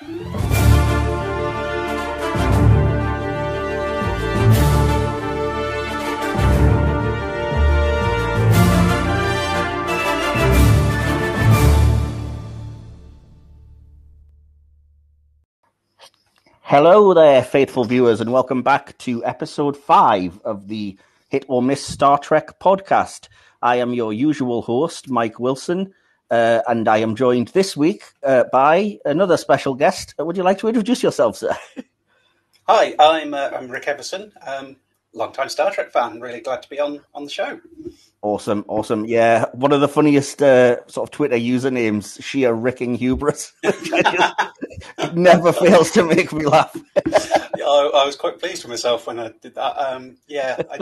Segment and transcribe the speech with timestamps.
[0.00, 0.32] Hello
[17.12, 20.98] there, faithful viewers, and welcome back to episode five of the
[21.28, 23.28] Hit or Miss Star Trek podcast.
[23.60, 25.92] I am your usual host, Mike Wilson,
[26.30, 30.14] uh, and I am joined this week uh, by another special guest.
[30.18, 31.56] Would you like to introduce yourself, sir?
[32.68, 34.76] Hi, I'm uh, I'm Rick Everson, um,
[35.12, 36.20] long-time Star Trek fan.
[36.20, 37.60] Really glad to be on on the show.
[38.22, 39.06] Awesome, awesome.
[39.06, 43.54] Yeah, one of the funniest uh, sort of Twitter usernames, sheer ricking hubris.
[43.62, 46.76] it never fails to make me laugh.
[47.06, 49.74] yeah, I, I, was quite pleased with myself when I did that.
[49.78, 50.78] Um, yeah, I,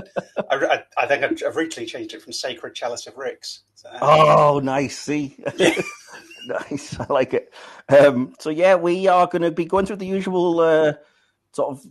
[0.50, 3.60] I, I, think I've, recently changed it from Sacred Chalice of Ricks.
[3.76, 4.98] So, oh, nice.
[4.98, 5.36] See?
[6.46, 6.98] nice.
[6.98, 7.54] I like it.
[7.88, 10.94] Um, so, yeah, we are going to be going through the usual uh,
[11.52, 11.86] sort of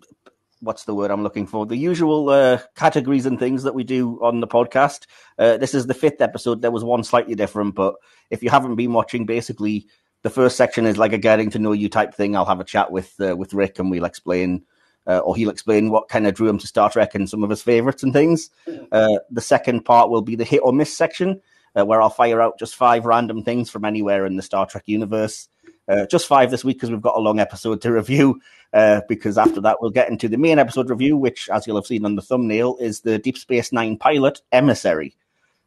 [0.62, 1.66] what's the word I'm looking for?
[1.66, 5.06] The usual uh, categories and things that we do on the podcast.
[5.38, 6.62] Uh, this is the fifth episode.
[6.62, 7.96] There was one slightly different, but
[8.30, 9.88] if you haven't been watching, basically
[10.24, 12.36] the first section is like a getting to know you type thing.
[12.36, 14.64] I'll have a chat with uh, with Rick, and we'll explain.
[15.06, 17.50] Uh, or he'll explain what kind of drew him to Star Trek and some of
[17.50, 18.50] his favorites and things.
[18.92, 21.40] Uh, the second part will be the hit or miss section,
[21.80, 24.84] uh, where I'll fire out just five random things from anywhere in the Star Trek
[24.86, 25.48] universe.
[25.88, 28.40] Uh, just five this week because we've got a long episode to review.
[28.74, 31.86] Uh, because after that, we'll get into the main episode review, which, as you'll have
[31.86, 35.16] seen on the thumbnail, is the Deep Space Nine pilot Emissary.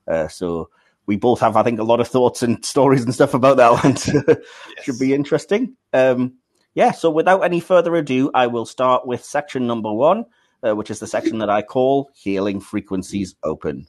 [0.07, 0.69] Uh, so
[1.07, 3.83] we both have, I think, a lot of thoughts and stories and stuff about that
[3.83, 3.95] one.
[4.37, 4.85] yes.
[4.85, 5.77] Should be interesting.
[5.93, 6.35] Um,
[6.75, 10.27] yeah, so without any further ado, I will start with section number one,
[10.63, 13.87] uh, which is the section that I call Hailing Frequencies Open.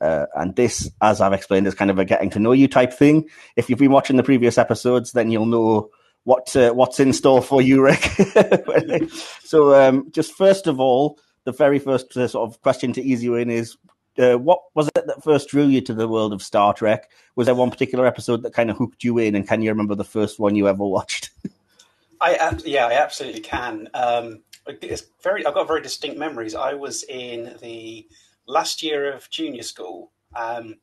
[0.00, 2.92] Uh, and this, as I've explained, is kind of a getting to know you type
[2.92, 3.28] thing.
[3.56, 5.90] If you've been watching the previous episodes, then you'll know
[6.24, 8.02] what uh, what's in store for you, Rick.
[9.44, 13.22] so, um, just first of all, the very first uh, sort of question to ease
[13.22, 13.76] you in is,
[14.18, 17.10] uh, what was it that first drew you to the world of Star Trek?
[17.36, 19.94] Was there one particular episode that kind of hooked you in, and can you remember
[19.94, 21.30] the first one you ever watched?
[22.20, 23.88] I yeah, I absolutely can.
[23.92, 25.44] Um, it's very.
[25.44, 26.54] I've got very distinct memories.
[26.54, 28.06] I was in the
[28.46, 30.12] last year of junior school.
[30.34, 30.76] Um,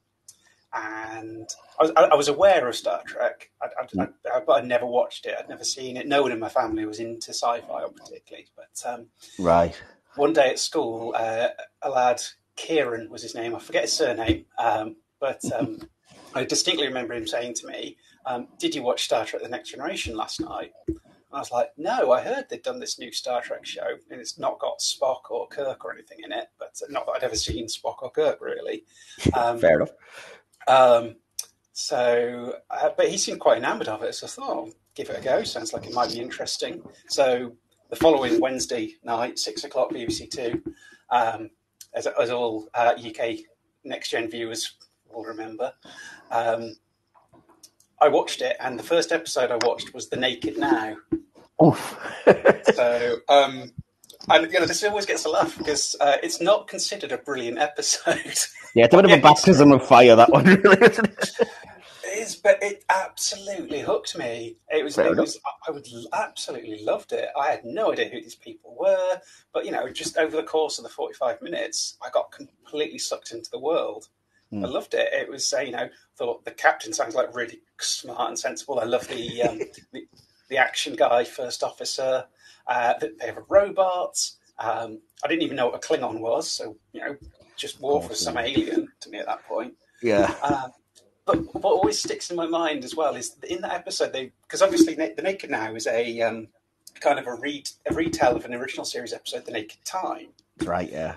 [0.73, 1.49] and
[1.79, 3.67] I was, I was, aware of Star Trek, I,
[3.99, 5.35] I, I, but I'd never watched it.
[5.37, 6.07] I'd never seen it.
[6.07, 8.47] No one in my family was into sci-fi, particularly.
[8.55, 9.07] But um,
[9.37, 9.75] right,
[10.15, 11.49] one day at school, uh,
[11.81, 12.21] a lad,
[12.55, 13.53] Kieran was his name.
[13.53, 15.81] I forget his surname, um, but um,
[16.35, 19.71] I distinctly remember him saying to me, um, "Did you watch Star Trek: The Next
[19.71, 20.71] Generation last night?"
[21.33, 24.37] I was like, no, I heard they'd done this new Star Trek show, and it's
[24.37, 26.47] not got Spock or Kirk or anything in it.
[26.59, 28.83] But not that I'd ever seen Spock or Kirk, really.
[29.33, 29.91] Um, Fair enough.
[30.67, 31.15] Um,
[31.73, 34.13] so, uh, but he seemed quite enamoured of it.
[34.13, 35.43] So I thought, oh, give it a go.
[35.43, 36.83] Sounds like it might be interesting.
[37.07, 37.53] So
[37.89, 40.61] the following Wednesday night, six o'clock, BBC Two,
[41.09, 41.49] um,
[41.93, 43.39] as, as, all uh, UK
[43.83, 44.75] next gen viewers
[45.09, 45.73] will remember.
[46.29, 46.75] Um,
[48.01, 50.97] I watched it, and the first episode I watched was The Naked Now.
[51.63, 51.97] Oof.
[52.73, 53.71] So, um,
[54.29, 57.59] and you know, this always gets a laugh because uh, it's not considered a brilliant
[57.59, 58.39] episode.
[58.73, 61.31] Yeah, it's a bit of a baptism of fire that one, really, isn't it?
[62.05, 64.55] It is, but it absolutely hooked me.
[64.69, 65.37] It was, it was,
[65.67, 67.27] I would absolutely loved it.
[67.37, 69.19] I had no idea who these people were,
[69.53, 73.31] but you know, just over the course of the forty-five minutes, I got completely sucked
[73.31, 74.07] into the world.
[74.53, 74.65] Mm.
[74.65, 75.09] I loved it.
[75.13, 78.79] It was, uh, you know, thought the captain sounds like really smart and sensible.
[78.79, 79.59] I love the um,
[79.93, 80.07] the,
[80.49, 82.25] the, action guy, first officer.
[82.67, 84.17] Uh, they have a robot.
[84.59, 87.15] Um, I didn't even know what a Klingon was, so you know,
[87.55, 89.73] just war for some alien to me at that point.
[90.01, 90.33] Yeah.
[90.41, 90.69] Uh,
[91.25, 94.61] but what always sticks in my mind as well is in that episode they because
[94.61, 96.47] obviously the Naked Now is a um,
[96.99, 100.27] kind of a read a retell of an original series episode, The Naked Time.
[100.63, 100.91] Right.
[100.91, 101.15] Yeah.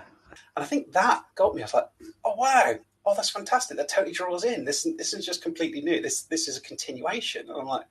[0.55, 1.61] And I think that got me.
[1.61, 1.89] I was like,
[2.23, 3.77] oh wow, oh, that's fantastic.
[3.77, 4.65] That totally draws in.
[4.65, 6.01] This this is just completely new.
[6.01, 7.49] This this is a continuation.
[7.49, 7.85] And I'm like,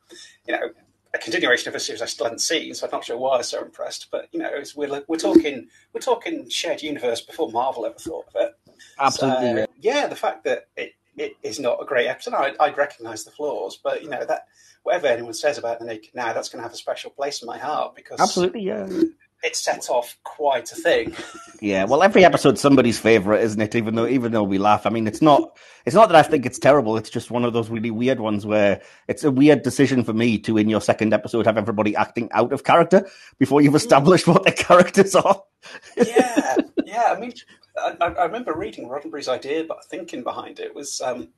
[0.46, 0.70] you know,
[1.14, 3.38] a continuation of a series I still hadn't seen, so I'm not sure why I
[3.38, 4.08] was so impressed.
[4.10, 8.42] But you know, we're we're talking we're talking shared universe before Marvel ever thought of
[8.42, 8.54] it.
[8.98, 9.62] Absolutely.
[9.62, 13.24] So, yeah, the fact that it, it is not a great episode, I, I'd recognise
[13.24, 14.46] the flaws, but you know that
[14.82, 17.46] whatever anyone says about the Naked Now, that's going to have a special place in
[17.46, 18.88] my heart because absolutely, yeah
[19.44, 21.14] it set off quite a thing.
[21.60, 23.74] Yeah, well, every episode's somebody's favorite, isn't it?
[23.74, 26.46] Even though, even though we laugh, I mean, it's not, it's not that I think
[26.46, 26.96] it's terrible.
[26.96, 30.38] It's just one of those really weird ones where it's a weird decision for me
[30.40, 33.06] to, in your second episode, have everybody acting out of character
[33.38, 35.42] before you've established what their characters are.
[35.96, 37.14] yeah, yeah.
[37.14, 37.34] I mean,
[37.78, 41.28] I, I remember reading Roddenberry's idea, but thinking behind it was, um,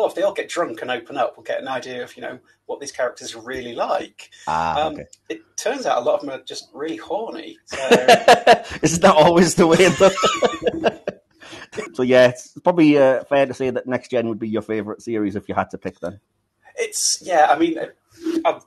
[0.00, 2.22] oh, if they all get drunk and open up, we'll get an idea of you
[2.22, 4.30] know what these characters are really like.
[4.46, 5.06] Ah, um, okay.
[5.28, 7.58] It turns out a lot of them are just really horny.
[7.66, 7.76] So...
[8.82, 9.90] Isn't that always the way?
[11.94, 15.02] so yeah, it's probably uh, fair to say that Next Gen would be your favorite
[15.02, 16.20] series if you had to pick them.
[16.76, 17.48] It's yeah.
[17.50, 17.78] I mean,
[18.44, 18.64] I've,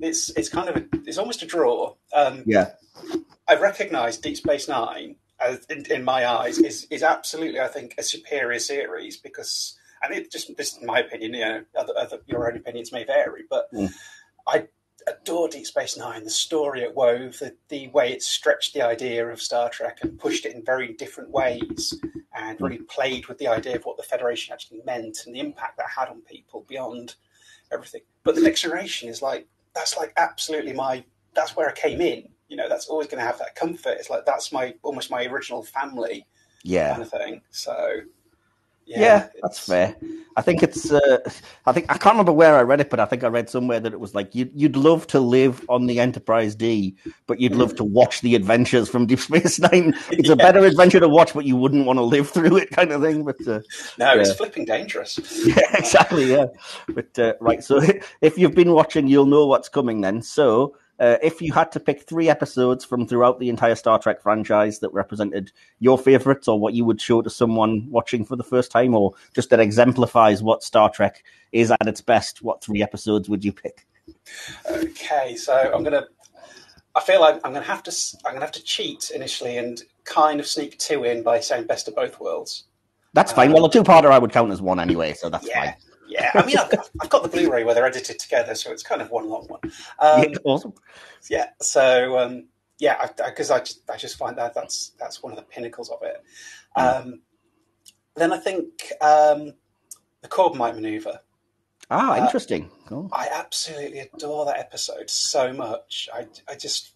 [0.00, 1.94] it's it's kind of a, it's almost a draw.
[2.12, 2.72] Um, yeah,
[3.48, 7.94] I recognise Deep Space Nine as in, in, my eyes is is absolutely I think
[7.98, 11.34] a superior series because and it just this is my opinion.
[11.34, 13.92] You know, other, other, your own opinions may vary, but mm.
[14.46, 14.68] I
[15.06, 16.24] adore Deep Space Nine.
[16.24, 20.18] The story it wove, the, the way it stretched the idea of Star Trek and
[20.18, 21.98] pushed it in very different ways,
[22.34, 25.76] and really played with the idea of what the Federation actually meant and the impact
[25.78, 27.14] that had on people beyond
[27.72, 28.02] everything.
[28.22, 31.04] But the next generation is like that's like absolutely my
[31.34, 32.28] that's where I came in.
[32.48, 33.96] You know, that's always going to have that comfort.
[33.98, 36.26] It's like that's my almost my original family,
[36.62, 37.40] yeah, kind of thing.
[37.50, 38.00] So
[38.86, 39.96] yeah, yeah that's fair.
[40.36, 40.90] I think it's.
[40.90, 41.18] Uh,
[41.66, 43.78] I think I can't remember where I read it, but I think I read somewhere
[43.78, 46.96] that it was like you'd you'd love to live on the Enterprise D,
[47.26, 49.94] but you'd love to watch the adventures from Deep Space Nine.
[50.10, 50.34] It's yeah.
[50.34, 53.02] a better adventure to watch, but you wouldn't want to live through it, kind of
[53.02, 53.24] thing.
[53.24, 53.60] But uh,
[53.98, 54.20] no, yeah.
[54.20, 55.18] it's flipping dangerous.
[55.44, 56.30] Yeah, exactly.
[56.30, 56.46] Yeah,
[56.88, 57.62] but uh, right.
[57.62, 57.80] So
[58.20, 60.00] if you've been watching, you'll know what's coming.
[60.00, 63.98] Then, so uh, if you had to pick three episodes from throughout the entire Star
[63.98, 65.50] Trek franchise that represented
[65.80, 69.12] your favorites or what you would show to someone watching for the first time or
[69.34, 73.52] just that exemplifies what Star Trek is at its best, what three episodes would you
[73.52, 73.86] pick?
[74.70, 76.06] Okay, so I'm going to
[76.96, 79.56] I feel like I'm going to have to I'm going to have to cheat initially
[79.56, 82.64] and kind of sneak two in by saying best of both worlds.
[83.14, 83.48] That's fine.
[83.48, 85.72] Um, well, a two-parter I would count as one anyway, so that's yeah.
[85.72, 85.74] fine.
[86.14, 89.02] Yeah, I mean, I've, I've, got the Blu-ray where they're edited together, so it's kind
[89.02, 89.60] of one long one.
[89.98, 90.74] Um, yeah, awesome.
[91.28, 92.46] Yeah, so um,
[92.78, 95.44] yeah, because I, I, I, just I just find that that's that's one of the
[95.44, 96.22] pinnacles of it.
[96.76, 96.86] Hmm.
[96.86, 97.20] Um,
[98.14, 99.54] then I think um,
[100.22, 101.18] the Corbomite maneuver.
[101.90, 102.70] Ah, uh, interesting.
[102.86, 103.08] Cool.
[103.12, 106.08] I absolutely adore that episode so much.
[106.14, 106.92] I, I just,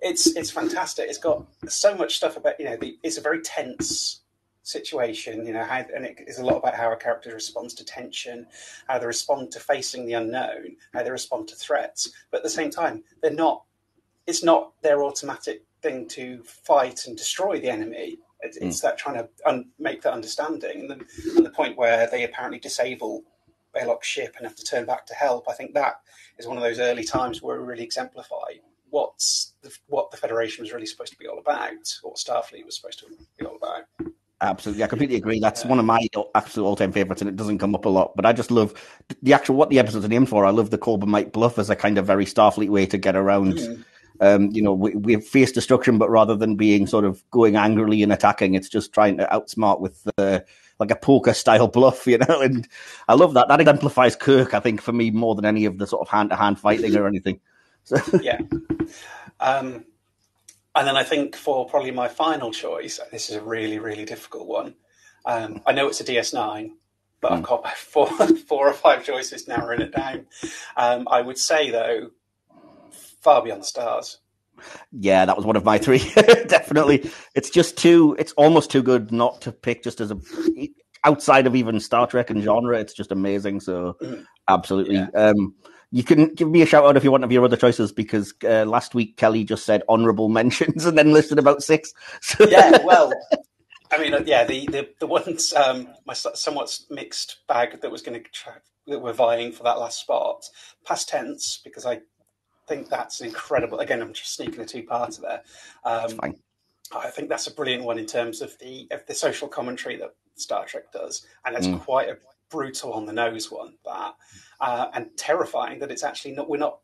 [0.00, 1.10] it's it's fantastic.
[1.10, 2.78] It's got so much stuff about you know.
[2.78, 4.22] The, it's a very tense
[4.66, 7.84] situation, you know, how, and it is a lot about how a character responds to
[7.84, 8.46] tension,
[8.88, 12.10] how they respond to facing the unknown, how they respond to threats.
[12.30, 13.62] But at the same time, they're not.
[14.26, 18.18] It's not their automatic thing to fight and destroy the enemy.
[18.40, 18.66] It's, mm.
[18.66, 22.24] it's that trying to un- make that understanding, and the, and the point where they
[22.24, 23.22] apparently disable
[23.72, 25.48] Balok's ship and have to turn back to help.
[25.48, 26.00] I think that
[26.38, 28.58] is one of those early times where we really exemplify
[28.90, 32.76] what's the, what the Federation was really supposed to be all about, what Starfleet was
[32.76, 33.06] supposed to
[33.38, 34.14] be all about.
[34.42, 35.40] Absolutely, I completely agree.
[35.40, 38.14] That's one of my absolute all-time favorites, and it doesn't come up a lot.
[38.16, 38.74] But I just love
[39.22, 40.44] the actual what the episode's are named for.
[40.44, 43.54] I love the Corbomite bluff as a kind of very Starfleet way to get around.
[43.54, 43.84] Mm.
[44.20, 48.02] Um, you know, we, we face destruction, but rather than being sort of going angrily
[48.02, 50.40] and attacking, it's just trying to outsmart with uh,
[50.78, 52.40] like a poker style bluff, you know.
[52.42, 52.68] And
[53.08, 53.48] I love that.
[53.48, 56.28] That exemplifies Kirk, I think, for me more than any of the sort of hand
[56.28, 57.40] to hand fighting or anything.
[57.84, 57.96] So.
[58.22, 58.40] yeah.
[59.40, 59.86] Um,
[60.76, 64.46] and then I think for probably my final choice, this is a really, really difficult
[64.46, 64.74] one.
[65.24, 66.70] Um, I know it's a DS9,
[67.20, 67.36] but mm.
[67.36, 70.26] I've got four, four or five choices narrowing it down.
[70.76, 72.10] Um, I would say, though,
[73.22, 74.18] Far Beyond the Stars.
[74.92, 75.98] Yeah, that was one of my three.
[76.46, 78.16] Definitely, it's just too.
[78.18, 79.82] It's almost too good not to pick.
[79.82, 80.18] Just as a
[81.04, 83.60] outside of even Star Trek and genre, it's just amazing.
[83.60, 84.24] So, mm.
[84.48, 84.96] absolutely.
[84.96, 85.08] Yeah.
[85.14, 85.54] Um,
[85.96, 88.34] you can give me a shout out if you want of your other choices because
[88.44, 91.94] uh, last week Kelly just said honourable mentions and then listed about six.
[92.20, 92.46] So...
[92.46, 93.14] yeah, well,
[93.90, 98.02] I mean, uh, yeah, the the, the ones um, my somewhat mixed bag that was
[98.02, 98.52] going to try,
[98.88, 100.44] that were vying for that last spot.
[100.84, 102.00] Past tense because I
[102.68, 103.78] think that's incredible.
[103.78, 105.42] Again, I'm just sneaking a two parter there.
[105.82, 106.34] Um,
[106.94, 110.14] I think that's a brilliant one in terms of the of the social commentary that
[110.34, 111.80] Star Trek does, and it's mm.
[111.80, 112.18] quite a
[112.50, 114.14] brutal on the nose one that
[114.60, 116.78] uh, and terrifying that it's actually not we're not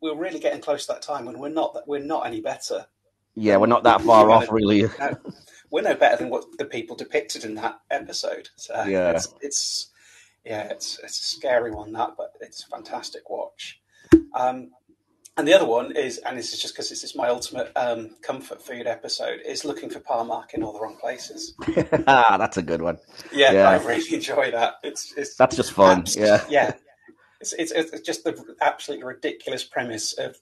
[0.00, 2.86] we're really getting close to that time when we're not that we're not any better.
[3.34, 4.82] Yeah we're not that far off really.
[5.00, 5.16] no,
[5.70, 8.48] we're no better than what the people depicted in that episode.
[8.56, 9.10] So yeah.
[9.12, 9.90] it's, it's
[10.44, 13.80] yeah it's, it's a scary one that but it's a fantastic watch.
[14.34, 14.70] Um,
[15.36, 18.16] and the other one is, and this is just because this is my ultimate um,
[18.22, 21.54] comfort food episode, is looking for par'Mach in all the wrong places.
[22.06, 22.98] ah, that's a good one.
[23.32, 24.76] Yeah, yeah, I really enjoy that.
[24.82, 26.00] It's, it's that's just fun.
[26.00, 26.72] Abs- yeah, yeah.
[27.40, 30.36] It's, it's, it's just the absolutely ridiculous premise of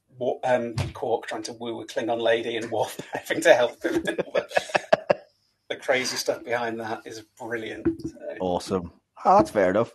[0.45, 4.01] um, Quark trying to woo a Klingon lady and Worf having to help him.
[4.05, 7.89] the, crazy stuff behind that is brilliant.
[8.41, 8.93] Awesome.
[9.25, 9.93] Oh, that's fair enough.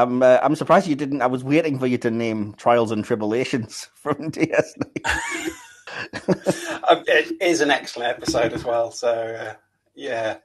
[0.00, 1.22] I'm uh, I'm surprised you didn't.
[1.22, 4.90] I was waiting for you to name Trials and Tribulations from DS9.
[7.06, 8.90] it is an excellent episode as well.
[8.90, 9.54] So uh,
[9.94, 10.38] yeah,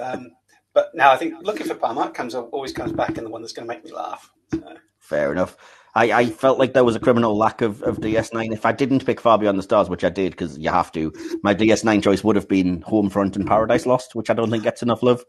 [0.00, 0.32] um,
[0.72, 3.52] but now I think looking for par'Mach comes always comes back in the one that's
[3.52, 4.30] going to make me laugh.
[4.52, 4.62] So.
[4.98, 5.56] Fair enough.
[5.96, 8.52] I, I felt like there was a criminal lack of, of DS9.
[8.52, 11.12] If I didn't pick Far Beyond the Stars, which I did because you have to,
[11.44, 14.82] my DS9 choice would have been Homefront and Paradise Lost, which I don't think gets
[14.82, 15.24] enough love.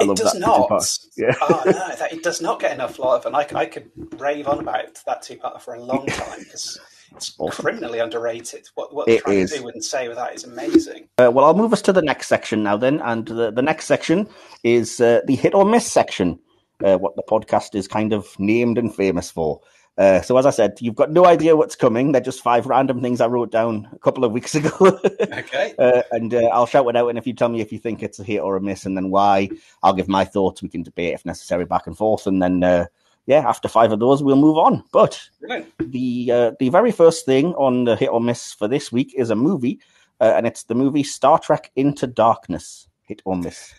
[0.00, 0.98] I it does not.
[1.16, 1.34] Yeah.
[1.40, 4.58] oh no, that, it does not get enough love, and I, I could rave on
[4.60, 6.80] about that two part for a long time because
[7.16, 7.64] it's awesome.
[7.64, 8.68] criminally underrated.
[8.74, 9.52] What what they're trying is.
[9.52, 11.08] to do and say with that is amazing.
[11.18, 13.86] Uh, well, I'll move us to the next section now, then, and the, the next
[13.86, 14.28] section
[14.64, 16.38] is uh, the hit or miss section.
[16.82, 19.60] Uh, what the podcast is kind of named and famous for.
[20.00, 22.12] Uh, so as I said, you've got no idea what's coming.
[22.12, 24.98] They're just five random things I wrote down a couple of weeks ago.
[25.20, 25.74] okay.
[25.78, 28.02] Uh, and uh, I'll shout it out, and if you tell me if you think
[28.02, 29.50] it's a hit or a miss, and then why,
[29.82, 30.62] I'll give my thoughts.
[30.62, 32.86] We can debate if necessary, back and forth, and then uh,
[33.26, 34.82] yeah, after five of those, we'll move on.
[34.90, 35.70] But Brilliant.
[35.78, 39.28] the uh, the very first thing on the hit or miss for this week is
[39.28, 39.80] a movie,
[40.18, 42.88] uh, and it's the movie Star Trek Into Darkness.
[43.02, 43.74] Hit or miss?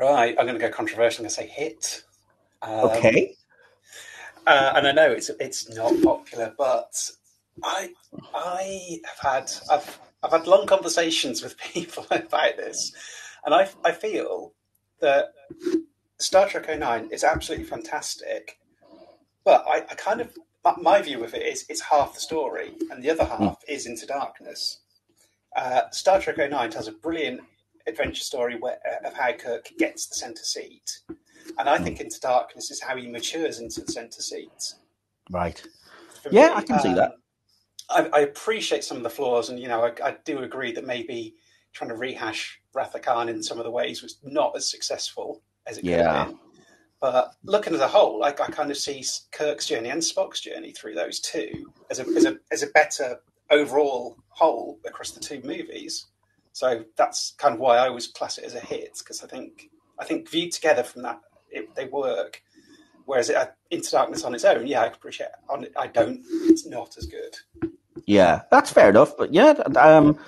[0.00, 2.04] Right, I'm going to go controversial and say hit.
[2.62, 3.34] Um, okay.
[4.48, 7.10] Uh, and I know it's it's not popular, but
[7.62, 7.90] I
[8.34, 12.92] I have had I've I've had long conversations with people about this,
[13.44, 14.54] and I I feel
[15.00, 15.34] that
[16.18, 18.58] Star Trek 09 is absolutely fantastic,
[19.44, 20.34] but I, I kind of
[20.80, 23.44] my view of it is it's half the story, and the other hmm.
[23.44, 24.80] half is Into Darkness.
[25.54, 27.42] Uh, Star Trek 09 tells a brilliant
[27.86, 31.00] adventure story where, uh, of how Kirk gets the center seat,
[31.58, 34.74] and I think Into Darkness is how he matures into the centre seat.
[35.30, 35.60] Right.
[36.22, 37.12] For yeah, me, I can see that.
[37.90, 40.72] Um, I, I, appreciate some of the flaws, and you know, I, I, do agree
[40.72, 41.34] that maybe
[41.72, 45.42] trying to rehash Wrath of Khan in some of the ways was not as successful
[45.66, 46.12] as it could yeah.
[46.12, 46.38] have been.
[47.00, 50.72] But looking as a whole, like I kind of see Kirk's journey and Spock's journey
[50.72, 55.40] through those two as a as a as a better overall whole across the two
[55.44, 56.06] movies.
[56.52, 59.70] So that's kind of why I always class it as a hit because I think
[59.98, 62.42] I think viewed together from that it, they work.
[63.04, 63.36] Whereas it,
[63.70, 65.30] Into Darkness on its own, yeah, I appreciate.
[65.48, 66.22] On I don't.
[66.44, 67.36] It's not as good.
[68.06, 69.16] Yeah, that's fair enough.
[69.16, 70.18] But yeah, um,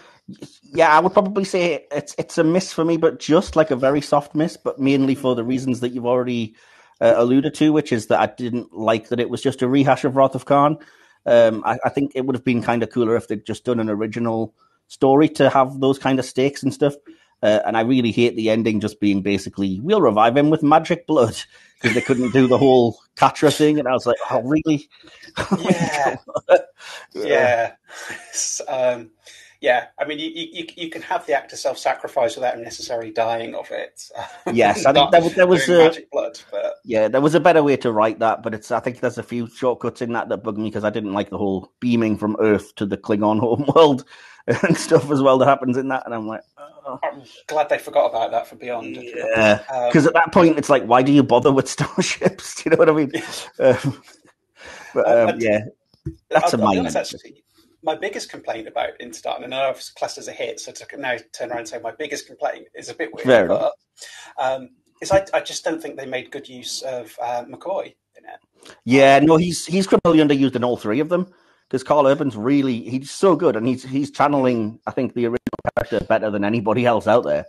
[0.63, 3.77] yeah, I would probably say it's it's a miss for me, but just like a
[3.77, 6.55] very soft miss, but mainly for the reasons that you've already
[7.01, 10.05] uh, alluded to, which is that I didn't like that it was just a rehash
[10.05, 10.79] of Wrath of Khan.
[11.27, 13.79] Um, I, I, think it would have been kind of cooler if they'd just done
[13.79, 14.55] an original
[14.89, 16.95] story to have those kind of stakes and stuff.
[17.43, 21.07] Uh, and I really hate the ending just being basically, we'll revive him with magic
[21.07, 21.37] blood
[21.81, 23.79] because they couldn't do the whole Katra thing.
[23.79, 24.89] And I was like, oh, really?
[25.59, 26.17] yeah.
[27.15, 27.73] yeah.
[28.69, 29.11] Um,
[29.63, 29.87] yeah.
[29.99, 33.71] I mean, you, you, you can have the actor self sacrifice without necessarily dying of
[33.71, 34.11] it.
[34.53, 34.85] yes.
[34.85, 36.75] I think there, there was a, magic blood, but...
[36.85, 38.43] yeah, there was a better way to write that.
[38.43, 40.91] But it's, I think there's a few shortcuts in that that bug me because I
[40.91, 44.05] didn't like the whole beaming from Earth to the Klingon homeworld
[44.47, 46.05] and stuff as well that happens in that.
[46.07, 46.99] And I'm like, oh.
[47.03, 48.97] I'm glad they forgot about that for Beyond.
[48.97, 52.55] Yeah, because um, at that point it's like, why do you bother with starships?
[52.63, 53.13] Do you know what I mean?
[53.59, 54.03] um,
[54.95, 55.61] but uh, um, yeah,
[56.29, 56.89] that's I'll, a minor.
[56.89, 57.43] Actually,
[57.83, 60.97] my biggest complaint about Into and I know it's classed as a hit, so to
[60.97, 63.73] now turn around and say my biggest complaint is a bit weird, Fair but
[64.39, 64.71] um,
[65.01, 68.75] is I, I just don't think they made good use of uh, McCoy in it.
[68.85, 71.33] Yeah, no, he's he's criminally underused in all three of them
[71.71, 75.39] because Karl Urban's really he's so good and he's he's channeling I think the original
[75.77, 77.47] character better than anybody else out there.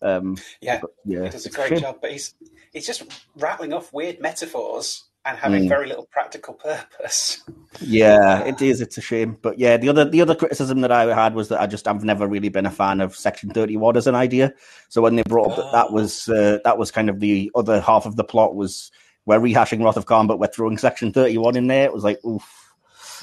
[0.00, 2.34] Um, yeah, yeah, he does a great job, but he's
[2.72, 3.02] he's just
[3.36, 5.68] rattling off weird metaphors and having mm.
[5.68, 7.42] very little practical purpose.
[7.80, 8.80] Yeah, it is.
[8.80, 11.60] It's a shame, but yeah, the other the other criticism that I had was that
[11.60, 14.52] I just I've never really been a fan of Section Thirty One as an idea.
[14.88, 17.80] So when they brought up that that was uh, that was kind of the other
[17.80, 18.92] half of the plot was
[19.26, 21.86] we're rehashing Wrath of Khan, but we're throwing Section Thirty One in there.
[21.86, 22.63] It was like oof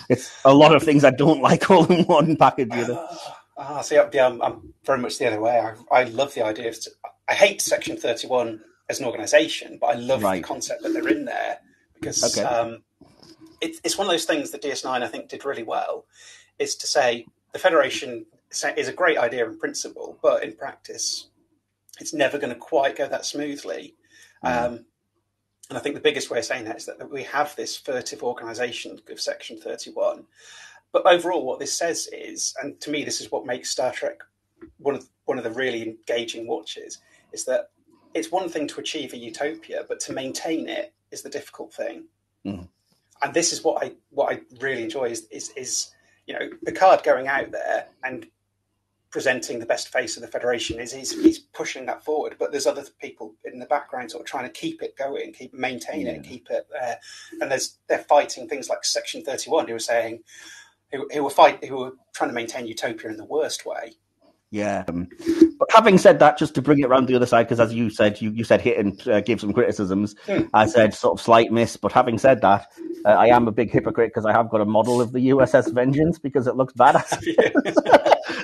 [0.10, 2.74] it's a lot of things I don't like all in one package.
[2.74, 3.08] You know?
[3.58, 5.60] Ah, uh, see, yeah, I'm, I'm, very much the other way.
[5.60, 6.78] I, I love the idea of.
[7.28, 10.42] I hate Section Thirty One as an organisation, but I love right.
[10.42, 11.60] the concept that they're in there
[11.94, 12.46] because okay.
[12.46, 12.84] um,
[13.62, 16.06] it, it's one of those things that DS9 I think did really well.
[16.60, 18.26] Is to say the Federation
[18.78, 21.28] is a great idea in principle, but in practice,
[22.00, 23.96] it's never going to quite go that smoothly.
[24.44, 24.66] Mm.
[24.66, 24.86] Um,
[25.72, 28.24] and I think the biggest way of saying that is that we have this furtive
[28.24, 30.26] organisation of Section 31.
[30.92, 34.20] But overall, what this says is, and to me, this is what makes Star Trek
[34.80, 36.98] one of one of the really engaging watches,
[37.32, 37.70] is that
[38.14, 42.04] it's one thing to achieve a utopia, but to maintain it is the difficult thing.
[42.46, 42.68] Mm.
[43.22, 45.92] And this is what I what I really enjoy is, is is
[46.28, 48.28] you know Picard going out there and
[49.12, 52.68] presenting the best face of the federation is he's, he's pushing that forward but there's
[52.68, 56.14] other people in the background sort of trying to keep it going keep maintain yeah.
[56.14, 56.98] it keep it there
[57.42, 60.20] and there's they're fighting things like section 31 who were saying
[60.92, 63.94] who, who were fight who were trying to maintain utopia in the worst way
[64.54, 64.84] Yeah.
[64.90, 65.08] Um,
[65.58, 67.90] but having said that, just to bring it around the other side, because as you
[67.90, 70.14] said, you, you said hit and uh, gave some criticisms.
[70.26, 70.42] Hmm.
[70.54, 71.78] I said sort of slight miss.
[71.78, 72.68] But having said that,
[73.06, 75.74] uh, I am a big hypocrite because I have got a model of the USS
[75.74, 77.24] Vengeance because it looks badass.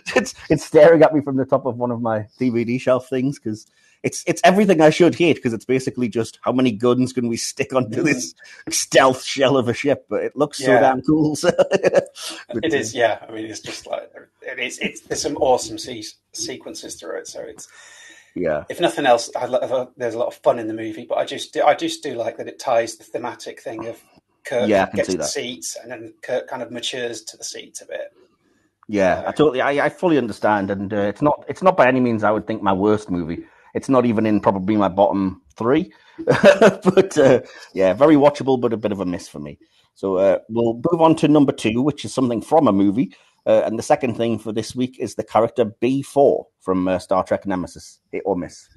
[0.16, 3.40] it's it's staring at me from the top of one of my DVD shelf things
[3.40, 3.68] because
[4.04, 7.38] it's it's everything I should hate because it's basically just how many guns can we
[7.38, 8.34] stick onto this
[8.70, 10.66] stealth shell of a ship, but it looks yeah.
[10.66, 11.36] so damn cool.
[11.36, 11.50] So.
[11.72, 13.20] it is, yeah.
[13.28, 14.12] I mean, it's just like
[14.42, 17.68] it's it's there's some awesome se- sequences through it, so it's
[18.36, 18.66] yeah.
[18.70, 19.48] If nothing else, I,
[19.98, 22.38] there's a lot of fun in the movie, but I just I just do like
[22.38, 24.02] that it ties the thematic thing of
[24.46, 27.86] Kirk yeah, gets the seats and then Kirk kind of matures to the seats a
[27.86, 28.14] bit.
[28.88, 32.00] Yeah, I totally, I, I fully understand, and uh, it's not, it's not by any
[32.00, 33.44] means I would think my worst movie.
[33.74, 35.92] It's not even in probably my bottom three,
[36.26, 37.42] but uh,
[37.74, 39.60] yeah, very watchable, but a bit of a miss for me.
[39.94, 43.14] So uh, we'll move on to number two, which is something from a movie.
[43.46, 47.24] Uh, and the second thing for this week is the character B4 from uh, Star
[47.24, 48.00] Trek Nemesis.
[48.12, 48.70] Hit or miss?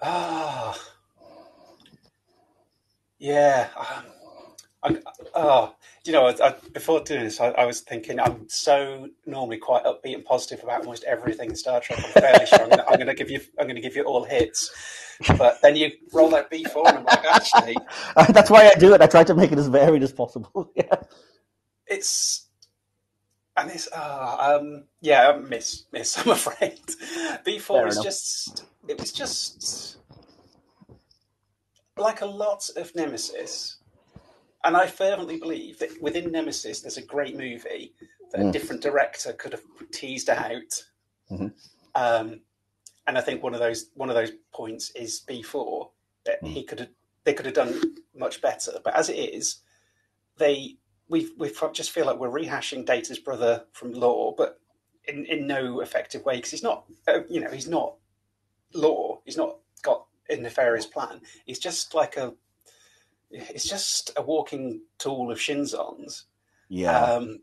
[0.00, 0.78] Ah,
[3.18, 3.68] yeah.
[3.76, 4.04] Um,
[4.86, 4.96] I,
[5.34, 5.74] oh,
[6.04, 10.14] you know, I, before doing this, I, I, was thinking I'm so normally quite upbeat
[10.14, 11.98] and positive about almost everything in Star Trek.
[12.04, 14.70] I'm fairly sure I'm going to give you, I'm going to give you all hits.
[15.38, 17.76] But then you roll that B four, and I'm like, actually,
[18.32, 19.00] that's why I do it.
[19.00, 20.70] I try to make it as varied as possible.
[20.76, 20.94] yeah,
[21.86, 22.46] it's
[23.56, 26.18] and it's uh, um, yeah, miss, miss.
[26.26, 26.80] I'm afraid
[27.44, 29.96] B four is just, it was just
[31.96, 33.75] like a lot of Nemesis
[34.64, 37.94] and I fervently believe that within Nemesis, there's a great movie
[38.32, 38.48] that mm.
[38.48, 40.84] a different director could have teased out.
[41.30, 41.48] Mm-hmm.
[41.94, 42.40] Um,
[43.06, 45.88] and I think one of those one of those points is B4
[46.24, 46.48] that mm.
[46.48, 46.88] he could have
[47.24, 47.80] they could have done
[48.14, 48.72] much better.
[48.84, 49.58] But as it is,
[50.38, 50.76] they
[51.08, 54.60] we we just feel like we're rehashing Data's brother from Lore, but
[55.06, 57.94] in, in no effective way because he's not uh, you know he's not
[58.74, 61.20] Lore, He's not got a nefarious plan.
[61.44, 62.34] He's just like a
[63.30, 66.24] it's just a walking tool of Shinzon's.
[66.68, 66.98] Yeah.
[66.98, 67.40] Um,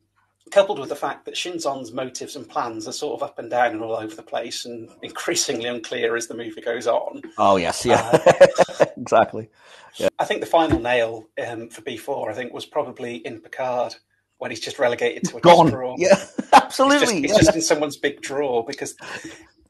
[0.51, 3.71] coupled with the fact that Shinzon's motives and plans are sort of up and down
[3.71, 7.21] and all over the place and increasingly unclear as the movie goes on.
[7.37, 9.49] Oh yes, yeah, uh, exactly.
[9.95, 10.09] Yeah.
[10.19, 13.95] I think the final nail um, for B4, I think, was probably in Picard
[14.37, 15.69] when he's just relegated to a Gone.
[15.69, 15.95] drawer.
[15.97, 17.23] Yeah, absolutely.
[17.23, 18.95] It's, just, it's just in someone's big drawer because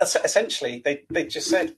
[0.02, 1.76] essentially they, they just said,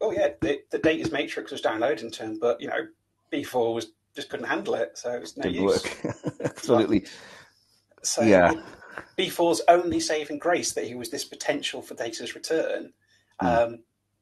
[0.00, 2.86] "Oh yeah, the, the data's matrix was downloaded in turn, but you know
[3.32, 5.84] B4 was just couldn't handle it, so it was no Didn't use.
[6.44, 7.06] Absolutely.
[8.02, 8.52] So yeah.
[9.16, 12.92] B4's only saving grace that he was this potential for Data's return.
[13.40, 13.46] Mm.
[13.46, 13.78] Um,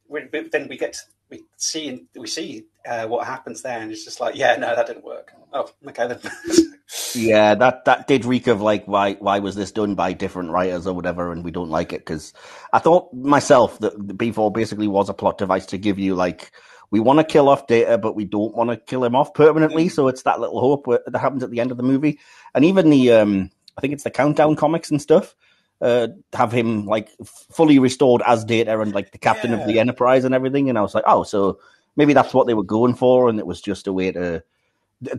[0.08, 0.20] we,
[0.52, 4.20] then we get to, we see we see uh, what happens there, and it's just
[4.20, 5.32] like, yeah, no, that didn't work.
[5.52, 6.20] Oh, okay then.
[7.14, 10.86] yeah, that that did reek of like why why was this done by different writers
[10.86, 12.32] or whatever, and we don't like it because
[12.72, 16.52] I thought myself that B4 basically was a plot device to give you like
[16.90, 19.88] we want to kill off Data, but we don't want to kill him off permanently.
[19.88, 22.18] So it's that little hope that happens at the end of the movie,
[22.54, 25.34] and even the um, I think it's the countdown comics and stuff.
[25.78, 27.10] Uh, have him like
[27.52, 29.58] fully restored as Data and like the captain yeah.
[29.58, 31.58] of the Enterprise and everything, and I was like, oh, so
[31.96, 34.42] maybe that's what they were going for, and it was just a way to,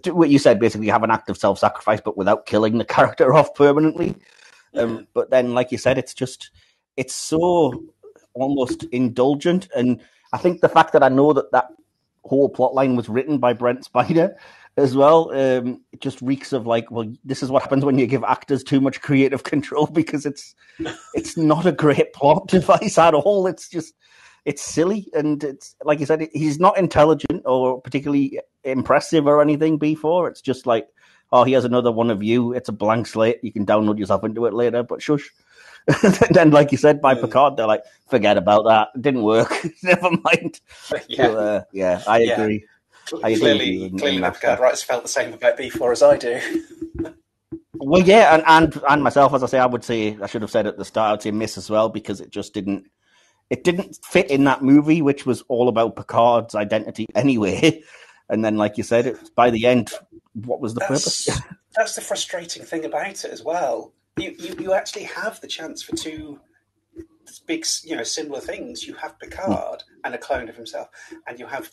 [0.02, 3.36] to what you said, basically have an act of self-sacrifice, but without killing the character
[3.36, 4.16] off permanently.
[4.74, 6.50] Um, but then, like you said, it's just
[6.96, 7.84] it's so
[8.34, 10.02] almost indulgent and
[10.34, 11.68] I think the fact that I know that that
[12.24, 14.36] whole plot line was written by Brent Spiner
[14.76, 18.06] as well, um, it just reeks of like, well, this is what happens when you
[18.06, 20.56] give actors too much creative control because it's
[21.14, 23.48] it's not a great plot device at all.
[23.48, 23.94] It's just
[24.46, 29.80] it's silly and it's like you said, he's not intelligent or particularly impressive or anything.
[29.80, 30.88] B4 it's just like,
[31.32, 32.54] oh, he has another one of you.
[32.54, 33.40] It's a blank slate.
[33.44, 35.30] You can download yourself into it later, but shush.
[36.32, 37.22] then, like you said, by yeah.
[37.22, 38.90] Picard, they're like, forget about that.
[38.96, 39.54] It didn't work.
[39.84, 40.60] Never mind.
[41.08, 42.42] Yeah, uh, yeah I yeah.
[42.42, 42.66] agree.
[43.24, 46.40] I clearly, agree clearly the Picard writers felt the same about B4 as I do.
[47.76, 50.52] well, yeah, and, and and myself, as I say, I would say I should have
[50.52, 52.88] said at the start, I'd say miss as well because it just didn't
[53.50, 57.82] it didn't fit in that movie, which was all about Picard's identity anyway.
[58.30, 59.92] And then, like you said, it, by the end,
[60.34, 61.42] what was the that's, purpose?
[61.76, 65.84] that's the frustrating thing about it as well you, you, you actually have the chance
[65.84, 66.40] for two
[67.46, 68.86] big, you know, similar things.
[68.86, 70.90] You have Picard and a clone of himself,
[71.28, 71.70] and you have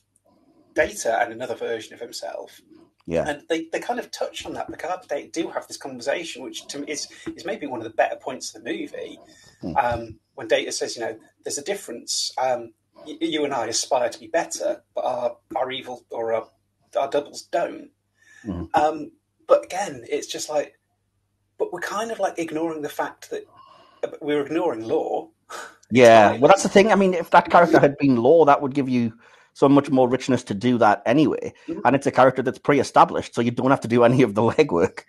[0.75, 2.61] Data and another version of himself.
[3.07, 4.71] Yeah, and they, they kind of touch on that.
[4.71, 7.90] Picard they do have this conversation, which to me is is maybe one of the
[7.90, 9.19] better points of the movie.
[9.62, 9.83] Mm.
[9.83, 12.33] Um, when Data says, you know, there's a difference.
[12.38, 12.73] Um,
[13.07, 16.49] you, you, and I aspire to be better, but our our evil or our,
[16.99, 17.90] our doubles don't.
[18.45, 18.69] Mm.
[18.75, 19.12] Um,
[19.47, 20.79] but again, it's just like
[21.59, 23.47] but we're kind of like ignoring the fact that
[24.21, 25.31] we're ignoring Lore.
[25.90, 26.90] Yeah, well, that's the thing.
[26.90, 29.12] I mean, if that character had been Lore, that would give you
[29.53, 31.53] so much more richness to do that anyway.
[31.69, 31.81] Mm-hmm.
[31.85, 34.40] And it's a character that's pre-established, so you don't have to do any of the
[34.51, 35.03] legwork.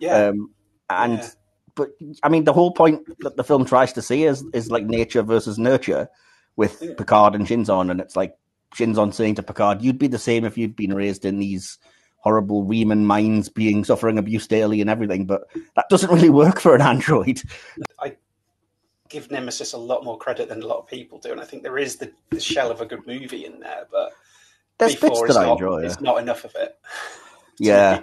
[0.00, 0.50] Yeah, um,
[0.88, 1.28] and yeah.
[1.76, 1.90] but
[2.22, 5.22] I mean, the whole point that the film tries to see is is like nature
[5.22, 6.08] versus nurture
[6.56, 6.94] with yeah.
[6.96, 8.36] Picard and Shinzon, and it's like
[8.74, 11.78] Shinzon saying to Picard, "You'd be the same if you'd been raised in these."
[12.22, 15.42] horrible Reman minds being suffering abuse daily and everything, but
[15.74, 17.42] that doesn't really work for an android.
[17.98, 18.16] I
[19.08, 21.64] give Nemesis a lot more credit than a lot of people do, and I think
[21.64, 24.12] there is the, the shell of a good movie in there, but
[24.78, 25.80] there's bits that I enjoy.
[25.80, 25.86] Yeah.
[25.86, 26.78] It's not enough of it.
[27.58, 28.00] Yeah,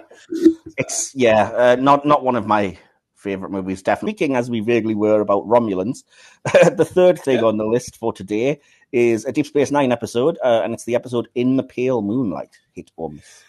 [0.78, 2.78] it's yeah, uh, not not one of my
[3.20, 3.82] favorite movies.
[3.82, 4.12] Definitely.
[4.12, 6.04] Speaking as we vaguely were about Romulans,
[6.44, 7.44] the third thing yeah.
[7.44, 8.60] on the list for today
[8.92, 12.58] is a Deep Space Nine episode, uh, and it's the episode "In the Pale Moonlight."
[12.72, 13.44] Hit or miss?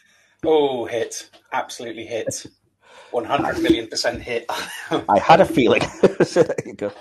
[0.46, 1.30] Oh, hit!
[1.54, 2.46] Absolutely hit.
[3.12, 4.46] One hundred million percent hit.
[4.50, 5.82] I had a feeling.
[6.24, 6.92] so there you go.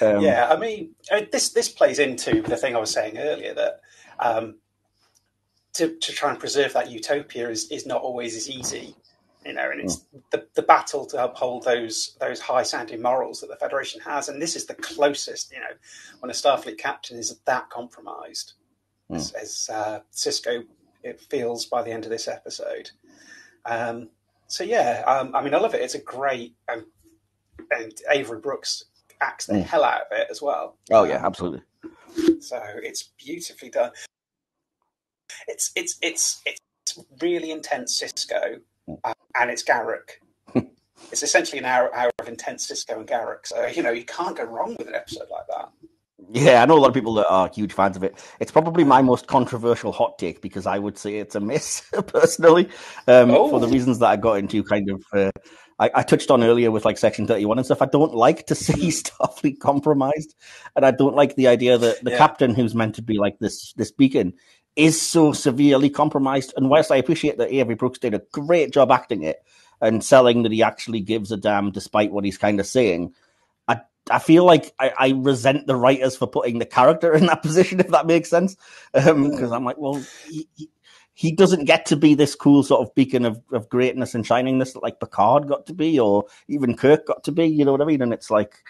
[0.00, 3.54] Um, yeah, I mean, uh, this this plays into the thing I was saying earlier
[3.54, 3.80] that
[4.18, 4.56] um,
[5.74, 8.94] to to try and preserve that utopia is is not always as easy,
[9.44, 10.22] you know, and it's mm.
[10.30, 14.40] the, the battle to uphold those those high sounding morals that the Federation has, and
[14.40, 15.74] this is the closest, you know,
[16.20, 18.54] when a Starfleet captain is that compromised,
[19.10, 19.16] mm.
[19.16, 20.64] as, as uh, Sisko
[21.02, 22.90] it feels by the end of this episode.
[23.66, 24.08] Um,
[24.46, 25.82] so yeah, um, I mean, I love it.
[25.82, 26.84] It's a great and
[27.70, 28.84] and Avery Brooks
[29.20, 29.62] acts the mm.
[29.62, 30.76] hell out of it as well.
[30.90, 31.62] Oh yeah, absolutely.
[32.40, 33.90] So it's beautifully done.
[35.48, 38.38] It's it's it's it's really intense uh,
[38.86, 40.20] and it's Garak.
[41.10, 43.46] it's essentially an hour, hour of intense Sisko and Garak.
[43.46, 45.70] So you know you can't go wrong with an episode like that.
[46.30, 48.14] Yeah, I know a lot of people that are huge fans of it.
[48.40, 52.68] It's probably my most controversial hot take because I would say it's a miss personally,
[53.06, 53.50] um, oh.
[53.50, 54.62] for the reasons that I got into.
[54.62, 55.30] Kind of, uh,
[55.78, 57.82] I, I, touched on earlier with like Section Thirty One and stuff.
[57.82, 60.34] I don't like to see Starfleet compromised,
[60.76, 62.18] and I don't like the idea that the yeah.
[62.18, 64.34] captain, who's meant to be like this this beacon,
[64.76, 66.52] is so severely compromised.
[66.56, 69.42] And whilst I appreciate that Avery Brooks did a great job acting it
[69.80, 73.12] and selling that he actually gives a damn despite what he's kind of saying
[73.68, 77.42] I I feel like I, I, resent the writers for putting the character in that
[77.42, 78.56] position, if that makes sense.
[78.92, 80.70] Because um, I'm like, well, he, he,
[81.14, 84.74] he, doesn't get to be this cool sort of beacon of, of greatness and shiningness
[84.74, 87.46] that like Picard got to be, or even Kirk got to be.
[87.46, 88.02] You know what I mean?
[88.02, 88.62] And it's like,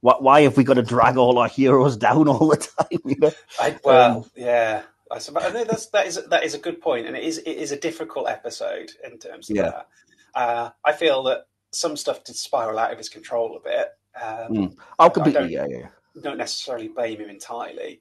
[0.00, 3.00] what, why have we got to drag all our heroes down all the time?
[3.04, 3.32] You know?
[3.60, 4.82] I, well, um, yeah.
[5.10, 7.38] I suppose I think that's that is that is a good point, and it is
[7.38, 9.62] it is a difficult episode in terms of yeah.
[9.62, 9.88] that.
[10.34, 13.88] Uh, I feel that some stuff did spiral out of his control a bit,
[14.22, 14.76] um, mm.
[14.98, 15.52] Oh, completely.
[15.52, 15.88] Yeah, yeah.
[16.22, 18.00] Don't necessarily blame him entirely.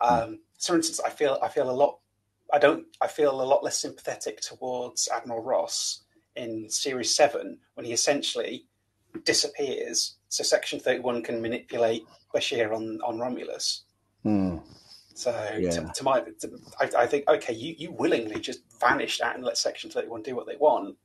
[0.00, 0.38] Um, mm.
[0.58, 1.98] So, for instance, I feel I feel a lot.
[2.52, 2.86] I don't.
[3.00, 6.02] I feel a lot less sympathetic towards Admiral Ross
[6.36, 8.66] in Series Seven when he essentially
[9.24, 13.84] disappears, so Section Thirty One can manipulate Bashir on on Romulus.
[14.24, 14.62] Mm.
[15.14, 15.70] So, yeah.
[15.70, 19.44] to, to, my, to, I, I, think okay, you you willingly just vanished out and
[19.44, 20.96] let Section Thirty One do what they want,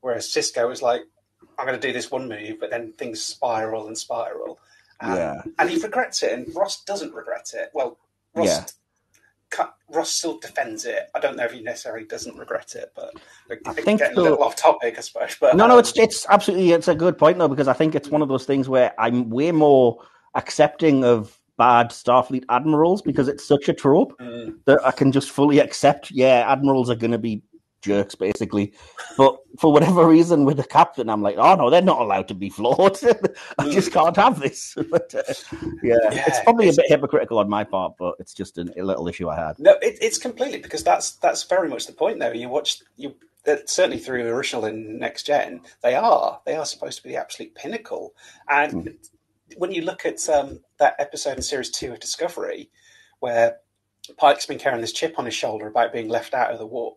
[0.00, 1.00] whereas Sisko was like,
[1.58, 4.58] I'm going to do this one move, but then things spiral and spiral.
[5.00, 5.42] Um, yeah.
[5.58, 7.70] And he regrets it, and Ross doesn't regret it.
[7.72, 7.98] Well,
[8.34, 8.46] Ross.
[8.46, 8.64] Yeah.
[9.88, 11.08] Ross still defends it.
[11.14, 13.14] I don't know if he necessarily doesn't regret it, but
[13.64, 14.22] I think getting so.
[14.22, 15.36] a little off topic, I suppose.
[15.40, 17.94] But no, no, um, it's it's absolutely it's a good point though because I think
[17.94, 20.02] it's one of those things where I'm way more
[20.34, 24.54] accepting of bad Starfleet admirals because it's such a trope mm.
[24.66, 26.10] that I can just fully accept.
[26.10, 27.42] Yeah, admirals are going to be
[27.84, 28.72] jerks, basically.
[29.16, 32.34] But for whatever reason, with the captain, I'm like, oh no, they're not allowed to
[32.34, 32.98] be flawed.
[33.58, 34.74] I just can't have this.
[34.90, 35.22] but, uh,
[35.82, 38.72] yeah, yeah, it's probably it's, a bit hypocritical on my part, but it's just an,
[38.76, 39.58] a little issue I had.
[39.58, 42.18] No, it, it's completely because that's that's very much the point.
[42.18, 43.14] Though you watch you.
[43.66, 47.54] Certainly through original and next gen, they are they are supposed to be the absolute
[47.54, 48.14] pinnacle.
[48.48, 48.96] And mm.
[49.56, 52.70] When you look at um, that episode in series two of Discovery,
[53.20, 53.58] where
[54.16, 56.96] Pike's been carrying this chip on his shoulder about being left out of the war,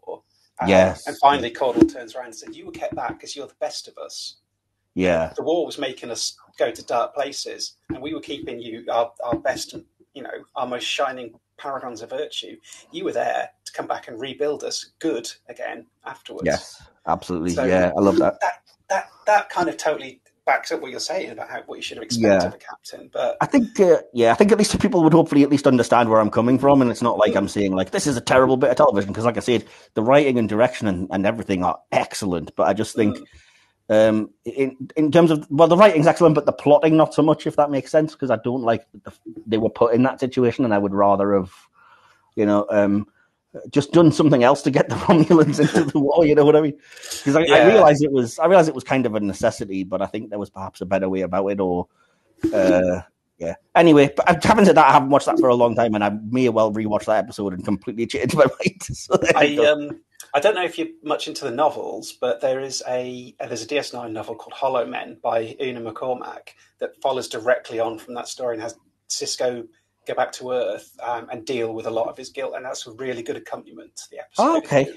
[0.59, 1.07] um, yes.
[1.07, 3.87] And finally, Caudle turns around and said, "You were kept back because you're the best
[3.87, 4.37] of us."
[4.95, 5.31] Yeah.
[5.35, 9.11] The war was making us go to dark places, and we were keeping you our,
[9.23, 9.75] our best,
[10.13, 12.57] you know, our most shining paragons of virtue.
[12.91, 16.45] You were there to come back and rebuild us good again afterwards.
[16.45, 17.51] Yes, absolutely.
[17.51, 18.39] So yeah, I love that.
[18.41, 21.81] That that that kind of totally backs up what you're saying about how, what you
[21.83, 22.47] should have expected yeah.
[22.47, 23.09] of a captain.
[23.13, 26.09] But I think, uh, yeah, I think at least people would hopefully at least understand
[26.09, 28.57] where I'm coming from, and it's not like I'm saying like this is a terrible
[28.57, 31.77] bit of television because, like I said, the writing and direction and, and everything are
[31.91, 32.55] excellent.
[32.55, 33.17] But I just think.
[33.17, 33.25] Mm.
[33.89, 37.47] Um, in in terms of well, the writing's excellent, but the plotting not so much.
[37.47, 39.13] If that makes sense, because I don't like the,
[39.45, 41.53] they were put in that situation, and I would rather have,
[42.35, 43.07] you know, um,
[43.69, 46.25] just done something else to get the Romulans into the war.
[46.25, 46.77] You know what I mean?
[47.17, 47.55] Because I, yeah.
[47.55, 50.29] I realized it was I realized it was kind of a necessity, but I think
[50.29, 51.59] there was perhaps a better way about it.
[51.59, 51.87] Or
[52.53, 53.01] uh,
[53.37, 53.55] yeah.
[53.75, 56.09] Anyway, but having said that, I haven't watched that for a long time, and I
[56.09, 58.81] may well rewatch that episode and completely change my mind.
[58.93, 60.01] So I um
[60.33, 63.67] I don't know if you're much into the novels, but there is a there's a
[63.67, 68.55] DS9 novel called Hollow Men by Una McCormack that follows directly on from that story
[68.55, 68.75] and has
[69.09, 69.67] Sisko
[70.07, 72.87] go back to Earth um, and deal with a lot of his guilt, and that's
[72.87, 74.43] a really good accompaniment to the episode.
[74.43, 74.89] Oh, okay.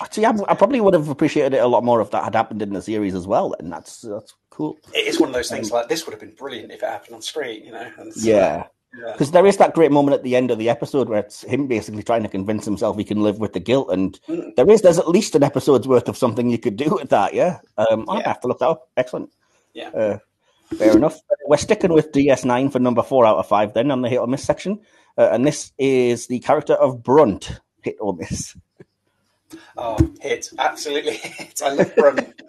[0.00, 2.62] Actually, I, I, probably would have appreciated it a lot more if that had happened
[2.62, 3.54] in the series as well.
[3.58, 4.78] And that's that's cool.
[4.94, 6.88] It is one of those things um, like this would have been brilliant if it
[6.88, 7.90] happened on screen, you know.
[7.98, 8.66] And yeah.
[8.92, 9.32] Because yeah.
[9.32, 12.02] there is that great moment at the end of the episode where it's him basically
[12.02, 14.54] trying to convince himself he can live with the guilt, and mm.
[14.54, 17.32] there is there's at least an episode's worth of something you could do with that.
[17.32, 18.12] Yeah, um, yeah.
[18.12, 18.90] I have to look that up.
[18.98, 19.30] Excellent.
[19.72, 19.88] Yeah.
[19.88, 20.18] Uh,
[20.78, 21.20] Fair enough.
[21.46, 24.26] We're sticking with DS9 for number four out of five then on the hit or
[24.26, 24.80] miss section.
[25.16, 27.60] Uh, and this is the character of Brunt.
[27.82, 28.56] Hit or miss?
[29.76, 30.50] Oh, hit.
[30.58, 31.60] Absolutely hit.
[31.62, 32.42] I love Brunt.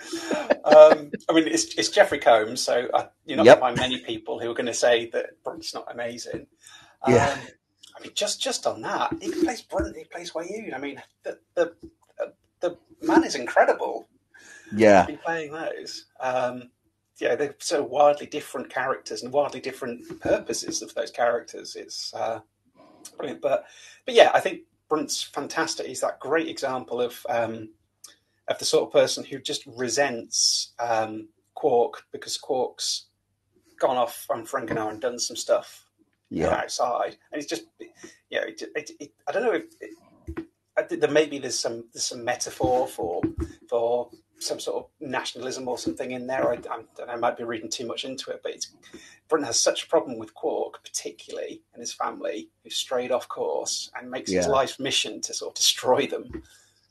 [0.64, 3.60] um, I mean, it's, it's Jeffrey Combs, so I, you're not yep.
[3.60, 6.48] going to find many people who are going to say that Brunt's not amazing.
[7.02, 7.38] Um, yeah.
[7.96, 10.74] I mean, just just on that, he plays Brunt, he plays Weyoun.
[10.74, 11.74] I mean, the, the,
[12.60, 14.08] the man is incredible.
[14.76, 15.06] Yeah.
[15.24, 16.06] playing those.
[16.20, 16.72] Um,
[17.20, 21.76] yeah, they're so wildly different characters and wildly different purposes of those characters.
[21.76, 22.40] It's uh,
[23.18, 23.42] brilliant.
[23.42, 23.66] But
[24.06, 25.88] but yeah, I think Brunt's fantastic.
[25.88, 27.70] He's that great example of um,
[28.48, 33.06] of the sort of person who just resents um, Quark because Quark's
[33.80, 35.86] gone off on Ferenginar and done some stuff
[36.30, 36.50] yeah.
[36.50, 39.66] outside, and he's just you know, it, it, it, I don't know if.
[40.76, 43.22] I think maybe there's some there's some metaphor for
[43.70, 44.10] for
[44.44, 46.52] some sort of nationalism or something in there.
[46.52, 48.74] I, I, I might be reading too much into it, but it's,
[49.30, 53.92] Brunt has such a problem with Quark, particularly and his family, who strayed off course
[53.96, 54.40] and makes yeah.
[54.40, 56.44] his life mission to sort of destroy them.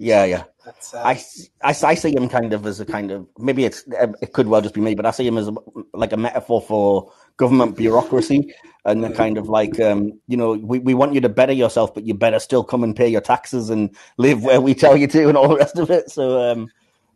[0.03, 0.45] Yeah, yeah.
[0.67, 1.23] Uh, I,
[1.63, 3.85] I, I see him kind of as a kind of maybe it's
[4.21, 5.55] it could well just be me, but I see him as a,
[5.95, 8.53] like a metaphor for government bureaucracy
[8.85, 9.15] and the mm.
[9.15, 12.15] kind of like um, you know we, we want you to better yourself, but you
[12.15, 15.37] better still come and pay your taxes and live where we tell you to and
[15.37, 16.11] all the rest of it.
[16.11, 16.69] So um,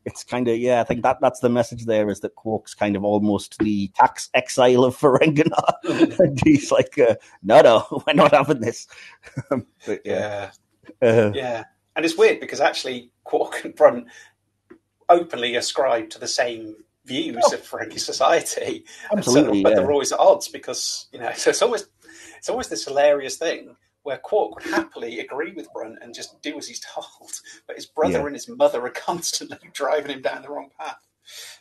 [0.07, 0.81] it's kind of yeah.
[0.81, 4.31] I think that that's the message there is that Quark's kind of almost the tax
[4.33, 5.75] exile of Ferenginar,
[6.19, 8.87] and he's like, uh, no, no, we're not having this.
[9.51, 10.51] but, yeah,
[11.03, 11.09] yeah.
[11.09, 11.64] Uh, yeah,
[11.97, 14.07] and it's weird because actually Quark and Brunt
[15.09, 17.55] openly ascribe to the same views oh.
[17.55, 19.75] of Ferengi society, absolutely, so, but yeah.
[19.77, 21.33] they're always at odds because you know.
[21.35, 21.88] So it's always
[22.38, 26.57] it's always this hilarious thing where Quark would happily agree with Brunt and just do
[26.57, 27.33] as he's told,
[27.66, 28.27] but his brother yeah.
[28.27, 30.99] and his mother are constantly driving him down the wrong path.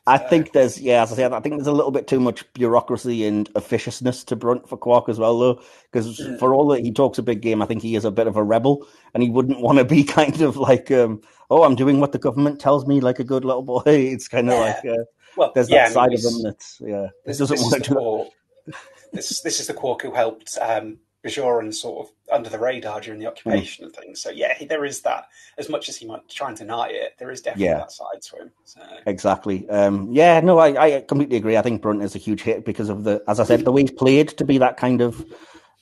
[0.06, 2.46] I think there's, yeah, as I said, I think there's a little bit too much
[2.54, 5.60] bureaucracy and officiousness to Brunt for Quark as well, though,
[5.92, 6.38] because mm.
[6.38, 8.36] for all that he talks a big game, I think he is a bit of
[8.36, 12.00] a rebel, and he wouldn't want to be kind of like, um, oh, I'm doing
[12.00, 13.82] what the government tells me, like a good little boy.
[13.88, 14.60] It's kind of yeah.
[14.60, 15.04] like, uh,
[15.36, 18.30] well, there's yeah, that side of him that's, yeah, this, doesn't want to
[18.68, 18.72] do
[19.14, 23.20] This, this is the Quark who helped um, Bajoran sort of under the radar during
[23.20, 23.88] the occupation mm.
[23.88, 24.22] and things.
[24.22, 25.30] So yeah, there is that.
[25.58, 27.78] As much as he might try and deny it, there is definitely yeah.
[27.78, 28.52] that side to him.
[28.66, 28.82] So.
[29.08, 29.68] Exactly.
[29.70, 31.58] Um, yeah, no, I, I, completely agree.
[31.58, 33.82] I think Brunt is a huge hit because of the, as I said, the way
[33.82, 35.26] he's played to be that kind of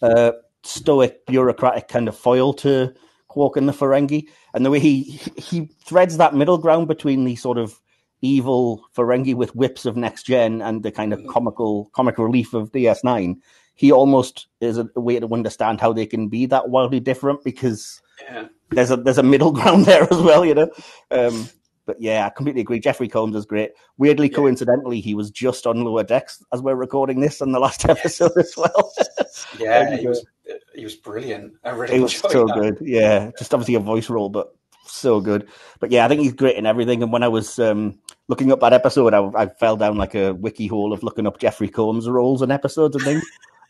[0.01, 0.31] uh,
[0.63, 2.93] stoic, bureaucratic kind of foil to
[3.27, 5.01] Quark and the Ferengi, and the way he
[5.37, 7.79] he threads that middle ground between the sort of
[8.21, 11.27] evil Ferengi with whips of next gen and the kind of mm.
[11.27, 13.37] comical comic relief of DS9
[13.83, 18.01] he almost is a way to understand how they can be that wildly different because
[18.21, 18.45] yeah.
[18.69, 20.69] there's a there's a middle ground there as well, you know.
[21.11, 21.49] Um,
[21.85, 22.79] but yeah, I completely agree.
[22.79, 23.71] Jeffrey Combs is great.
[23.97, 24.37] Weirdly, yeah.
[24.37, 28.31] coincidentally, he was just on Lower Decks as we're recording this on the last episode
[28.37, 28.93] as well.
[29.59, 30.25] yeah, he was
[30.73, 31.51] he was brilliant.
[31.65, 32.55] I really he was so that.
[32.55, 32.77] good.
[32.79, 35.49] Yeah, just obviously a voice role, but so good.
[35.81, 37.03] But yeah, I think he's great in everything.
[37.03, 40.33] And when I was um, looking up that episode, I, I, fell down like a
[40.35, 43.23] wiki hole of looking up Jeffrey Combs roles and episodes and things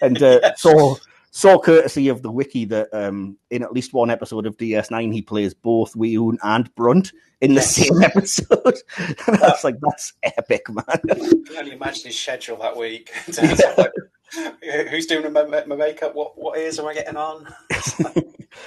[0.03, 0.61] and uh, yes.
[0.61, 0.95] saw
[1.31, 5.21] saw courtesy of the wiki that um, in at least one episode of DS9 he
[5.21, 7.11] plays both Weyoun and Brunt
[7.41, 7.75] in the yes.
[7.75, 8.77] same episode.
[8.97, 10.85] and I was like, that's epic, man.
[10.87, 13.11] I can only imagine his schedule that week.
[14.89, 16.15] Who's doing my, my, makeup?
[16.15, 17.47] What what ears am I getting on?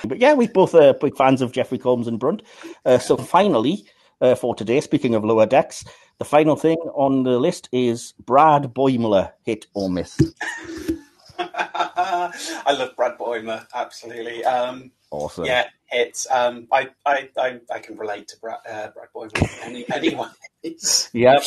[0.04, 2.42] but yeah, we both are big fans of Jeffrey Combs and Brunt.
[2.84, 3.84] Uh, so finally,
[4.20, 5.84] uh, for today, speaking of lower decks,
[6.18, 10.18] the final thing on the list is Brad Boimler, hit or miss.
[11.38, 14.44] I love Brad Boimler, absolutely.
[14.44, 15.44] Um, awesome.
[15.44, 16.26] Yeah, hits.
[16.30, 20.30] Um, I, I, I, I, can relate to Brad, uh, Brad Boimler any, anyone.
[21.12, 21.38] yeah.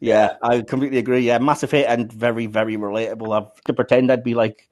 [0.00, 1.20] yeah, I completely agree.
[1.20, 3.36] Yeah, massive hit and very, very relatable.
[3.36, 4.68] I've to pretend I'd be like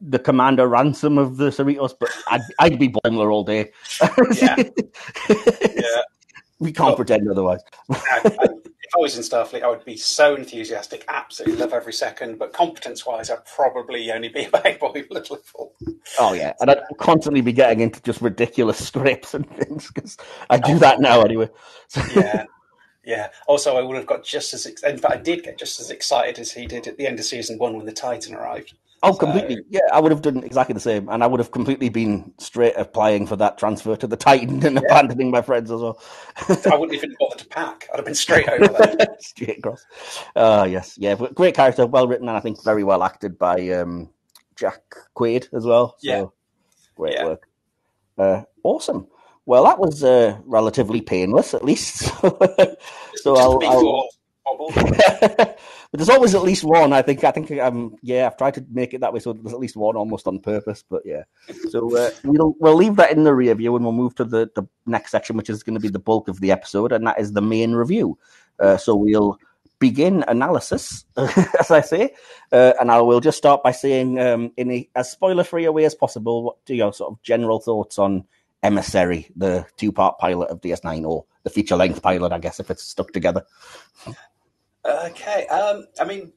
[0.00, 3.70] the commander ransom of the Cerritos, but I'd, I'd be Boimler all day.
[4.34, 4.56] yeah.
[5.28, 6.02] yeah.
[6.58, 7.60] We can't well, pretend otherwise.
[7.90, 8.48] I, I,
[8.86, 12.38] if I was in Starfleet, I would be so enthusiastic, absolutely love every second.
[12.38, 15.74] But competence-wise, I'd probably only be about Boimler level.
[16.18, 20.16] Oh yeah, and I'd constantly be getting into just ridiculous scripts and things because
[20.50, 21.48] I do that now anyway.
[21.88, 22.02] So.
[22.16, 22.46] Yeah.
[23.04, 23.28] Yeah.
[23.46, 26.38] Also, I would have got just as in fact, I did get just as excited
[26.40, 28.74] as he did at the end of season one when the Titan arrived.
[29.02, 29.18] Oh, so...
[29.18, 29.58] completely.
[29.68, 32.74] Yeah, I would have done exactly the same, and I would have completely been straight
[32.76, 34.82] applying for that transfer to the Titan and yeah.
[34.84, 36.00] abandoning my friends as well.
[36.48, 37.88] I wouldn't even bother to pack.
[37.92, 39.84] I'd have been straight over there, straight across.
[40.34, 43.38] Oh, uh, yes, yeah, but great character, well written, and I think very well acted
[43.38, 44.10] by um,
[44.56, 44.82] Jack
[45.14, 45.96] Quaid as well.
[45.98, 46.24] So, yeah,
[46.96, 47.24] great yeah.
[47.26, 47.48] work.
[48.18, 49.08] Uh, awesome.
[49.44, 51.98] Well, that was uh, relatively painless, at least.
[53.14, 53.64] so I'll.
[53.64, 54.08] I'll...
[54.74, 55.58] but
[55.92, 56.92] there's always at least one.
[56.92, 57.24] I think.
[57.24, 57.50] I think.
[57.52, 57.96] Um.
[58.02, 60.38] Yeah, I've tried to make it that way, so there's at least one almost on
[60.38, 60.84] purpose.
[60.88, 61.24] But yeah.
[61.70, 64.50] So uh, we'll we'll leave that in the rear view, and we'll move to the
[64.54, 67.20] the next section, which is going to be the bulk of the episode, and that
[67.20, 68.18] is the main review.
[68.58, 69.38] Uh, so we'll
[69.78, 72.14] begin analysis, as I say,
[72.52, 75.84] uh, and I will just start by saying, um, in a, as spoiler-free a way
[75.84, 78.24] as possible, what do your sort of general thoughts on
[78.62, 82.70] Emissary, the two part pilot of DS9, or the feature length pilot, I guess, if
[82.70, 83.44] it's stuck together.
[84.86, 85.46] Okay.
[85.48, 86.32] Um, I mean,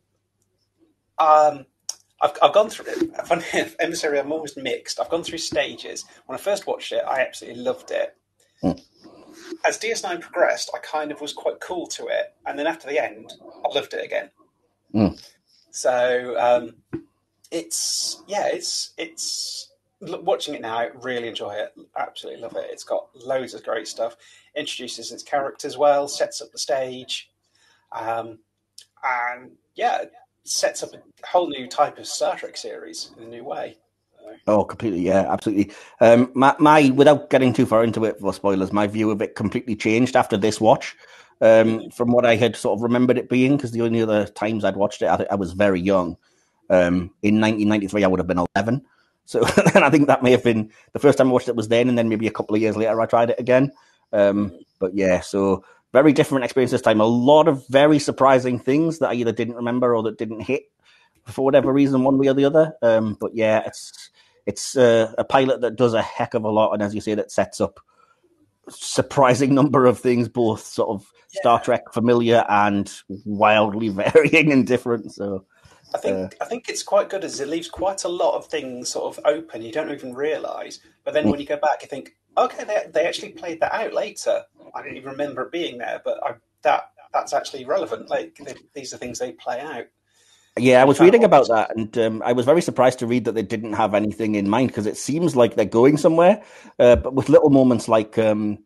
[1.18, 1.66] um,
[2.22, 3.76] I've, I've gone through it.
[3.80, 5.00] Emissary, I'm always mixed.
[5.00, 6.06] I've gone through stages.
[6.26, 8.16] When I first watched it, I absolutely loved it.
[8.64, 8.82] Mm.
[9.66, 12.34] As DS9 progressed, I kind of was quite cool to it.
[12.46, 14.30] And then after the end, I loved it again.
[14.94, 15.22] Mm.
[15.72, 17.02] So um,
[17.52, 21.74] it's, yeah, it's, it's, watching it now, I really enjoy it.
[21.98, 22.68] Absolutely love it.
[22.70, 24.18] It's got loads of great stuff.
[24.56, 27.29] Introduces its characters well, sets up the stage,
[27.92, 28.40] um,
[29.04, 30.06] and yeah,
[30.44, 33.78] sets up a whole new type of Star Trek series in a new way.
[34.48, 35.02] Oh, completely.
[35.02, 35.74] Yeah, absolutely.
[36.02, 39.36] Um, my, my, without getting too far into it for spoilers, my view of it
[39.36, 40.96] completely changed after this watch.
[41.42, 41.94] Um, mm.
[41.94, 44.76] from what I had sort of remembered it being, because the only other times I'd
[44.76, 46.18] watched it, I, I was very young.
[46.70, 48.86] Um, in 1993, I would have been 11.
[49.26, 51.68] So and I think that may have been the first time I watched it was
[51.68, 53.72] then, and then maybe a couple of years later I tried it again.
[54.12, 57.02] Um, but yeah, so very different experience this time.
[57.02, 60.64] A lot of very surprising things that I either didn't remember or that didn't hit
[61.26, 62.74] for whatever reason, one way or the other.
[62.82, 64.10] Um, but yeah, it's
[64.46, 67.16] it's uh, a pilot that does a heck of a lot, and as you say,
[67.16, 67.80] that sets up
[68.70, 71.42] surprising number of things, both sort of yeah.
[71.42, 72.92] Star Trek familiar and
[73.26, 75.12] wildly varying and different.
[75.12, 75.46] So
[75.94, 78.48] I think uh, I think it's quite good as it leaves quite a lot of
[78.48, 79.62] things sort of open.
[79.62, 81.32] You don't even realise, but then mm.
[81.32, 84.44] when you go back, you think, okay, they, they actually played that out later.
[84.74, 88.10] I didn't even remember it being there, but I, that that's actually relevant.
[88.10, 89.86] Like they, these are things they play out.
[90.58, 93.34] Yeah, I was reading about that, and um, I was very surprised to read that
[93.34, 96.44] they didn't have anything in mind because it seems like they're going somewhere,
[96.80, 98.18] uh, but with little moments like.
[98.18, 98.60] Um,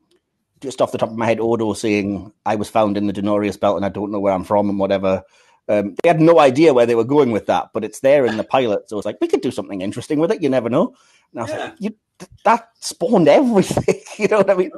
[0.62, 3.60] just off the top of my head, Odo saying, I was found in the Denorios
[3.60, 5.24] belt and I don't know where I'm from and whatever.
[5.70, 8.38] Um, they had no idea where they were going with that, but it's there in
[8.38, 8.90] the pilot.
[8.90, 10.42] So it's like, we could do something interesting with it.
[10.42, 10.94] You never know.
[11.32, 11.58] And I was yeah.
[11.58, 11.96] like, you,
[12.44, 14.02] that spawned everything.
[14.18, 14.72] you know what I mean?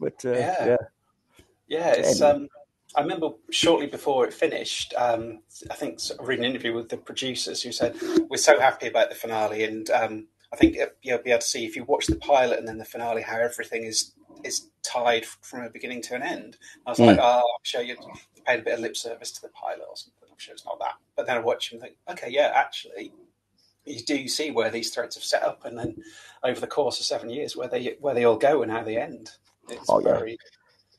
[0.00, 0.66] But uh, yeah.
[0.66, 0.76] yeah.
[1.68, 2.20] Yeah, it's.
[2.20, 2.48] Um,
[2.94, 6.98] I remember shortly before it finished, um, I think I read an interview with the
[6.98, 7.96] producers who said,
[8.28, 9.64] We're so happy about the finale.
[9.64, 12.68] And um, I think you'll be able to see if you watch the pilot and
[12.68, 14.12] then the finale how everything is
[14.44, 16.58] is tied from a beginning to an end.
[16.86, 17.06] I was mm.
[17.06, 17.96] like, Oh, I'm sure you
[18.44, 20.94] paid a bit of lip service to the pilot or something sure it's not that.
[21.16, 23.12] But then I watch him and think, okay, yeah, actually,
[23.84, 25.96] you do see where these threads have set up, and then
[26.42, 28.98] over the course of seven years, where they where they all go and how they
[28.98, 29.30] end.
[29.68, 30.38] It's oh, very.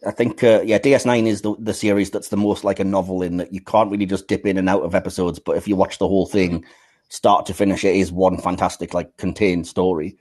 [0.05, 3.21] I think, uh, yeah, DS9 is the, the series that's the most like a novel
[3.21, 5.77] in that you can't really just dip in and out of episodes, but if you
[5.77, 6.65] watch the whole thing,
[7.07, 10.17] start to finish, it is one fantastic, like, contained story.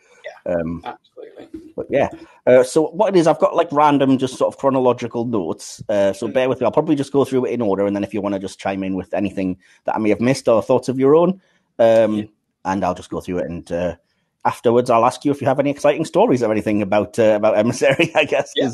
[0.47, 0.85] Yeah, um,
[1.75, 2.11] but yeah,
[2.47, 5.83] uh, so what it is, I've got like random, just sort of chronological notes.
[5.89, 6.33] Uh, so mm.
[6.33, 6.65] bear with me.
[6.65, 8.59] I'll probably just go through it in order, and then if you want to just
[8.59, 11.41] chime in with anything that I may have missed or thoughts of your own,
[11.79, 12.25] um, yeah.
[12.65, 13.51] and I'll just go through it.
[13.51, 13.97] And uh,
[14.45, 17.57] afterwards, I'll ask you if you have any exciting stories or anything about uh, about
[17.57, 18.11] emissary.
[18.17, 18.71] I guess yeah.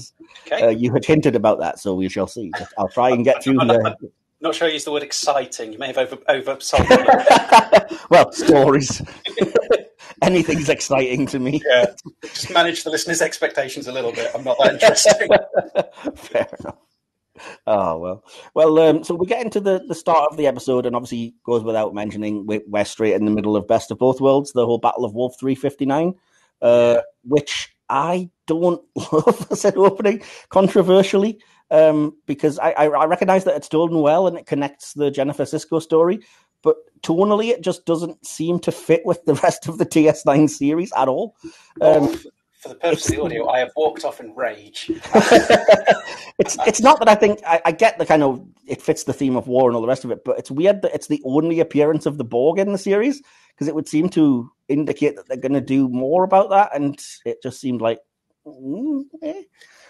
[0.47, 0.67] okay.
[0.67, 2.51] Uh, you had hinted about that, so we shall see.
[2.79, 3.59] I'll try and get through.
[3.69, 3.97] The...
[4.41, 5.73] Not sure I used the word exciting.
[5.73, 6.89] You may have over oversold
[8.11, 9.03] well, stories.
[10.23, 11.63] anything's exciting to me.
[11.67, 11.87] Yeah,
[12.23, 14.31] just manage the listeners' expectations a little bit.
[14.35, 15.29] I'm not that interesting.
[16.17, 16.77] Fair enough.
[17.67, 18.79] Oh well, well.
[18.79, 21.95] Um, so we get into the, the start of the episode, and obviously goes without
[21.95, 25.15] mentioning we're straight in the middle of Best of Both Worlds, the whole Battle of
[25.15, 26.15] Wolf Three Fifty Nine,
[26.63, 31.41] uh, which I don't love as an opening, controversially,
[31.71, 35.45] um, because I, I, I recognize that it's done well and it connects the Jennifer
[35.45, 36.21] Sisko story,
[36.63, 40.93] but tonally it just doesn't seem to fit with the rest of the DS9 series
[40.97, 41.37] at all.
[41.81, 42.19] Um,
[42.59, 44.91] for the purpose of the audio, I have walked off in rage.
[46.39, 49.13] it's it's not that I think I, I, get the kind of it fits the
[49.13, 51.23] theme of war and all the rest of it, but it's weird that it's the
[51.25, 53.23] only appearance of the Borg in the series
[53.55, 57.01] because it would seem to indicate that they're going to do more about that, and
[57.25, 58.01] it just seemed like.
[58.45, 59.43] Mm, eh.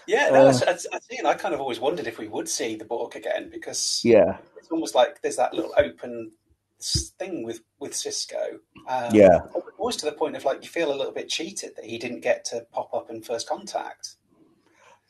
[0.05, 2.85] Yeah, no, uh, I, I, I kind of always wondered if we would see the
[2.85, 6.31] Borg again because yeah, it's almost like there's that little open
[6.79, 8.59] thing with with Sisko.
[8.87, 9.39] Um, yeah,
[9.77, 12.21] almost to the point of like you feel a little bit cheated that he didn't
[12.21, 14.15] get to pop up in First Contact.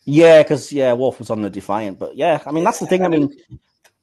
[0.06, 3.06] Yeah, because yeah, Worf was on the Defiant, but yeah, I mean that's the thing.
[3.06, 3.36] I mean,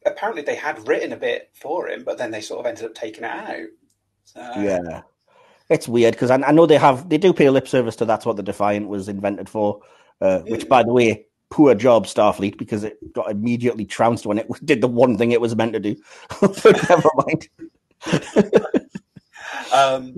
[0.04, 2.94] apparently they had written a bit for him, but then they sort of ended up
[2.94, 3.68] taking it out.
[4.24, 4.40] So...
[4.58, 5.02] Yeah,
[5.68, 8.26] it's weird because I, I, know they have they do pay lip service to that's
[8.26, 9.80] what the Defiant was invented for.
[10.20, 14.48] Uh, which, by the way, poor job Starfleet because it got immediately trounced when it
[14.64, 15.96] did the one thing it was meant to do.
[16.40, 17.48] but never mind.
[19.72, 20.16] um,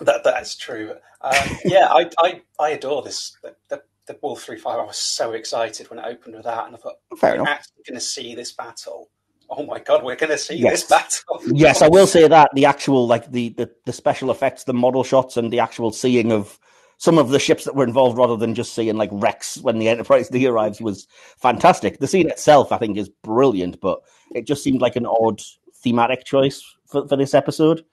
[0.00, 0.94] that that's true.
[1.22, 3.36] Um, yeah, I, I I adore this.
[3.42, 4.78] The, the, the Wolf Three Five.
[4.78, 7.48] I was so excited when it opened with that, and I thought, Fair we're enough.
[7.48, 9.08] actually going to see this battle.
[9.48, 10.82] Oh my god, we're going to see yes.
[10.82, 11.40] this battle.
[11.56, 15.04] yes, I will say that the actual like the, the the special effects, the model
[15.04, 16.58] shots, and the actual seeing of
[16.98, 19.88] some of the ships that were involved rather than just seeing like wrecks when the
[19.88, 21.06] Enterprise D arrives was
[21.38, 21.98] fantastic.
[21.98, 24.00] The scene itself, I think, is brilliant, but
[24.34, 25.40] it just seemed like an odd
[25.74, 27.84] thematic choice for, for this episode.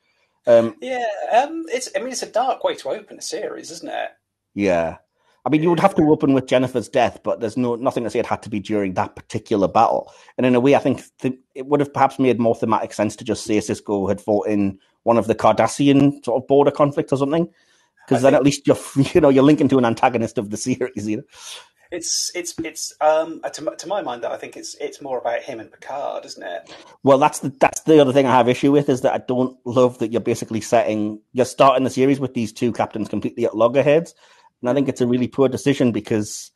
[0.45, 1.89] Um, yeah, um, it's.
[1.95, 4.09] I mean, it's a dark way to open a series, isn't it?
[4.53, 4.97] Yeah,
[5.45, 8.09] I mean, you would have to open with Jennifer's death, but there's no nothing to
[8.09, 10.11] say it had to be during that particular battle.
[10.37, 13.15] And in a way, I think th- it would have perhaps made more thematic sense
[13.17, 17.13] to just say Sisko had fought in one of the Cardassian sort of border conflicts
[17.13, 17.49] or something
[18.07, 18.77] because then at least you're
[19.13, 21.07] you know you're linking to an antagonist of the series.
[21.07, 21.23] You know,
[21.93, 25.59] it's it's it's um to, to my mind, I think it's it's more about him
[25.59, 26.75] and Picard, isn't it?
[27.03, 29.57] Well, that's the that's the other thing I have issue with is that I don't
[29.65, 33.55] love that you're basically setting you're starting the series with these two captains completely at
[33.55, 34.15] loggerheads,
[34.61, 36.51] and I think it's a really poor decision because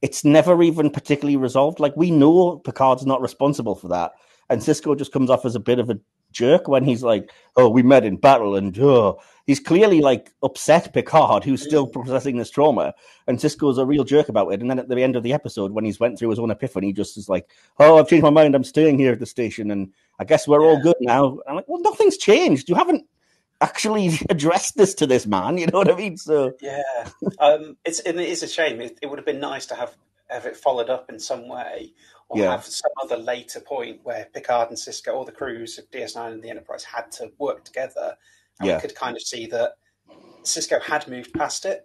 [0.00, 1.78] it's never even particularly resolved.
[1.78, 4.12] Like we know Picard's not responsible for that,
[4.48, 6.00] and Sisko just comes off as a bit of a
[6.32, 10.92] jerk when he's like, "Oh, we met in battle," and oh, he's clearly like upset
[10.92, 11.92] Picard, who's still mm.
[11.92, 12.94] processing this trauma,
[13.26, 14.60] and Sisko's a real jerk about it.
[14.60, 16.88] And then at the end of the episode, when he's went through his own epiphany,
[16.88, 18.54] he just is like, "Oh, I've changed my mind.
[18.54, 20.68] I'm staying here at the station, and I guess we're yeah.
[20.68, 22.68] all good now." I'm like, "Well, nothing's changed.
[22.68, 23.06] You haven't."
[23.62, 26.16] Actually addressed this to this man, you know what I mean?
[26.16, 28.80] So yeah, um, it's it is a shame.
[28.80, 29.94] It, it would have been nice to have
[30.30, 31.92] have it followed up in some way,
[32.30, 32.52] or yeah.
[32.52, 36.42] have some other later point where Picard and Sisko or the crews of DS9 and
[36.42, 38.16] the Enterprise had to work together,
[38.60, 38.76] and yeah.
[38.76, 39.72] we could kind of see that
[40.44, 41.84] Sisko had moved past it.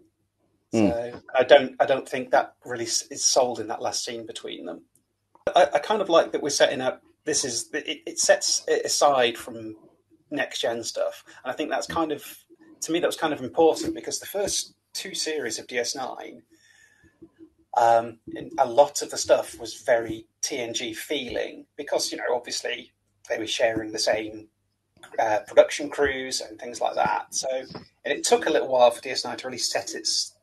[0.72, 0.92] Mm.
[0.92, 4.66] So I don't, I don't think that really is sold in that last scene between
[4.66, 4.84] them.
[5.56, 7.02] I, I kind of like that we're setting up.
[7.24, 9.76] This is it, it sets it aside from
[10.30, 12.24] next gen stuff, and I think that's kind of
[12.82, 16.42] to me that was kind of important because the first two series of DS9
[17.78, 18.20] um,
[18.58, 22.92] a lot of the stuff was very TNG feeling because, you know, obviously
[23.30, 24.48] they were sharing the same
[25.20, 27.34] uh, production crews and things like that.
[27.34, 30.36] So, and it took a little while for DS9 to really set its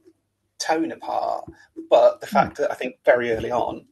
[0.58, 1.44] tone apart.
[1.88, 3.86] But the fact that I think very early on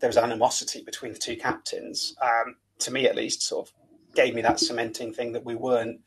[0.00, 3.74] there was animosity between the two captains, um, to me at least, sort of
[4.14, 6.00] gave me that cementing thing that we weren't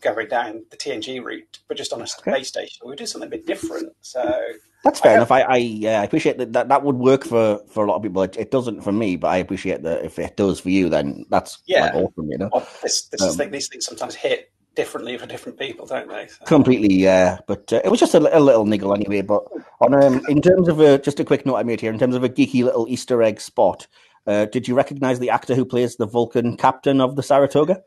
[0.00, 2.86] going down the TNG route, but just on a space station.
[2.86, 3.92] We doing something a bit different.
[4.00, 4.40] So
[4.82, 5.30] that's fair I enough.
[5.30, 8.22] I I, I appreciate that, that that would work for for a lot of people.
[8.22, 11.24] It, it, doesn't for me, but I appreciate that if it does for you, then
[11.30, 12.30] that's yeah like awesome.
[12.30, 15.86] You know, well, this, this um, thing, these things sometimes hit differently for different people,
[15.86, 16.26] don't they?
[16.26, 16.44] So.
[16.44, 17.38] Completely, yeah.
[17.46, 19.22] But uh, it was just a, a, little niggle anyway.
[19.22, 19.44] But
[19.80, 22.14] on um, in terms of a just a quick note I made here, in terms
[22.14, 23.86] of a geeky little Easter egg spot,
[24.26, 27.82] uh, did you recognise the actor who plays the Vulcan captain of the Saratoga?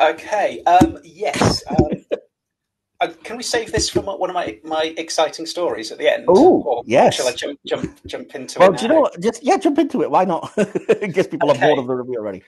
[0.00, 0.62] Okay.
[0.64, 1.62] Um, yes.
[1.68, 1.88] Um,
[3.02, 6.24] uh, can we save this for one of my, my exciting stories at the end?
[6.28, 7.16] Oh, yes.
[7.16, 8.72] Shall I jump jump jump into well, it?
[8.72, 9.20] Well, do you know what?
[9.20, 10.10] Just yeah, jump into it.
[10.10, 10.56] Why not?
[11.02, 11.58] In case people okay.
[11.58, 12.44] are bored of the review already.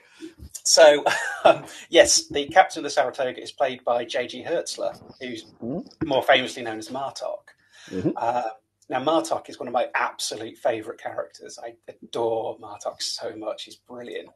[0.63, 1.03] So,
[1.43, 4.43] um, yes, the captain of the Saratoga is played by J.G.
[4.43, 6.07] Hertzler, who's mm-hmm.
[6.07, 7.49] more famously known as Martok.
[7.91, 8.11] Mm-hmm.
[8.15, 8.43] Uh,
[8.89, 11.57] now, Martok is one of my absolute favourite characters.
[11.61, 13.63] I adore Martok so much.
[13.63, 14.29] He's brilliant.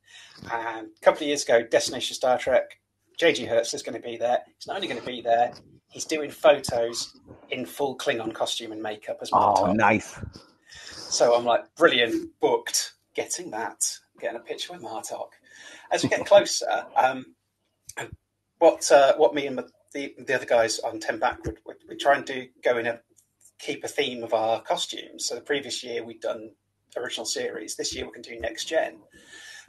[0.51, 2.78] And a couple of years ago, Destination Star Trek,
[3.19, 3.45] J.G.
[3.45, 4.39] Hertzler is going to be there.
[4.55, 5.51] He's not only going to be there,
[5.89, 9.55] he's doing photos in full Klingon costume and makeup as well.
[9.57, 10.17] Oh, nice.
[10.93, 15.29] So I'm like, brilliant, booked, getting that, getting a picture with Martok.
[15.91, 17.35] As we get closer, um,
[18.59, 19.59] what uh, what me and
[19.93, 23.01] the, the other guys on Ten Backward, we, we try and do go in a
[23.57, 25.25] keep a theme of our costumes.
[25.25, 26.51] So the previous year we'd done
[26.95, 27.75] original series.
[27.75, 28.99] This year we can do next gen.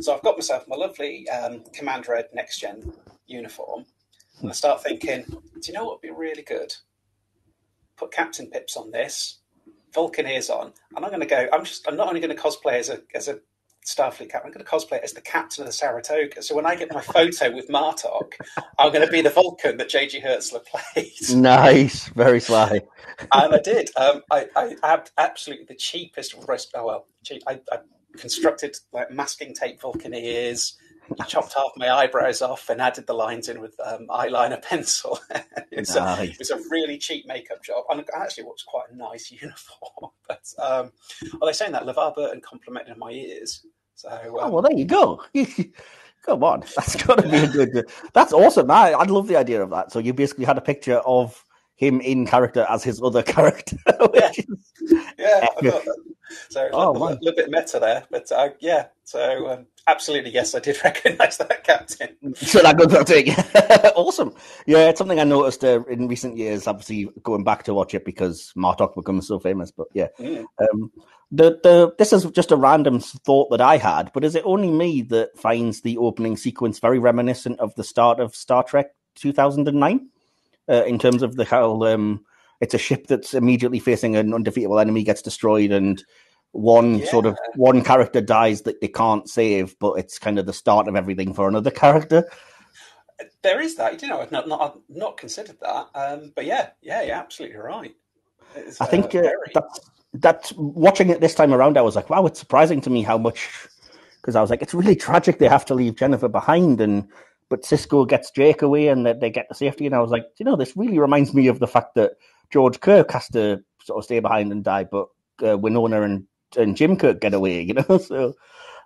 [0.01, 2.93] So I've got myself my lovely um, Commander Ed next gen
[3.31, 3.87] uniform.
[4.41, 6.75] And I start thinking, do you know what would be really good?
[7.97, 9.39] Put Captain Pips on this,
[9.93, 11.47] Vulcan ears on, and I'm going to go.
[11.53, 11.87] I'm just.
[11.87, 13.41] I'm not only going to cosplay as a as a
[13.87, 14.47] Starfleet captain.
[14.47, 16.43] I'm going to cosplay as the captain of the Saratoga.
[16.43, 18.33] So when I get my photo with Martok,
[18.79, 20.21] I'm going to be the Vulcan that J.G.
[20.21, 21.11] Hertzler played.
[21.35, 22.81] Nice, very sly.
[23.33, 23.91] and I did.
[23.97, 26.73] Um, I, I had absolutely the cheapest rest.
[26.75, 27.43] Oh well, cheap.
[27.47, 27.79] I, I
[28.17, 30.77] constructed like masking tape Vulcan ears.
[31.29, 35.19] chopped half my eyebrows off and added the lines in with um, eyeliner pencil.
[35.71, 36.21] it's nice.
[36.21, 39.31] a, it was a really cheap makeup job, and actually, it was quite a nice
[39.43, 40.13] uniform.
[40.29, 40.93] but um,
[41.53, 43.65] saying that LeVar Burton complimented my ears.
[43.95, 45.23] So, um, oh well, there you go.
[46.25, 47.87] Come on, that's got to be a good.
[48.13, 48.71] That's awesome.
[48.71, 49.93] I I love the idea of that.
[49.93, 51.45] So you basically had a picture of
[51.81, 53.79] him in character as his other character.
[54.15, 55.81] yeah, yeah.
[56.51, 58.89] So oh, a, little, little, bit meta there, but uh, yeah.
[59.05, 62.35] So um, absolutely, yes, I did recognise that captain.
[62.35, 63.31] So that goes thing.
[63.97, 64.35] awesome.
[64.67, 66.67] Yeah, it's something I noticed uh, in recent years.
[66.67, 69.71] Obviously, going back to watch it because Martok becomes so famous.
[69.71, 70.45] But yeah, mm.
[70.61, 70.93] um,
[71.33, 74.13] the the this is just a random thought that I had.
[74.13, 78.21] But is it only me that finds the opening sequence very reminiscent of the start
[78.21, 80.11] of Star Trek 2009?
[80.71, 82.25] Uh, in terms of the how um,
[82.61, 86.05] it's a ship that's immediately facing an undefeatable enemy gets destroyed and
[86.53, 87.11] one yeah.
[87.11, 90.89] sort of one character dies that they can't save, but it's kind of the start
[90.89, 92.25] of everything for another character.
[93.43, 97.03] There is that, you know, I've not not, not considered that, um, but yeah, yeah,
[97.03, 97.95] you're absolutely right.
[98.57, 99.37] It's, I think uh, uh, very...
[99.55, 99.81] that's
[100.15, 101.79] that's watching it this time around.
[101.79, 103.49] I was like, wow, it's surprising to me how much
[104.21, 107.09] because I was like, it's really tragic they have to leave Jennifer behind, and
[107.51, 110.25] but Sisko gets Jake away and that they get the safety, and I was like,
[110.39, 112.13] you know, this really reminds me of the fact that
[112.51, 115.09] George Kirk has to sort of stay behind and die, but
[115.47, 116.25] uh, Winona and
[116.57, 117.99] and Jim Kirk get away, you know.
[117.99, 118.35] So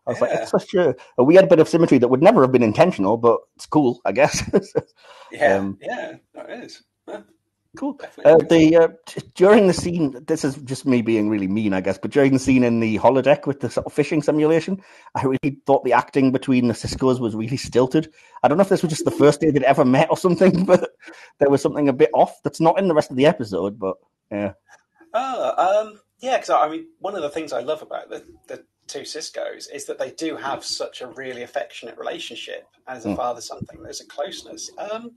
[0.06, 0.24] I was yeah.
[0.24, 3.16] like, it's such a, a, weird bit of symmetry that would never have been intentional,
[3.16, 4.42] but it's cool, I guess.
[5.32, 6.82] yeah, um, yeah, that is.
[7.76, 8.00] Cool.
[8.24, 11.82] Uh, the uh, t- during the scene, this is just me being really mean, I
[11.82, 11.98] guess.
[11.98, 14.82] But during the scene in the holodeck with the sort of fishing simulation,
[15.14, 18.10] I really thought the acting between the Siskos was really stilted.
[18.42, 20.64] I don't know if this was just the first day they'd ever met or something,
[20.66, 20.92] but
[21.38, 23.78] there was something a bit off that's not in the rest of the episode.
[23.78, 23.96] But
[24.30, 24.52] yeah.
[25.12, 28.64] Oh, um, yeah, because I mean, one of the things I love about the, the
[28.86, 33.16] two Siskos is that they do have such a really affectionate relationship as a mm.
[33.16, 33.82] father son thing.
[33.82, 34.70] There's a closeness.
[34.78, 35.12] Um,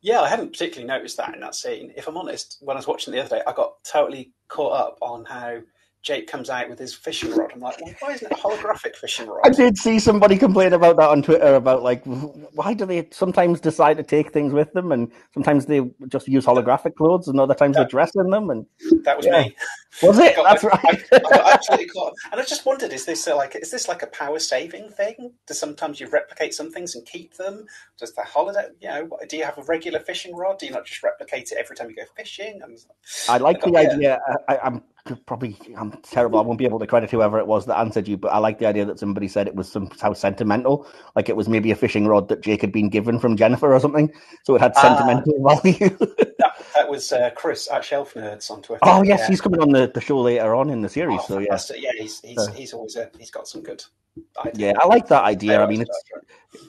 [0.00, 1.92] yeah, I hadn't particularly noticed that in that scene.
[1.96, 4.98] If I'm honest, when I was watching the other day, I got totally caught up
[5.00, 5.60] on how
[6.02, 7.50] Jake comes out with his fishing rod.
[7.52, 9.40] I'm like, well, why isn't it a holographic fishing rod?
[9.44, 13.60] I did see somebody complain about that on Twitter about like, why do they sometimes
[13.60, 17.54] decide to take things with them, and sometimes they just use holographic clothes, and other
[17.54, 18.50] times they dress in them.
[18.50, 18.66] And
[19.04, 19.42] that was yeah.
[19.42, 19.56] me.
[20.02, 20.36] Was it?
[20.36, 21.02] That's right.
[21.12, 22.14] I, absolutely caught.
[22.30, 25.32] And I just wondered, is this like, is this like a power saving thing?
[25.46, 27.66] Do sometimes you replicate some things and keep them?
[27.98, 30.58] Does the holiday, you know, do you have a regular fishing rod?
[30.58, 32.60] Do you not just replicate it every time you go fishing?
[32.62, 32.78] And
[33.28, 34.20] I like I got, the idea.
[34.48, 34.82] I, I'm
[35.26, 36.38] probably I'm terrible.
[36.38, 38.58] I won't be able to credit whoever it was that answered you, but I like
[38.58, 40.86] the idea that somebody said it was somehow sentimental,
[41.16, 43.80] like it was maybe a fishing rod that Jake had been given from Jennifer or
[43.80, 44.12] something,
[44.44, 44.82] so it had ah.
[44.82, 45.88] sentimental uh, value.
[46.38, 48.80] that, that, was uh, Chris at Shelf Nerds on Twitter.
[48.82, 49.28] Oh yes, yeah.
[49.28, 51.20] he's coming on the, the show later on in the series.
[51.28, 53.82] Oh, so yeah, yeah, he's he's, uh, he's always a, he's got some good.
[54.54, 55.62] Yeah, I like that idea.
[55.62, 56.02] I mean, it's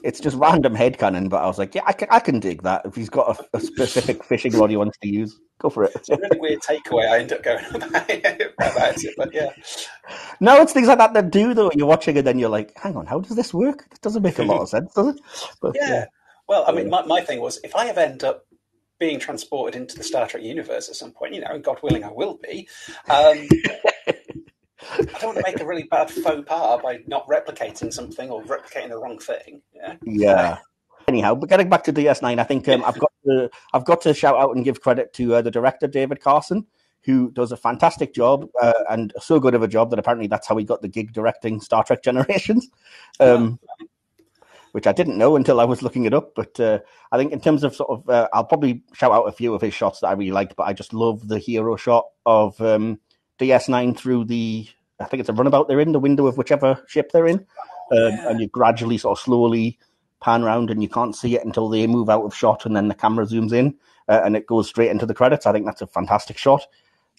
[0.02, 2.82] it's just random headcanon, but I was like, yeah, I can, I can dig that.
[2.84, 5.92] If he's got a, a specific fishing rod he wants to use, go for it.
[5.94, 7.08] It's a really weird takeaway.
[7.08, 9.50] I end up going about it, but yeah.
[10.40, 11.70] No, it's things like that that do though.
[11.74, 13.86] You're watching it, then you're like, hang on, how does this work?
[13.92, 15.20] It doesn't make a lot of sense, does it?
[15.60, 15.88] But, yeah.
[15.88, 16.04] yeah.
[16.48, 18.44] Well, I mean, my, my thing was if I ever end up
[18.98, 22.10] being transported into the Star Trek universe at some point, you know, God willing, I
[22.10, 22.68] will be.
[23.08, 23.48] Um,
[24.92, 28.42] I don't want to make a really bad faux pas by not replicating something or
[28.44, 29.62] replicating the wrong thing.
[29.74, 29.96] Yeah.
[30.02, 30.58] Yeah.
[31.06, 34.14] Anyhow, but getting back to DS9, I think um, I've got to I've got to
[34.14, 36.66] shout out and give credit to uh, the director David Carson,
[37.04, 40.46] who does a fantastic job uh, and so good of a job that apparently that's
[40.46, 42.68] how he got the gig directing Star Trek Generations.
[43.18, 43.58] Um,
[44.72, 46.34] which I didn't know until I was looking it up.
[46.34, 49.32] But uh, I think in terms of sort of, uh, I'll probably shout out a
[49.32, 50.56] few of his shots that I really liked.
[50.56, 53.00] But I just love the hero shot of um,
[53.38, 54.68] DS9 through the,
[55.00, 57.46] I think it's a runabout they're in, the window of whichever ship they're in.
[57.92, 58.28] Um, yeah.
[58.28, 59.78] And you gradually sort of slowly
[60.20, 62.88] pan around and you can't see it until they move out of shot and then
[62.88, 63.74] the camera zooms in
[64.08, 65.46] uh, and it goes straight into the credits.
[65.46, 66.62] I think that's a fantastic shot.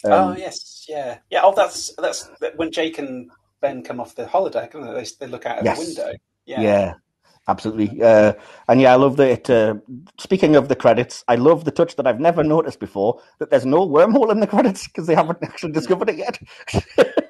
[0.03, 0.85] Um, oh, yes.
[0.87, 1.17] Yeah.
[1.29, 1.41] Yeah.
[1.43, 3.31] Oh, that's, that's when Jake and
[3.61, 5.25] Ben come off the holodeck, they?
[5.25, 5.79] they look out of yes.
[5.79, 6.17] the window.
[6.45, 6.61] Yeah.
[6.61, 6.93] yeah
[7.47, 8.01] absolutely.
[8.01, 8.33] Uh,
[8.67, 9.49] and yeah, I love that.
[9.49, 9.75] Uh,
[10.17, 13.65] speaking of the credits, I love the touch that I've never noticed before that there's
[13.65, 16.39] no wormhole in the credits because they haven't actually discovered it yet.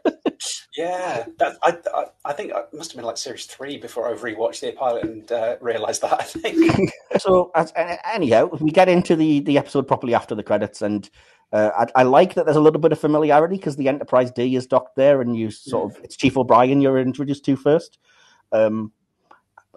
[0.82, 4.14] Yeah, that, I, I, I think it must have been like series three before I
[4.14, 6.14] rewatched the pilot and uh, realised that.
[6.20, 7.52] I think so.
[7.54, 11.08] As, anyhow, we get into the the episode properly after the credits, and
[11.54, 14.56] uh, I, I, like that there's a little bit of familiarity because the Enterprise D
[14.56, 18.00] is docked there, and you sort of it's Chief O'Brien you're introduced to first.
[18.52, 18.92] Um,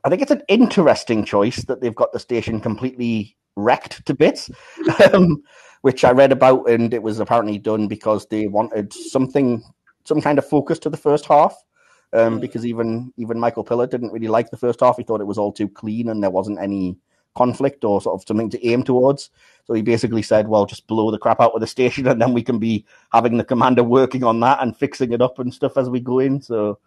[0.04, 4.50] I think it's an interesting choice that they've got the station completely wrecked to bits,
[5.12, 5.42] um,
[5.82, 9.62] which I read about, and it was apparently done because they wanted something
[10.04, 11.56] some kind of focus to the first half.
[12.12, 14.96] Um, because even even Michael Piller didn't really like the first half.
[14.96, 16.96] He thought it was all too clean and there wasn't any
[17.34, 19.30] conflict or sort of something to aim towards.
[19.66, 22.32] So he basically said, "Well, just blow the crap out of the station, and then
[22.32, 25.76] we can be having the commander working on that and fixing it up and stuff
[25.76, 26.78] as we go in." So,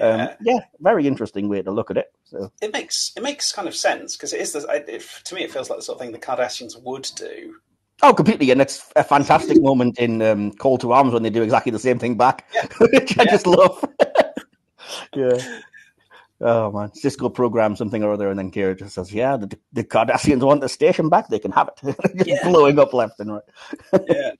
[0.00, 2.12] um, yeah, yeah very interesting way to look at it.
[2.24, 5.42] So it makes it makes kind of sense because it is the, it, to me
[5.42, 7.56] it feels like the sort of thing the Cardassians would do
[8.02, 11.42] Oh, completely, and it's a fantastic moment in um, Call to Arms when they do
[11.42, 12.66] exactly the same thing back, yeah.
[12.92, 13.22] which yeah.
[13.22, 13.84] I just love.
[15.14, 15.60] yeah.
[16.40, 19.82] Oh man, Sisko programs something or other, and then Kira just says, "Yeah, the, the
[19.82, 21.28] Cardassians want the station back.
[21.28, 22.48] They can have it." just yeah.
[22.48, 24.02] blowing up left and right.
[24.08, 24.30] yeah.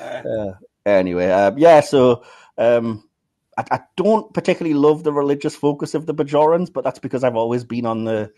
[0.00, 1.78] Uh, anyway, uh, yeah.
[1.78, 2.24] So
[2.56, 3.08] um,
[3.56, 7.36] I, I, don't particularly love the religious focus of the Bajorans, but that's because I've
[7.36, 8.32] always been on the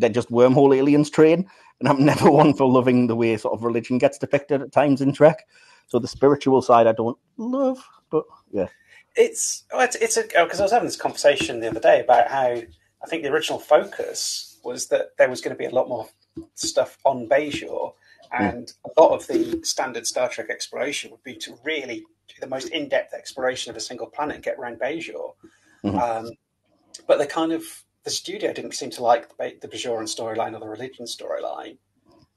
[0.00, 1.48] they're just wormhole aliens train,
[1.78, 5.00] and I'm never one for loving the way sort of religion gets depicted at times
[5.00, 5.46] in Trek.
[5.86, 8.68] So the spiritual side I don't love, but yeah,
[9.16, 12.28] it's it's, it's a because oh, I was having this conversation the other day about
[12.28, 12.62] how
[13.02, 16.08] I think the original focus was that there was going to be a lot more
[16.54, 17.92] stuff on Bajor,
[18.32, 18.42] hmm.
[18.42, 18.72] and mm.
[18.84, 22.68] a lot of the standard Star Trek exploration would be to really do the most
[22.68, 25.34] in-depth exploration of a single planet and get around Bajor.
[25.84, 25.98] Mm-hmm.
[25.98, 26.30] Um,
[27.06, 27.64] but they kind of
[28.04, 31.76] the studio didn't seem to like the, the Bajoran storyline or the religion storyline.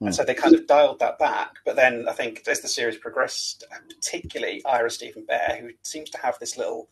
[0.00, 0.12] And hmm.
[0.12, 1.54] so they kind of dialed that back.
[1.64, 6.18] But then I think as the series progressed, particularly Ira Steven Behr, who seems to
[6.18, 6.88] have this little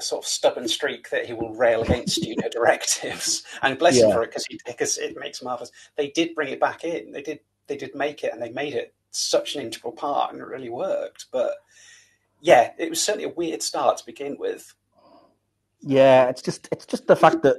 [0.00, 4.06] sort of stubborn streak that he will rail against studio directives, and bless yeah.
[4.06, 5.72] him for it because because it makes marvelous.
[5.96, 7.12] They did bring it back in.
[7.12, 10.42] They did they did make it, and they made it such an integral part, and
[10.42, 11.26] it really worked.
[11.32, 11.54] But
[12.40, 14.74] yeah, it was certainly a weird start to begin with.
[15.80, 17.56] Yeah, it's just it's just the fact that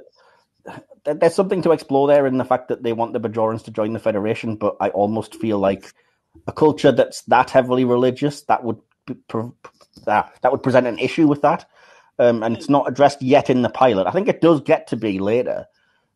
[1.04, 3.92] there's something to explore there in the fact that they want the Bajorans to join
[3.92, 5.92] the Federation, but I almost feel like
[6.46, 8.78] a culture that's that heavily religious that would
[10.04, 11.66] that that would present an issue with that,
[12.18, 14.06] um, and it's not addressed yet in the pilot.
[14.06, 15.66] I think it does get to be later.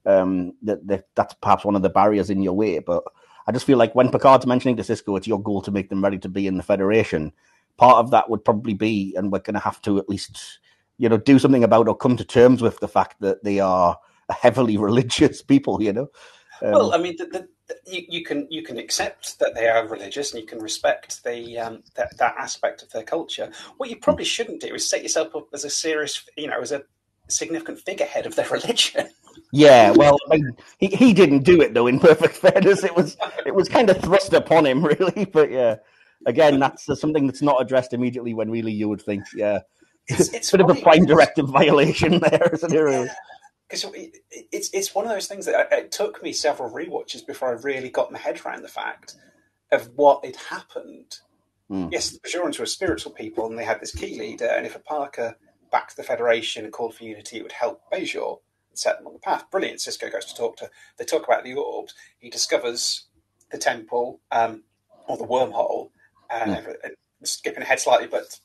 [0.06, 3.02] Um, that, that that's perhaps one of the barriers in your way, but
[3.46, 6.04] I just feel like when Picard's mentioning to Sisko, it's your goal to make them
[6.04, 7.32] ready to be in the Federation.
[7.78, 10.60] Part of that would probably be, and we're going to have to at least
[10.98, 13.98] you know, do something about or come to terms with the fact that they are
[14.30, 15.82] heavily religious people.
[15.82, 16.08] You know.
[16.62, 19.68] Um, well, I mean, the, the, the, you, you, can you can accept that they
[19.68, 23.50] are religious, and you can respect the um, that, that aspect of their culture.
[23.76, 26.72] What you probably shouldn't do is set yourself up as a serious, you know, as
[26.72, 26.82] a
[27.28, 29.08] significant figurehead of their religion.
[29.52, 31.86] Yeah, well, I mean, he he didn't do it though.
[31.86, 35.24] In perfect fairness, it was it was kind of thrust upon him, really.
[35.24, 35.76] But yeah,
[36.26, 39.60] again, that's something that's not addressed immediately when really you would think, yeah,
[40.08, 42.78] it's, it's a bit of a prime directive violation there, isn't it?
[42.78, 43.08] Really?
[43.68, 43.86] Because
[44.52, 47.88] it's it's one of those things that it took me several re-watches before I really
[47.88, 49.16] got my head around the fact
[49.72, 51.18] of what had happened.
[51.70, 51.90] Mm.
[51.90, 54.46] Yes, the Bajorans were spiritual people, and they had this key leader.
[54.46, 55.34] And if Opaka
[55.72, 58.38] backed the Federation and called for unity, it would help Bajor
[58.70, 59.50] and set them on the path.
[59.50, 59.78] Brilliant.
[59.78, 60.70] Sisko goes to talk to.
[60.98, 61.94] They talk about the orbs.
[62.18, 63.06] He discovers
[63.50, 64.62] the temple um,
[65.08, 65.90] or the wormhole.
[66.30, 66.76] Uh, mm.
[67.22, 68.38] Skipping ahead slightly, but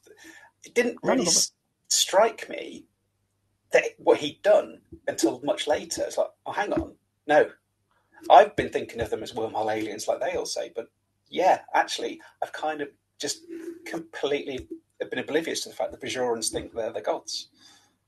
[0.63, 1.27] it didn't really
[1.87, 2.85] strike me
[3.71, 6.03] that what he'd done until much later.
[6.05, 6.93] It's like, oh, hang on,
[7.27, 7.49] no,
[8.29, 10.87] I've been thinking of them as wormhole aliens, like they all say, but
[11.29, 12.89] yeah, actually, I've kind of
[13.19, 13.41] just
[13.85, 14.67] completely
[15.09, 17.49] been oblivious to the fact that Bajorans think they're the gods.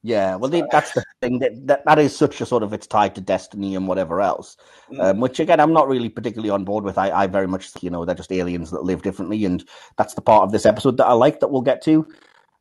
[0.04, 2.88] Yeah, well, so, that's the thing that, that that is such a sort of it's
[2.88, 4.58] tied to destiny and whatever else,
[4.92, 5.00] mm.
[5.00, 6.98] um, which again I'm not really particularly on board with.
[6.98, 9.64] I, I very much you know they're just aliens that live differently, and
[9.98, 12.08] that's the part of this episode that I like that we'll get to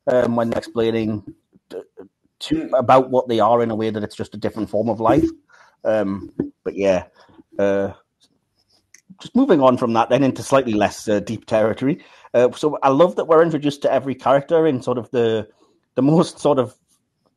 [0.07, 1.23] um, when explaining
[2.39, 4.99] to, about what they are in a way that it's just a different form of
[4.99, 5.27] life.
[5.83, 6.29] Um,
[6.63, 7.05] but yeah,
[7.57, 7.93] uh,
[9.19, 12.03] just moving on from that, then into slightly less uh, deep territory.
[12.33, 15.47] Uh, so I love that we're introduced to every character in sort of the
[15.95, 16.75] the most sort of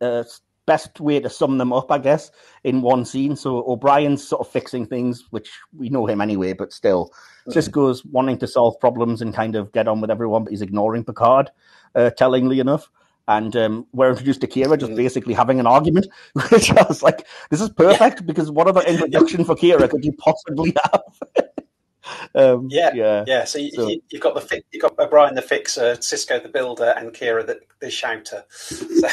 [0.00, 0.24] uh,
[0.66, 2.30] best way to sum them up, I guess,
[2.62, 3.36] in one scene.
[3.36, 7.12] So O'Brien's sort of fixing things, which we know him anyway, but still,
[7.46, 7.58] mm-hmm.
[7.58, 11.04] Sisko's wanting to solve problems and kind of get on with everyone, but he's ignoring
[11.04, 11.50] Picard,
[11.94, 12.90] uh, tellingly enough.
[13.26, 14.96] And um, we're introduced to Kira just mm-hmm.
[14.96, 16.06] basically having an argument,
[16.50, 20.12] which I was like, this is perfect because what other introduction for Kira could you
[20.12, 21.46] possibly have?
[22.34, 23.44] um, yeah, yeah, yeah.
[23.44, 26.94] So, you, so you, have got the you've got O'Brien the fixer, Sisko the builder,
[26.98, 28.44] and Kira the, the shouter.
[28.60, 29.08] So,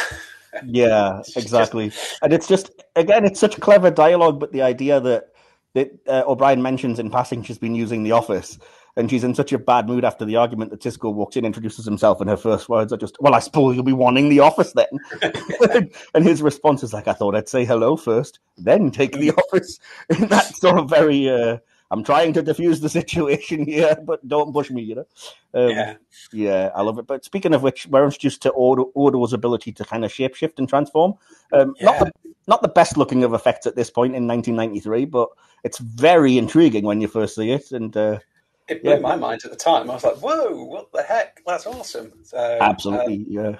[0.66, 1.91] yeah, exactly.
[2.22, 5.30] And it's just again, it's such clever dialogue, but the idea that
[5.74, 8.60] that uh, O'Brien mentions in passing she's been using the office,
[8.97, 11.86] and she's in such a bad mood after the argument that Sisko walks in, introduces
[11.86, 14.74] himself, and her first words are just, "Well, I suppose you'll be wanting the office
[14.74, 19.32] then." and his response is like, "I thought I'd say hello first, then take the
[19.32, 19.80] office."
[20.10, 21.30] And that's sort of very.
[21.30, 21.58] Uh,
[21.92, 25.06] I'm trying to diffuse the situation here, but don't push me, you know.
[25.54, 25.96] Um, yeah,
[26.32, 27.06] yeah, I love it.
[27.06, 30.68] But speaking of which, we're introduced to Odo, Odo's ability to kind of shapeshift and
[30.68, 31.16] transform.
[31.52, 31.86] Um, yeah.
[31.86, 32.12] Not the
[32.48, 35.30] not the best looking of effects at this point in 1993, but
[35.64, 37.72] it's very intriguing when you first see it.
[37.72, 38.20] And uh,
[38.68, 39.00] it blew yeah.
[39.00, 39.89] my mind at the time.
[39.92, 41.42] I was like, "Whoa, what the heck?
[41.46, 43.56] That's awesome!" So, Absolutely, um, yeah,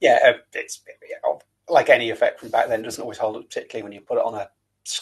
[0.00, 0.18] yeah.
[0.26, 0.80] Uh, it's
[1.68, 4.24] like any effect from back then doesn't always hold up, particularly when you put it
[4.24, 4.48] on a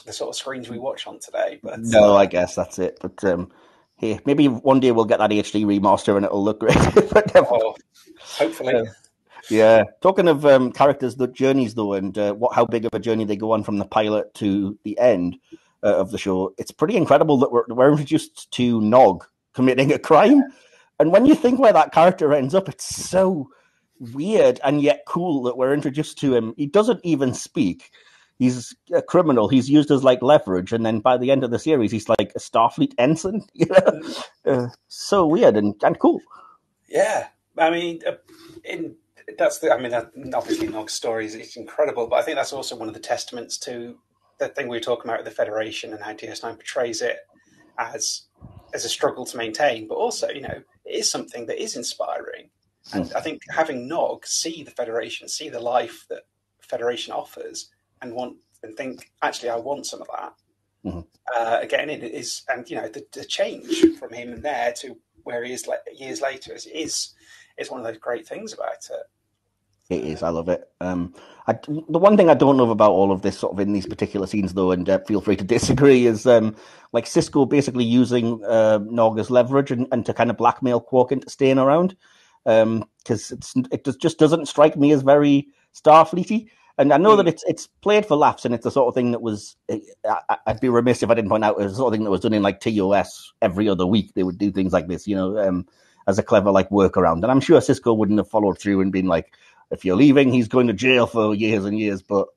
[0.05, 1.61] the sort of screens we watch on today.
[1.63, 2.99] But no, uh, I guess that's it.
[3.01, 3.51] But um,
[3.97, 6.77] here, maybe one day we'll get that HD remaster and it'll look great.
[7.37, 7.75] oh,
[8.21, 8.75] hopefully.
[8.75, 8.85] Uh,
[9.49, 12.99] yeah, talking of um, characters, the journeys though, and uh, what how big of a
[12.99, 15.39] journey they go on from the pilot to the end
[15.85, 19.25] uh, of the show, it's pretty incredible that we're, we're introduced to Nog
[19.55, 20.43] committing a crime,
[20.99, 23.49] and when you think where that character ends up, it's so
[23.99, 26.55] weird and yet cool that we're introduced to him.
[26.57, 27.91] He doesn't even speak
[28.39, 29.49] he's a criminal.
[29.49, 32.33] He's used as like leverage, and then by the end of the series, he's like
[32.35, 33.43] a Starfleet ensign.
[33.55, 34.03] You know,
[34.47, 36.21] uh, so weird and, and cool.
[36.89, 37.29] Yeah,
[37.59, 38.13] I mean, uh,
[38.65, 38.97] in
[39.39, 39.73] that's the.
[39.73, 42.89] I mean, that, obviously, Nog's story is it's incredible, but I think that's also one
[42.89, 43.97] of the testaments to
[44.39, 47.19] the thing we were talking about with the Federation and how DS9 portrays it
[47.79, 48.23] as
[48.75, 52.51] as a struggle to maintain, but also, you know, it is something that is inspiring.
[52.93, 53.17] And mm.
[53.17, 56.23] I think having Nog see the Federation, see the life that
[56.61, 57.71] Federation offers,
[58.07, 60.35] and want and think actually I want some of that.
[60.85, 61.01] Mm-hmm.
[61.37, 64.97] Uh, again, it is and you know the, the, change from him and there to
[65.25, 67.15] where he is like years later is is
[67.59, 69.07] is one of those great things about it.
[69.89, 70.23] It is.
[70.23, 70.69] I love it.
[70.81, 71.15] Um,
[71.47, 73.87] I, the one thing I don't love about all of this, sort of in these
[73.87, 76.57] particular scenes, though, and uh, feel free to disagree, is um,
[76.93, 81.13] like Sisko basically using uh, Nog as leverage and, and to kind of blackmail Quark
[81.13, 81.97] into staying around,
[82.45, 86.49] because um, it's it just doesn't strike me as very Starfleety.
[86.79, 87.19] And I know mm.
[87.19, 89.57] that it's it's played for laughs, and it's the sort of thing that was.
[89.71, 92.05] I, would be remiss if I didn't point out it was the sort of thing
[92.05, 94.13] that was done in like TOS every other week.
[94.15, 95.67] They would do things like this, you know, um,
[96.07, 97.23] as a clever like workaround.
[97.23, 99.33] And I'm sure Sisko wouldn't have followed through and been like,
[99.71, 102.03] if you're leaving, he's going to jail for years and years.
[102.03, 102.29] But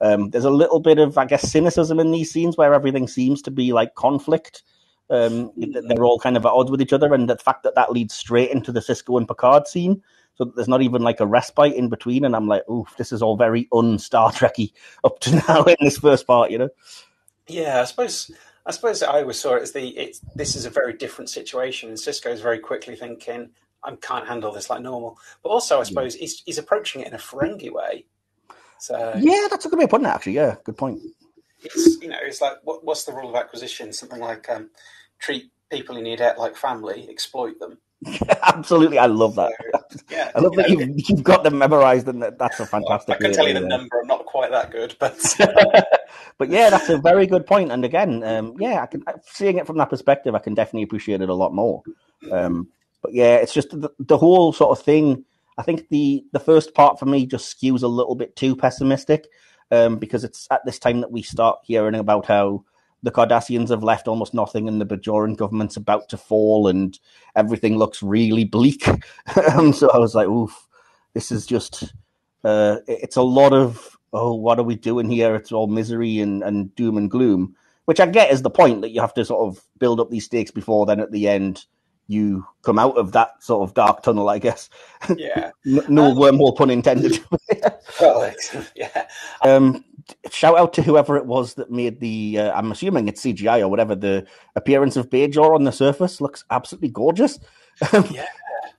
[0.00, 3.42] um, there's a little bit of, I guess, cynicism in these scenes where everything seems
[3.42, 4.62] to be like conflict.
[5.10, 7.92] Um, they're all kind of at odds with each other, and the fact that that
[7.92, 10.02] leads straight into the Sisko and Picard scene
[10.42, 12.24] so there's not even like a respite in between.
[12.24, 14.72] And I'm like, oof, this is all very un Star Trekky
[15.04, 16.70] up to now in this first part, you know?
[17.48, 18.30] Yeah, I suppose.
[18.64, 21.88] I suppose I always saw it as the it's this is a very different situation,
[21.88, 23.50] and Sisko is very quickly thinking,
[23.82, 27.14] "I can't handle this like normal." But also, I suppose he's, he's approaching it in
[27.14, 28.06] a Ferengi way.
[28.78, 30.10] So yeah, that's a good way of putting it.
[30.10, 31.00] Actually, yeah, good point.
[31.64, 33.92] It's you know, it's like what, what's the rule of acquisition?
[33.92, 34.70] Something like um,
[35.18, 37.78] treat people in your debt like family, exploit them.
[38.42, 39.52] Absolutely, I love that.
[40.10, 43.08] Yeah, I love that know, you've, you've got them memorized, and that's a fantastic.
[43.08, 44.00] Well, I can tell you the number.
[44.00, 45.18] I'm not quite that good, but
[46.38, 47.70] but yeah, that's a very good point.
[47.70, 51.20] And again, um, yeah, I can seeing it from that perspective, I can definitely appreciate
[51.20, 51.82] it a lot more.
[52.30, 52.68] Um,
[53.02, 55.24] but yeah, it's just the, the whole sort of thing.
[55.58, 59.28] I think the the first part for me just skews a little bit too pessimistic
[59.70, 62.64] um, because it's at this time that we start hearing about how
[63.02, 66.98] the Cardassians have left almost nothing, and the Bajoran government's about to fall, and
[67.36, 68.86] everything looks really bleak.
[69.54, 70.68] um, so I was like, "Oof,
[71.14, 71.94] this is just."
[72.44, 75.34] Uh, it's a lot of oh, what are we doing here?
[75.34, 78.90] It's all misery and, and doom and gloom, which I get is the point that
[78.90, 81.64] you have to sort of build up these stakes before then at the end
[82.08, 84.68] you come out of that sort of dark tunnel, I guess.
[85.16, 85.50] Yeah.
[85.64, 87.18] no um, wormhole pun intended.
[88.00, 88.30] well,
[88.76, 89.06] yeah.
[89.44, 89.84] Um,
[90.30, 92.38] shout out to whoever it was that made the.
[92.38, 93.94] Uh, I'm assuming it's CGI or whatever.
[93.94, 94.26] The
[94.56, 97.38] appearance of Bajor on the surface looks absolutely gorgeous.
[97.92, 98.26] yeah.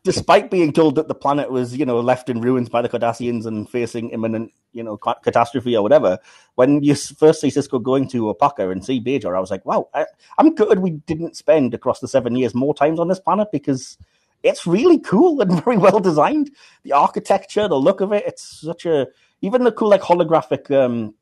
[0.03, 3.45] Despite being told that the planet was, you know, left in ruins by the Cardassians
[3.45, 6.19] and facing imminent, you know, catastrophe or whatever,
[6.55, 9.87] when you first see Sisko going to Opaka and see Bajor, I was like, wow,
[9.93, 10.05] I,
[10.37, 13.97] I'm good we didn't spend across the seven years more times on this planet because
[14.43, 16.51] it's really cool and very well designed.
[16.83, 19.07] The architecture, the look of it, it's such a
[19.43, 21.13] even the cool like holographic um,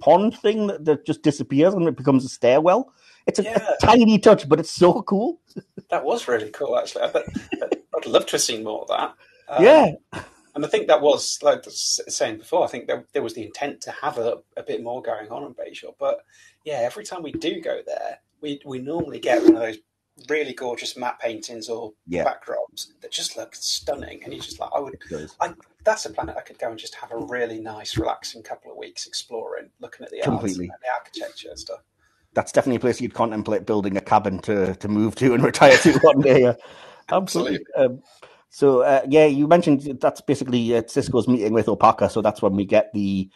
[0.00, 2.92] pond thing that, that, just disappears and it becomes a stairwell.
[3.26, 3.58] It's a, yeah.
[3.58, 5.40] a tiny touch, but it's so cool.
[5.90, 7.02] that was really cool, actually.
[7.02, 7.22] I
[7.96, 9.14] I'd love to have seen more of that.
[9.48, 9.92] Um, yeah.
[10.54, 13.34] And I think that was, like I was saying before, I think there, there was
[13.34, 15.94] the intent to have a, a bit more going on in Bajor.
[15.98, 16.20] But
[16.64, 19.78] yeah, every time we do go there, we, we normally get one of those
[20.28, 22.24] really gorgeous matte paintings or yeah.
[22.24, 24.98] backdrops that just look stunning, and you just like I would.
[25.40, 25.54] I,
[25.84, 28.76] that's a planet I could go and just have a really nice, relaxing couple of
[28.76, 30.64] weeks exploring, looking at the Completely.
[30.66, 31.80] and the architecture and stuff.
[32.34, 35.76] That's definitely a place you'd contemplate building a cabin to to move to and retire
[35.78, 36.54] to one day.
[37.10, 37.64] Absolutely.
[37.76, 38.02] Um,
[38.48, 42.56] so uh, yeah, you mentioned that's basically uh, Sisko's meeting with Opaka, so that's when
[42.56, 43.28] we get the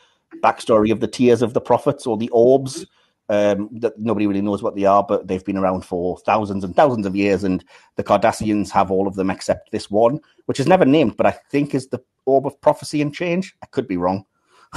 [0.43, 2.87] backstory of the tears of the prophets or the orbs.
[3.31, 6.75] Um, that nobody really knows what they are, but they've been around for thousands and
[6.75, 7.65] thousands of years, and
[7.95, 11.31] the Cardassians have all of them except this one, which is never named, but I
[11.31, 13.55] think is the orb of prophecy and change.
[13.63, 14.25] I could be wrong.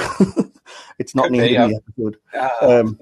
[0.99, 2.18] it's not could named be, in the episode.
[2.36, 2.99] Uh, um,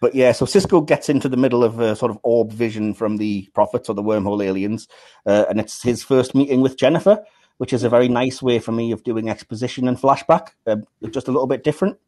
[0.00, 3.18] but yeah, so Sisko gets into the middle of a sort of orb vision from
[3.18, 4.88] the prophets or the wormhole aliens,
[5.26, 7.22] uh, and it's his first meeting with Jennifer,
[7.58, 10.76] which is a very nice way for me of doing exposition and flashback, uh,
[11.10, 11.98] just a little bit different.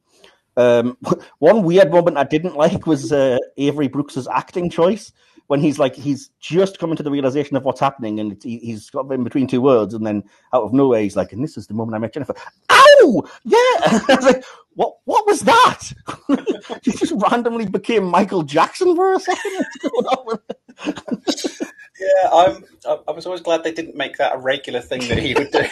[0.56, 0.96] Um,
[1.38, 5.12] one weird moment I didn't like was uh, Avery Brooks's acting choice
[5.48, 8.88] when he's like he's just coming to the realization of what's happening and he, he's
[8.90, 10.22] got in between two words and then
[10.54, 12.34] out of nowhere he's like and this is the moment I met Jennifer.
[12.70, 13.22] Ow!
[13.44, 13.58] Yeah!
[13.58, 14.44] I was like
[14.74, 15.92] what what was that?
[16.82, 19.66] He just randomly became Michael Jackson for a second?
[22.00, 22.64] Yeah I'm
[23.06, 25.66] I was always glad they didn't make that a regular thing that he would do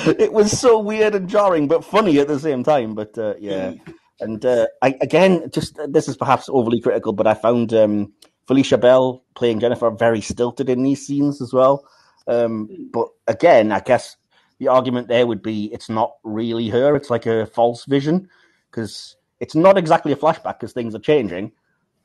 [0.18, 2.94] it was so weird and jarring, but funny at the same time.
[2.94, 3.94] But uh, yeah, mm.
[4.20, 8.12] and uh, I, again, just this is perhaps overly critical, but I found um,
[8.48, 11.86] Felecia Bell playing Jennifer very stilted in these scenes as well.
[12.26, 14.16] Um, but again, I guess
[14.58, 18.28] the argument there would be it's not really her; it's like a false vision
[18.70, 21.52] because it's not exactly a flashback because things are changing.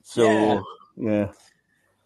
[0.04, 0.62] So yeah.
[0.98, 1.32] yeah,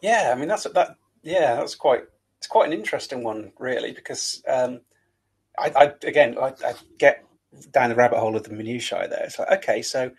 [0.02, 0.34] yeah.
[0.34, 0.96] I mean, that's that.
[1.24, 2.04] Yeah, that's quite.
[2.38, 4.44] It's quite an interesting one, really, because.
[4.48, 4.82] Um,
[5.58, 7.24] I, I again, I, I, get
[7.72, 9.24] down the rabbit hole of the minutiae there.
[9.24, 10.12] It's like, okay, so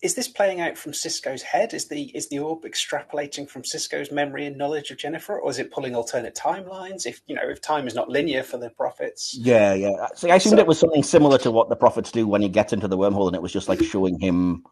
[0.00, 1.74] is this playing out from Sisko's head?
[1.74, 5.58] Is the is the orb extrapolating from Sisko's memory and knowledge of Jennifer, or is
[5.58, 7.04] it pulling alternate timelines?
[7.04, 10.06] If you know, if time is not linear for the prophets, yeah, yeah.
[10.14, 12.48] See, I assumed so, it was something similar to what the prophets do when he
[12.48, 14.64] gets into the wormhole, and it was just like showing him,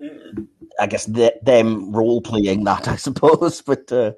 [0.00, 0.46] mm.
[0.78, 3.62] I guess, the, them role playing that, I suppose.
[3.62, 4.12] But uh,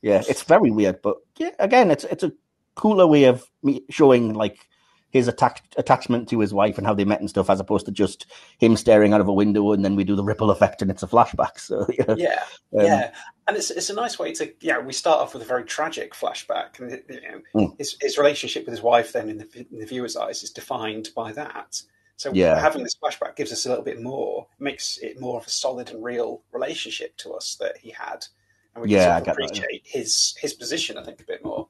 [0.00, 1.02] yeah, it's very weird.
[1.02, 2.32] But yeah, again, it's it's a
[2.78, 3.44] cooler way of
[3.90, 4.68] showing like
[5.10, 7.92] his attack, attachment to his wife and how they met and stuff, as opposed to
[7.92, 8.26] just
[8.58, 11.02] him staring out of a window and then we do the ripple effect and it's
[11.02, 11.52] a flashback.
[11.58, 13.10] So yeah, yeah, um, yeah.
[13.46, 14.78] and it's it's a nice way to yeah.
[14.78, 17.78] We start off with a very tragic flashback, and you know, mm.
[17.78, 21.08] his his relationship with his wife then in the, in the viewer's eyes is defined
[21.14, 21.82] by that.
[22.16, 22.58] So yeah.
[22.58, 25.90] having this flashback gives us a little bit more, makes it more of a solid
[25.90, 28.26] and real relationship to us that he had,
[28.74, 30.00] and we yeah, can sort of appreciate that, yeah.
[30.00, 31.67] his his position, I think, a bit more.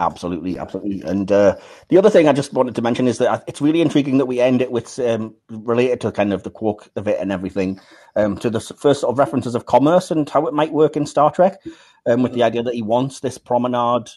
[0.00, 1.02] Absolutely, absolutely.
[1.02, 1.56] And uh,
[1.88, 4.40] the other thing I just wanted to mention is that it's really intriguing that we
[4.40, 7.80] end it with um, related to kind of the quark of it and everything,
[8.14, 11.04] um, to the first sort of references of commerce and how it might work in
[11.04, 11.60] Star Trek,
[12.06, 14.08] um, with the idea that he wants this promenade,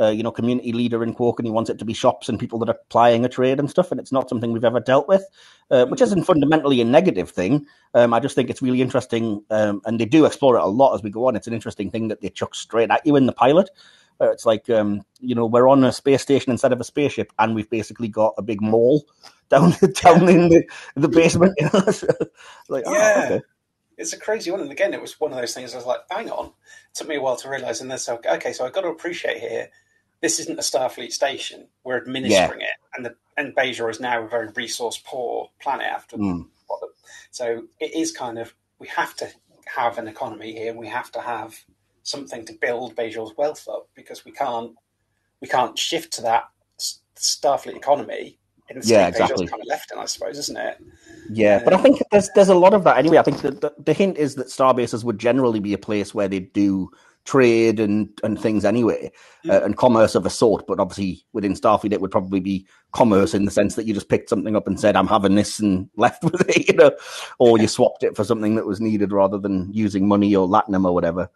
[0.00, 2.40] uh, you know, community leader in Quark, and he wants it to be shops and
[2.40, 3.90] people that are plying a trade and stuff.
[3.90, 5.26] And it's not something we've ever dealt with,
[5.70, 7.66] uh, which isn't fundamentally a negative thing.
[7.92, 10.94] Um, I just think it's really interesting, um, and they do explore it a lot
[10.94, 11.36] as we go on.
[11.36, 13.68] It's an interesting thing that they chuck straight at you in the pilot.
[14.20, 17.54] It's like um, you know we're on a space station instead of a spaceship, and
[17.54, 19.06] we've basically got a big mall
[19.48, 20.64] down down in the
[20.96, 21.54] the basement.
[21.58, 21.80] You know?
[22.68, 23.14] like, oh, yeah.
[23.16, 23.44] Oh, okay.
[23.96, 25.72] It's a crazy one, and again, it was one of those things.
[25.72, 26.52] I was like, "Hang on!" It
[26.94, 29.38] took me a while to realize, and then so okay, so I've got to appreciate
[29.38, 29.70] here.
[30.20, 31.68] This isn't a Starfleet station.
[31.84, 32.66] We're administering yeah.
[32.66, 36.16] it, and the and Bajor is now a very resource poor planet after.
[36.16, 36.46] Mm.
[37.30, 39.28] So it is kind of we have to
[39.66, 40.74] have an economy here.
[40.74, 41.56] We have to have
[42.08, 44.72] something to build Bajor's wealth up because we can't
[45.40, 46.44] we can't shift to that
[47.16, 48.38] Starfleet economy
[48.70, 49.46] in the yeah, exactly.
[49.46, 50.78] kind of left in, I suppose, isn't it?
[51.30, 53.18] Yeah, but I think there's there's a lot of that anyway.
[53.18, 56.28] I think that the, the hint is that starbases would generally be a place where
[56.28, 56.90] they do
[57.24, 59.10] trade and and things anyway,
[59.44, 59.50] mm.
[59.50, 60.66] uh, and commerce of a sort.
[60.66, 64.08] But obviously, within Starfleet, it would probably be commerce in the sense that you just
[64.08, 66.92] picked something up and said, "I'm having this," and left with it, you know,
[67.38, 70.86] or you swapped it for something that was needed rather than using money or latinum
[70.86, 71.30] or whatever.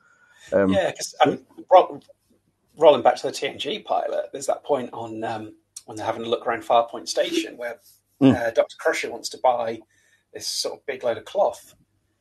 [0.52, 1.14] Um, yeah, because
[2.76, 5.54] rolling back to the TNG pilot, there's that point on um,
[5.86, 7.80] when they're having a look around Farpoint Station where
[8.20, 8.34] mm.
[8.34, 9.80] uh, Doctor Crusher wants to buy
[10.32, 11.74] this sort of big load of cloth.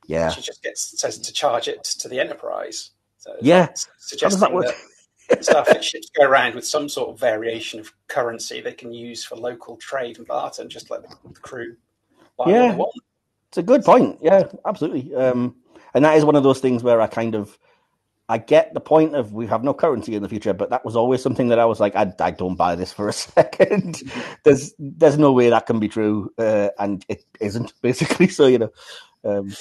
[0.07, 2.91] Yeah, she just gets says to charge it to the Enterprise.
[3.17, 3.69] So yeah,
[3.99, 4.75] suggesting that,
[5.29, 9.23] that Starfleet ships go around with some sort of variation of currency they can use
[9.23, 11.75] for local trade and barter, and just let the, the crew
[12.38, 12.61] buy yeah.
[12.61, 12.93] what they want.
[13.49, 14.17] It's a good point.
[14.21, 15.13] Yeah, absolutely.
[15.13, 15.55] Um,
[15.93, 17.57] and that is one of those things where I kind of
[18.32, 20.95] I get the point of we have no currency in the future, but that was
[20.95, 24.01] always something that I was like, I, I don't buy this for a second.
[24.45, 28.29] there's there's no way that can be true, uh, and it isn't basically.
[28.29, 28.71] So you know,
[29.25, 29.53] um,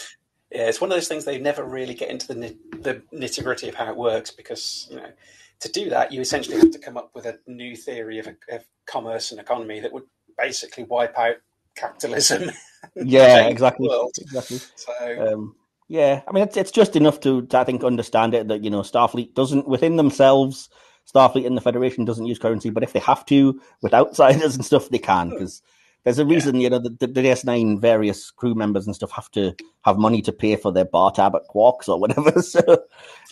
[0.52, 3.68] Yeah, it's one of those things they never really get into the the nitty gritty
[3.68, 5.10] of how it works because you know
[5.58, 8.64] to do that you essentially have to come up with a new theory of, of
[8.86, 10.04] commerce and economy that would
[10.38, 11.36] basically wipe out
[11.74, 12.50] capitalism.
[12.94, 13.88] yeah, exactly.
[14.18, 14.58] Exactly.
[14.76, 15.32] So.
[15.32, 15.56] Um,
[15.90, 18.70] yeah, I mean it's it's just enough to, to I think understand it that you
[18.70, 20.70] know Starfleet doesn't within themselves
[21.12, 24.64] Starfleet and the Federation doesn't use currency, but if they have to with outsiders and
[24.64, 25.62] stuff, they can because
[26.04, 26.62] there's a reason, yeah.
[26.62, 29.52] you know, the, the, the DS9 various crew members and stuff have to
[29.84, 32.30] have money to pay for their bar tab at Quarks or whatever.
[32.42, 32.60] So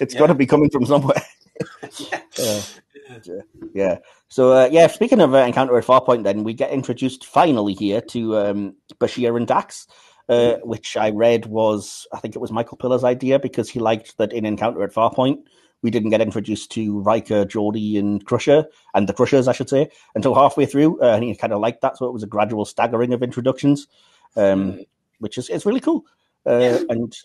[0.01, 0.19] it's yeah.
[0.19, 1.23] got to be coming from somewhere.
[1.99, 2.21] yeah.
[3.09, 3.41] Uh,
[3.73, 3.97] yeah.
[4.29, 8.03] So uh, yeah, speaking of uh, Encounter at Farpoint, then we get introduced finally here
[8.03, 9.87] to um, Bashir and Dax.
[10.29, 14.19] Uh, which I read was, I think it was Michael Piller's idea because he liked
[14.19, 15.39] that in Encounter at Farpoint,
[15.83, 19.91] we didn't get introduced to Riker, Geordi, and Crusher, and the Crushers, I should say,
[20.15, 21.01] until halfway through.
[21.01, 23.87] Uh, and he kind of liked that, so it was a gradual staggering of introductions,
[24.37, 24.87] um, mm.
[25.19, 26.05] which is it's really cool.
[26.45, 26.81] Uh.
[26.89, 27.17] And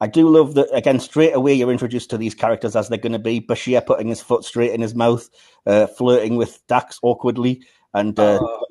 [0.00, 1.00] I do love that again.
[1.00, 3.40] Straight away, you're introduced to these characters as they're going to be.
[3.40, 5.28] Bashir putting his foot straight in his mouth,
[5.66, 7.62] uh, flirting with Dax awkwardly,
[7.94, 8.65] and uh, oh.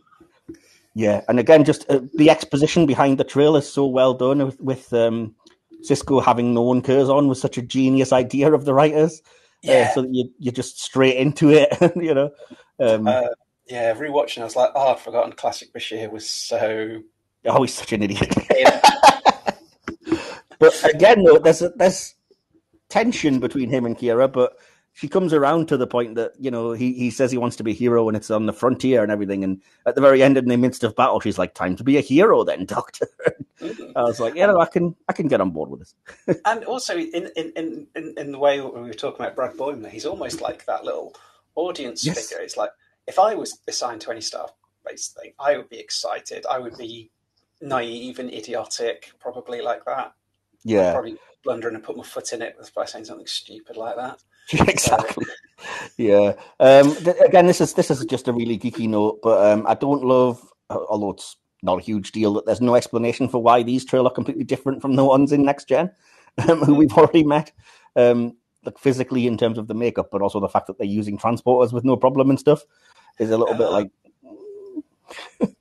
[0.95, 4.59] Yeah, and again, just uh, the exposition behind the Trill is so well done with,
[4.61, 5.35] with um,
[5.83, 9.21] Sisko having known Curzon was such a genius idea of the writers.
[9.67, 9.87] Uh, yeah.
[9.89, 12.31] Uh, so that you you're just straight into it, you know.
[12.79, 13.27] Um, uh,
[13.67, 15.33] yeah, rewatching, I was like, oh, I'd forgotten.
[15.33, 17.01] Classic Bashir was so.
[17.45, 18.33] Oh, he's such an idiot.
[20.59, 22.15] but again, though, there's a, there's
[22.89, 24.53] tension between him and Kira, but
[24.95, 27.63] she comes around to the point that you know he, he says he wants to
[27.63, 29.43] be a hero and it's on the frontier and everything.
[29.43, 31.97] And at the very end in the midst of battle she's like time to be
[31.97, 33.07] a hero then doctor.
[33.61, 36.39] I was like yeah no, i can i can get on board with this.
[36.45, 40.05] And also in, in in in the way we were talking about brad boimler he's
[40.05, 41.13] almost like that little
[41.55, 42.29] audience yes.
[42.29, 42.41] figure.
[42.41, 42.71] It's like
[43.05, 44.53] if i was assigned to any staff
[44.85, 46.45] based thing i would be excited.
[46.49, 47.11] I would be
[47.61, 50.13] naive and idiotic probably like that.
[50.63, 50.87] Yeah.
[50.87, 54.23] I'd probably blundering and put my foot in it by saying something stupid like that
[54.67, 55.25] exactly.
[55.97, 56.33] yeah.
[56.59, 59.73] Um, th- again, this is this is just a really geeky note, but um, I
[59.73, 63.85] don't love, although it's not a huge deal, that there's no explanation for why these
[63.85, 65.91] Trill are completely different from the ones in Next Gen,
[66.49, 67.51] um, who we've already met.
[67.95, 68.35] Um,
[68.65, 71.71] like physically in terms of the makeup, but also the fact that they're using transporters
[71.71, 72.63] with no problem and stuff
[73.19, 73.91] is a little uh, bit like.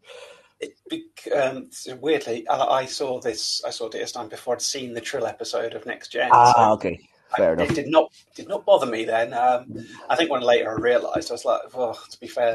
[0.90, 1.68] it, um,
[2.00, 3.62] weirdly, I, I, saw this.
[3.64, 6.30] I saw DS9 before I'd seen the Trill episode of Next Gen.
[6.32, 6.98] Ah, so okay.
[7.36, 7.70] Fair I, enough.
[7.70, 9.32] It did not did not bother me then.
[9.32, 12.54] Um, I think when later I realised, I was like, well, to be fair,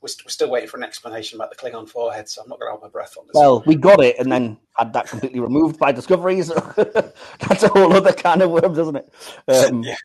[0.00, 2.68] we're, we're, still waiting for an explanation about the Klingon forehead, so I'm not going
[2.68, 3.34] to hold my breath on this.
[3.34, 6.48] Well, we got it, and then had that completely removed by discoveries.
[6.76, 9.12] That's a whole other kind of worms, isn't it?
[9.48, 9.96] Um, yeah.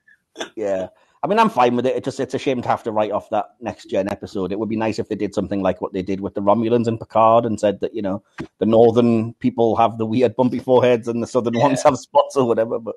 [0.55, 0.87] yeah.
[1.23, 1.95] I mean, I'm fine with it.
[1.95, 4.51] It just it's a shame to have to write off that next gen episode.
[4.51, 6.87] It would be nice if they did something like what they did with the Romulans
[6.87, 8.23] and Picard and said that you know
[8.57, 11.61] the northern people have the weird bumpy foreheads and the southern yeah.
[11.61, 12.79] ones have spots or whatever.
[12.79, 12.95] But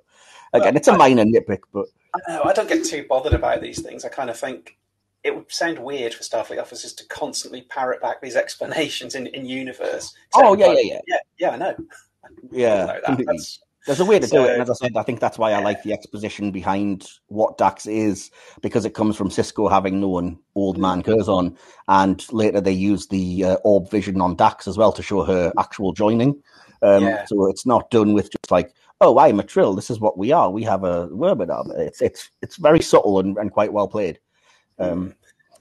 [0.55, 1.87] Again, it's a minor nitpick, but
[2.29, 4.05] I, I don't get too bothered about these things.
[4.05, 4.79] I kind of think
[5.23, 9.47] it would sound weird for Starfleet officers to constantly parrot back these explanations in, in
[9.47, 10.15] universe.
[10.35, 11.51] Oh yeah, yeah, yeah, yeah, yeah.
[11.51, 11.77] I know.
[12.51, 13.37] Yeah, I know
[13.87, 15.53] there's a way to so, do it, and as I said, I think that's why
[15.53, 18.31] I like the exposition behind what Dax is
[18.63, 21.05] because it comes from Sisko having known Old Man mm.
[21.05, 21.57] Curzon,
[21.89, 25.53] and later they use the uh, orb vision on Dax as well to show her
[25.59, 26.43] actual joining.
[26.85, 27.25] Um, yeah.
[27.25, 29.75] So it's not done with just like oh, I'm a trill.
[29.75, 30.51] This is what we are.
[30.51, 31.69] We have a webinar.
[31.79, 34.19] It's it's it's very subtle and, and quite well played.
[34.79, 35.15] Um, mm.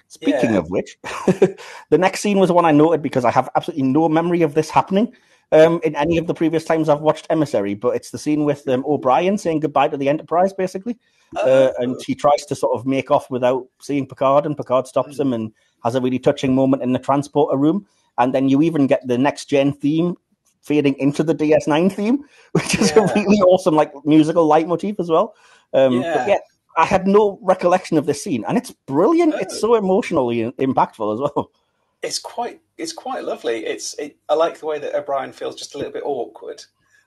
[0.08, 0.58] speaking yeah.
[0.58, 4.42] of which, the next scene was one I noted because I have absolutely no memory
[4.42, 5.14] of this happening
[5.52, 7.76] um, in any of the previous times I've watched Emissary.
[7.76, 10.98] But it's the scene with um, O'Brien saying goodbye to the Enterprise, basically,
[11.38, 11.74] uh, oh.
[11.78, 15.22] and he tries to sort of make off without seeing Picard, and Picard stops mm.
[15.22, 15.52] him and
[15.84, 17.86] has a really touching moment in the transporter room.
[18.20, 20.16] And then you even get the next gen theme
[20.64, 23.04] fading into the DS9 theme, which is yeah.
[23.04, 25.36] a really awesome like musical leitmotif as well.
[25.74, 26.18] Um, yeah.
[26.18, 26.38] But yeah,
[26.78, 29.36] I had no recollection of this scene, and it's brilliant.
[29.36, 31.52] It's so emotionally impactful as well.
[32.06, 33.66] It's quite, it's quite lovely.
[33.66, 36.62] It's, it, I like the way that O'Brien feels just a little bit awkward.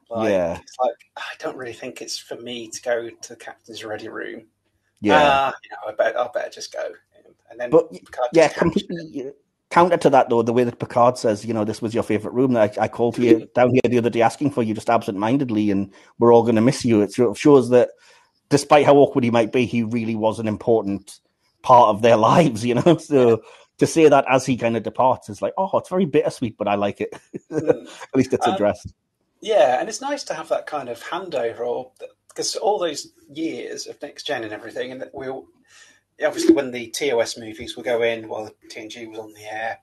[0.09, 3.37] Like, yeah, it's like I don't really think it's for me to go to the
[3.37, 4.47] captain's ready room.
[5.03, 6.93] Yeah, uh, you know, I bet I better just go.
[7.51, 7.89] And then, but
[8.33, 9.33] yeah, completely
[9.71, 12.35] counter to that though, the way that Picard says, you know, this was your favorite
[12.35, 12.57] room.
[12.57, 15.93] I, I called you down here the other day asking for you just absent-mindedly, and
[16.19, 17.03] we're all going to miss you.
[17.03, 17.91] It sort of shows that,
[18.49, 21.21] despite how awkward he might be, he really was an important
[21.63, 22.65] part of their lives.
[22.65, 23.43] You know, so
[23.79, 26.69] to say that as he kind of departs is like, oh, it's very bittersweet, but
[26.69, 27.15] I like it.
[27.51, 28.95] At least it's um, addressed.
[29.41, 31.93] Yeah, and it's nice to have that kind of handover, or
[32.29, 35.49] because all those years of next gen and everything, and we all
[36.25, 39.79] obviously when the TOS movies were going in while the TNG was on the air,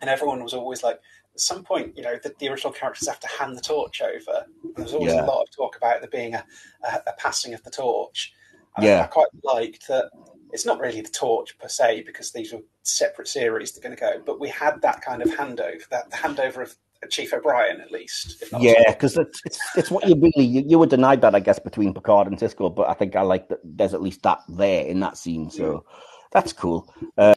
[0.00, 1.00] and everyone was always like,
[1.34, 4.44] at some point, you know, the, the original characters have to hand the torch over.
[4.76, 5.24] There was always yeah.
[5.24, 6.44] a lot of talk about there being a,
[6.84, 8.34] a, a passing of the torch.
[8.76, 10.10] And yeah, I, I quite liked that.
[10.52, 14.00] It's not really the torch per se because these were separate series they're going to
[14.00, 16.76] go, but we had that kind of handover, that the handover of
[17.08, 18.44] Chief O'Brien at least.
[18.58, 21.58] Yeah, because it's, it's, it's what you really you, you were denied that I guess
[21.58, 22.74] between Picard and Sisko.
[22.74, 25.84] but I think I like that there's at least that there in that scene, so
[26.30, 26.92] that's cool.
[27.18, 27.34] Uh,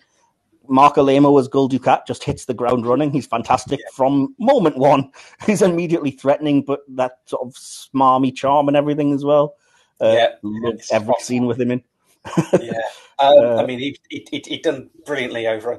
[0.67, 3.11] Marc Alaimo as Gul Dukat just hits the ground running.
[3.11, 3.89] He's fantastic yeah.
[3.93, 5.11] from moment one.
[5.45, 9.55] He's immediately threatening, but that sort of smarmy charm and everything as well.
[10.01, 11.23] Uh, yeah, love every awesome.
[11.23, 11.83] scene with him in.
[12.59, 12.71] yeah,
[13.19, 15.71] um, uh, I mean, he, he he done brilliantly over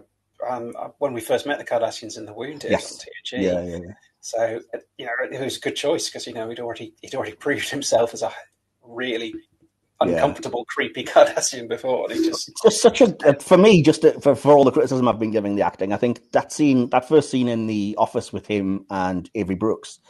[0.49, 2.93] um, when we first met the Cardassians in the Wounded yes.
[2.93, 3.43] on TNG.
[3.43, 3.93] Yeah, yeah, yeah.
[4.21, 4.61] So
[4.99, 7.69] you know, it was a good choice because you know he'd already he'd already proved
[7.69, 8.33] himself as a
[8.83, 9.35] really
[10.01, 10.75] uncomfortable, yeah.
[10.75, 12.11] creepy Cardassian before.
[12.11, 14.73] And he just it's just such a for me, just to, for for all the
[14.73, 17.95] criticism I've been giving the acting, I think that scene, that first scene in the
[17.99, 20.01] office with him and Avery Brooks,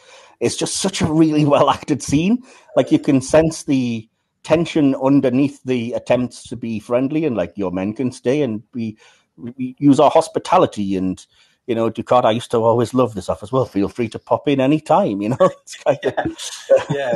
[0.41, 2.43] is just such a really well acted scene.
[2.75, 4.09] Like you can sense the
[4.45, 8.97] tension underneath the attempts to be friendly and like your men can stay and be
[9.37, 11.25] we use our hospitality and
[11.67, 13.51] you know, Dukat, I used to always love this office.
[13.51, 15.37] Well, feel free to pop in any time, you know.
[15.63, 16.23] It's kind yeah.
[16.23, 17.15] Of, yeah.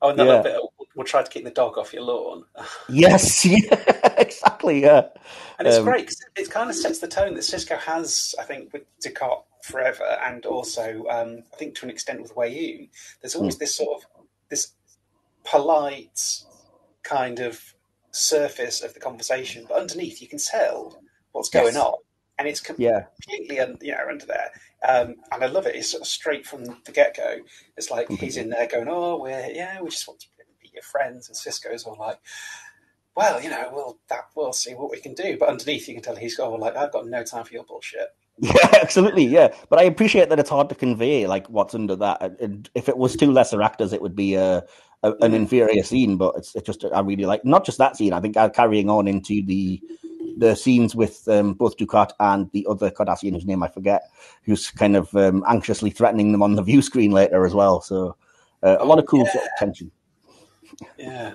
[0.00, 0.42] Oh, and yeah.
[0.42, 0.60] bit,
[0.96, 2.44] we'll try to keep the dog off your lawn.
[2.88, 5.08] yes, yeah, exactly, yeah.
[5.58, 8.44] And it's um, great because it kind of sets the tone that Sisko has, I
[8.44, 12.88] think, with Dukat forever, and also um, I think to an extent with Weyoun.
[13.20, 13.60] There's always mm.
[13.60, 14.08] this sort of
[14.48, 14.72] this
[15.44, 16.42] polite
[17.02, 17.74] kind of
[18.10, 21.01] surface of the conversation, but underneath you can tell
[21.32, 21.76] what's going yes.
[21.76, 21.94] on,
[22.38, 23.66] and it's completely yeah.
[23.80, 24.50] you know under there.
[24.88, 25.76] Um, and I love it.
[25.76, 27.36] It's sort of straight from the get go.
[27.76, 30.26] It's like he's in there going, "Oh, we're yeah, we just want to
[30.60, 32.18] be your friends," and Sisko's all like,
[33.16, 36.02] "Well, you know, we'll that we'll see what we can do." But underneath, you can
[36.02, 38.08] tell he's got like, "I've got no time for your bullshit."
[38.38, 39.26] Yeah, absolutely.
[39.26, 42.40] Yeah, but I appreciate that it's hard to convey like what's under that.
[42.40, 44.64] And if it was two lesser actors, it would be a,
[45.02, 45.34] a an mm.
[45.34, 46.16] inferior scene.
[46.16, 48.12] But it's, it's just I really like not just that scene.
[48.12, 49.80] I think uh, carrying on into the
[50.38, 54.10] the scenes with um, both Dukat and the other Cardassian, whose name I forget,
[54.44, 57.80] who's kind of um, anxiously threatening them on the view screen later as well.
[57.80, 58.16] So
[58.62, 59.32] uh, a lot of cool yeah.
[59.32, 59.90] sort of tension.
[60.98, 61.34] Yeah.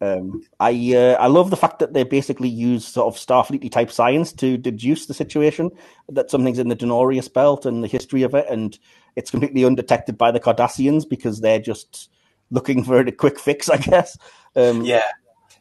[0.00, 3.90] Um, I uh, I love the fact that they basically use sort of Starfleety type
[3.90, 5.70] science to deduce the situation
[6.08, 8.78] that something's in the Denorios belt and the history of it, and
[9.16, 12.08] it's completely undetected by the Cardassians because they're just
[12.50, 14.16] looking for a quick fix, I guess.
[14.56, 15.04] Um, yeah,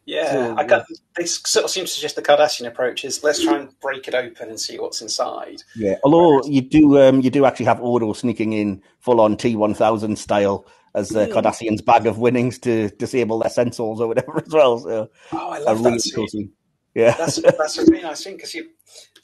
[0.10, 3.58] yeah, I got, this sort of seems to just the Cardassian approach is let's try
[3.58, 5.62] and break it open and see what's inside.
[5.76, 9.56] Yeah, although you do um, you do actually have Odo sneaking in full on T
[9.56, 11.34] one thousand style as the mm.
[11.34, 14.80] Cardassian's bag of winnings to disable their sensors or whatever as well.
[14.80, 16.54] So, oh, I love that scene.
[16.96, 18.70] Yeah, that's that's a really nice thing because you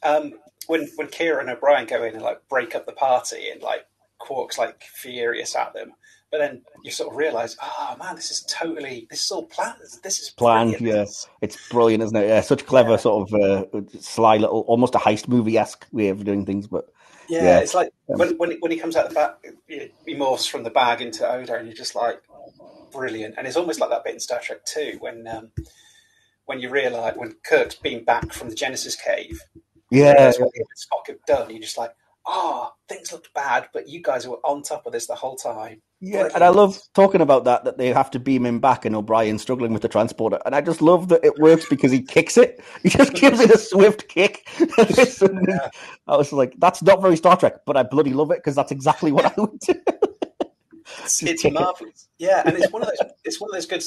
[0.03, 0.33] um,
[0.67, 3.87] when when Kira and O'Brien go in and like break up the party and like
[4.19, 5.93] Quark's like furious at them
[6.35, 9.79] but then you sort of realize, oh man, this is totally, this is all planned.
[10.03, 10.75] This is planned.
[10.81, 11.05] Yeah,
[11.41, 12.27] it's brilliant, isn't it?
[12.27, 12.97] Yeah, such clever yeah.
[12.97, 16.67] sort of uh, sly little, almost a heist movie esque way of doing things.
[16.67, 16.89] But
[17.29, 17.59] yeah, yeah.
[17.59, 19.37] it's like um, when, when when he comes out of the back,
[20.05, 22.21] he morphs from the bag into Odo, and you're just like,
[22.91, 23.35] brilliant.
[23.37, 25.51] And it's almost like that bit in Star Trek Two when um,
[26.47, 29.41] when you realize when Kirk's been back from the Genesis cave.
[29.89, 31.49] Yeah, what Spock have done.
[31.49, 34.91] You're just like, ah, oh, things looked bad, but you guys were on top of
[34.91, 35.81] this the whole time.
[36.07, 38.95] Yeah, and I love talking about that, that they have to beam him back and
[38.95, 40.37] O'Brien struggling with the transporter.
[40.45, 42.63] And I just love that it works because he kicks it.
[42.83, 44.47] He just gives it a swift kick.
[44.59, 45.69] yeah.
[46.07, 48.71] I was like, that's not very Star Trek, but I bloody love it because that's
[48.71, 49.73] exactly what I would do.
[51.21, 52.07] it's, marvelous.
[52.19, 53.83] Yeah, and it's one of those it's one of those good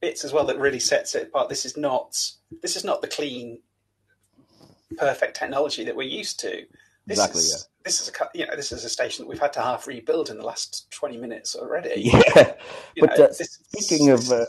[0.00, 1.48] bits as well that really sets it apart.
[1.48, 2.18] This is not
[2.62, 3.60] this is not the clean
[4.98, 6.66] perfect technology that we're used to.
[7.06, 9.40] This exactly, is, yeah this is a you know this is a station that we've
[9.40, 11.90] had to half rebuild in the last twenty minutes already.
[12.10, 12.22] Yeah,
[12.94, 14.44] you but know, uh, this, speaking of uh,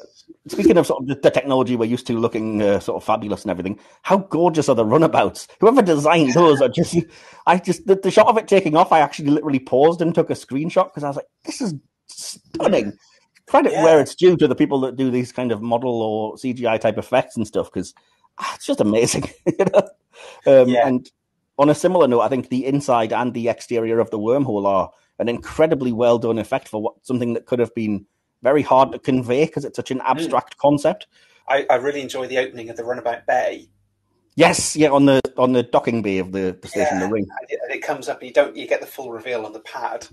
[0.47, 3.43] speaking of sort of the, the, technology we're used to looking uh, sort of fabulous
[3.43, 5.47] and everything, how gorgeous are the runabouts?
[5.59, 6.97] Whoever designed those are just
[7.47, 8.91] I just the, the, shot of it taking off.
[8.91, 11.73] I actually literally paused and took a screenshot because I was like, this is
[12.07, 12.97] stunning.
[13.47, 13.83] Credit yeah.
[13.83, 16.97] where it's due to the people that do these kind of model or CGI type
[16.97, 17.93] effects and stuff because
[18.37, 19.29] ah, it's just amazing.
[19.45, 20.61] you know?
[20.61, 20.87] Um, yeah.
[20.87, 21.09] And
[21.61, 24.91] on a similar note, I think the inside and the exterior of the wormhole are
[25.19, 28.07] an incredibly well done effect for what something that could have been
[28.41, 30.07] very hard to convey because it's such an hmm.
[30.07, 30.59] abstract mm.
[30.59, 31.05] concept.
[31.47, 33.69] I, I, really enjoy the opening of the Runabout Bay.
[34.35, 37.27] Yes, yeah, on the on the docking bay of the, the station, yeah, the ring,
[37.29, 39.53] and it, and it, comes up, and you don't you get the full reveal on
[39.53, 40.07] the pad.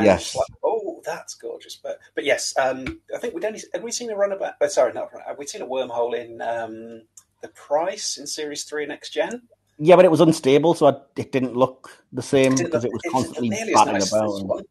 [0.00, 1.74] yes, like, oh, that's gorgeous.
[1.74, 4.54] But but yes, um, I think we'd only have we seen a runabout.
[4.60, 7.02] Oh, sorry, not have we seen a wormhole in um,
[7.40, 9.42] the Price in Series Three Next Gen?
[9.78, 13.02] Yeah, but it was unstable, so I, it didn't look the same because it, was
[13.10, 14.40] constantly batting nice about.
[14.40, 14.66] And,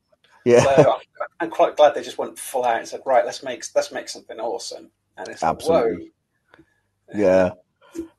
[0.45, 0.99] yeah, so I'm,
[1.41, 4.07] I'm, quite glad they just went full out and said, "Right, let's make let's make
[4.07, 6.11] something awesome." And it's absolutely,
[7.07, 7.51] like, yeah.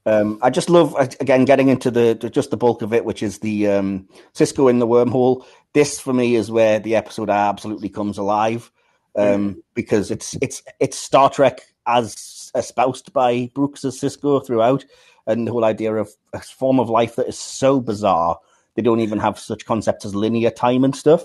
[0.06, 3.22] Um, I just love again getting into the, the, just the bulk of it, which
[3.22, 5.44] is the um, Sisko in the wormhole.
[5.72, 8.70] This for me is where the episode absolutely comes alive
[9.16, 9.62] um, mm.
[9.74, 14.84] because it's it's it's Star Trek as espoused by Brooks as Sisko throughout,
[15.26, 18.38] and the whole idea of a form of life that is so bizarre
[18.74, 21.22] they don't even have such concepts as linear time and stuff.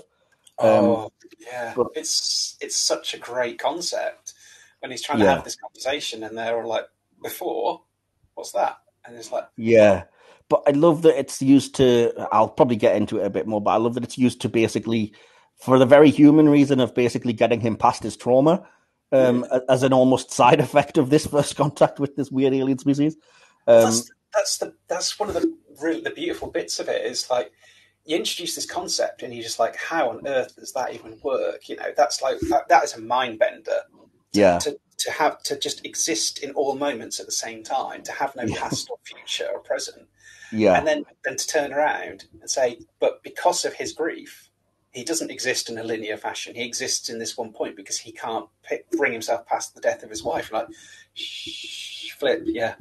[0.58, 4.34] Um, oh yeah, but, it's it's such a great concept
[4.80, 6.84] when he's trying to have this conversation, and they're all like,
[7.22, 7.82] "Before,
[8.34, 10.04] what's that?" And it's like, yeah.
[10.48, 12.12] But I love that it's used to.
[12.32, 14.48] I'll probably get into it a bit more, but I love that it's used to
[14.48, 15.14] basically,
[15.56, 18.66] for the very human reason of basically getting him past his trauma,
[19.12, 19.60] um, yeah.
[19.68, 23.16] as an almost side effect of this first contact with this weird alien species.
[23.66, 27.28] Um, that's, that's the that's one of the really the beautiful bits of it is
[27.30, 27.52] like
[28.04, 31.68] you introduce this concept and you're just like, how on earth does that even work?
[31.68, 33.80] You know, that's like that, that is a mind bender.
[34.32, 34.58] To, yeah.
[34.58, 38.36] To, to have to just exist in all moments at the same time, to have
[38.36, 40.06] no past or future or present.
[40.52, 40.76] Yeah.
[40.76, 44.50] And then then to turn around and say, but because of his grief,
[44.92, 46.54] he doesn't exist in a linear fashion.
[46.54, 50.02] He exists in this one point because he can't pick, bring himself past the death
[50.02, 50.52] of his wife.
[50.52, 50.66] Like,
[51.14, 52.74] shh, flip, yeah,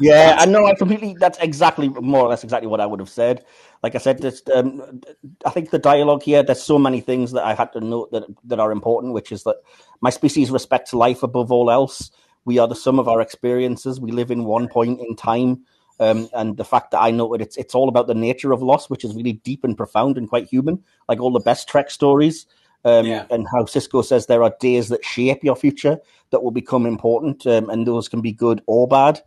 [0.00, 0.36] yeah.
[0.38, 0.66] I know.
[0.66, 1.16] I completely.
[1.18, 3.44] That's exactly more or less exactly what I would have said.
[3.82, 5.00] Like I said, this, um,
[5.44, 6.42] I think the dialogue here.
[6.42, 9.44] There's so many things that I had to note that that are important, which is
[9.44, 9.56] that
[10.00, 12.10] my species respects life above all else.
[12.44, 14.00] We are the sum of our experiences.
[14.00, 15.64] We live in one point in time.
[15.98, 18.62] Um, and the fact that I know that it's it's all about the nature of
[18.62, 21.90] loss, which is really deep and profound and quite human, like all the best Trek
[21.90, 22.46] stories.
[22.84, 23.26] Um, yeah.
[23.30, 25.98] And how Sisko says there are days that shape your future
[26.30, 29.20] that will become important, um, and those can be good or bad.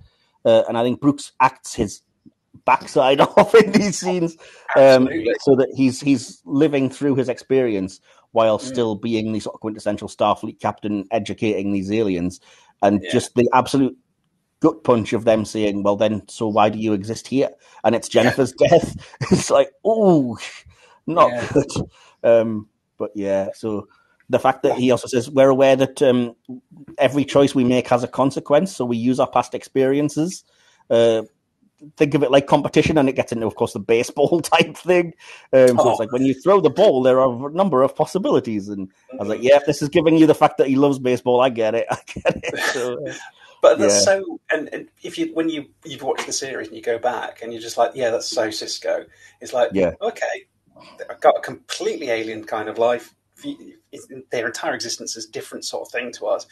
[0.45, 2.01] Uh, and I think Brooks acts his
[2.65, 4.37] backside off in these scenes,
[4.75, 5.09] um,
[5.41, 7.99] so that he's he's living through his experience
[8.31, 8.61] while mm.
[8.61, 12.39] still being the sort of quintessential Starfleet captain, educating these aliens,
[12.81, 13.11] and yeah.
[13.11, 13.97] just the absolute
[14.61, 17.49] gut punch of them saying, "Well, then, so why do you exist here?"
[17.83, 18.67] And it's Jennifer's yeah.
[18.69, 19.17] death.
[19.31, 20.37] it's like, oh,
[21.07, 21.47] not yeah.
[21.53, 21.71] good.
[22.23, 22.67] Um,
[22.99, 23.87] but yeah, so
[24.29, 26.35] the fact that he also says we're aware that um,
[26.99, 30.43] every choice we make has a consequence, so we use our past experiences.
[30.89, 31.23] Uh,
[31.97, 35.13] think of it like competition, and it gets into, of course, the baseball type thing.
[35.53, 35.89] Um, so oh.
[35.91, 38.69] it's like when you throw the ball, there are a number of possibilities.
[38.69, 40.99] And I was like, yeah, if this is giving you the fact that he loves
[40.99, 41.87] baseball, I get it.
[41.91, 42.59] I get it.
[42.73, 42.97] So,
[43.61, 43.99] but that's yeah.
[43.99, 47.41] so, and, and, if you when you you've watched the series and you go back
[47.41, 49.05] and you're just like, yeah, that's so Sisko.
[49.41, 50.45] It's like, yeah, okay,
[51.09, 53.13] I've got a completely alien kind of life.
[54.31, 56.47] Their entire existence is different sort of thing to us.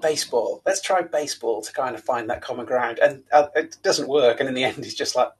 [0.00, 0.62] Baseball.
[0.66, 4.38] Let's try baseball to kind of find that common ground, and uh, it doesn't work.
[4.38, 5.30] And in the end, he's just like,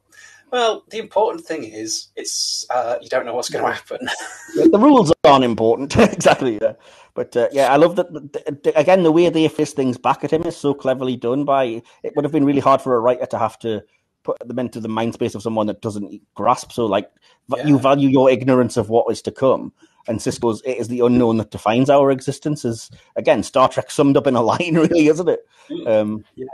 [0.51, 4.09] well, the important thing is it's uh, you don't know what's going to happen.
[4.55, 6.57] the rules aren't important, exactly.
[6.61, 6.73] Yeah.
[7.13, 8.11] But uh, yeah, I love that.
[8.11, 11.45] The, the, again, the way they fist things back at him is so cleverly done.
[11.45, 13.83] By it would have been really hard for a writer to have to
[14.23, 16.71] put them into the mind space of someone that doesn't grasp.
[16.71, 17.09] So, like,
[17.55, 17.65] yeah.
[17.65, 19.73] you value your ignorance of what is to come,
[20.07, 22.65] and Sisko's it is the unknown that defines our existence.
[22.65, 25.41] Is again Star Trek summed up in a line, really, isn't it?
[25.69, 25.87] Mm.
[25.87, 26.45] Um, yeah.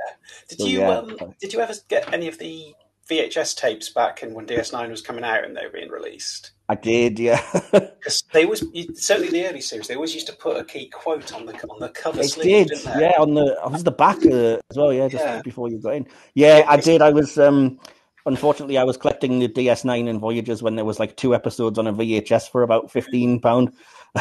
[0.49, 0.97] Did so, you yeah.
[0.97, 2.75] Um, did you ever get any of the
[3.09, 6.51] VHS tapes back in when DS9 was coming out and they were being released?
[6.67, 7.41] I did, yeah.
[8.05, 8.63] Because they was
[8.93, 9.87] certainly the early series.
[9.87, 12.19] They always used to put a key quote on the on the cover.
[12.19, 13.13] They sleeve, did, yeah.
[13.17, 15.41] On the was the back uh, as well, yeah, just yeah.
[15.41, 16.07] before you got in.
[16.35, 17.01] Yeah, I did.
[17.01, 17.79] I was um,
[18.27, 21.87] unfortunately I was collecting the DS9 and Voyager when there was like two episodes on
[21.87, 23.73] a VHS for about fifteen pound.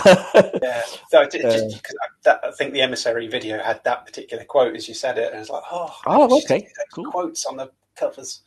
[0.07, 1.79] yeah, so just, uh,
[2.23, 5.43] that, I think the emissary video had that particular quote as you said it, and
[5.43, 7.11] it's like, oh, oh, okay, cool.
[7.11, 8.41] quotes on the covers.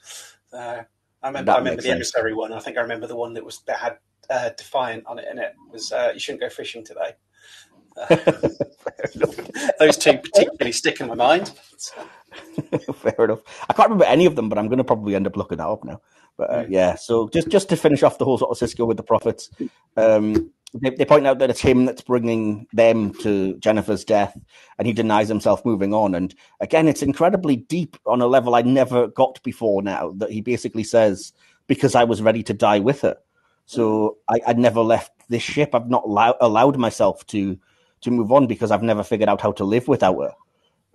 [0.50, 2.54] So I remember, I remember the emissary one.
[2.54, 3.98] I think I remember the one that was that had
[4.30, 7.14] uh, Defiant on it, and it was uh, you shouldn't go fishing today.
[9.80, 11.50] Those two particularly stick in my mind.
[12.96, 13.40] Fair enough.
[13.70, 15.68] I can't remember any of them, but I'm going to probably end up looking that
[15.68, 16.02] up now.
[16.38, 18.98] But uh, yeah, so just just to finish off the whole sort of Sisko with
[18.98, 19.50] the prophets,
[19.96, 24.38] um, they, they, point out that it's him that's bringing them to Jennifer's death,
[24.78, 26.14] and he denies himself moving on.
[26.14, 29.82] And again, it's incredibly deep on a level I never got before.
[29.82, 31.34] Now that he basically says,
[31.66, 33.18] "Because I was ready to die with her,
[33.68, 35.76] so I, I never left this ship.
[35.76, 37.58] I've not allow, allowed myself to
[38.02, 40.34] to move on because I've never figured out how to live without her."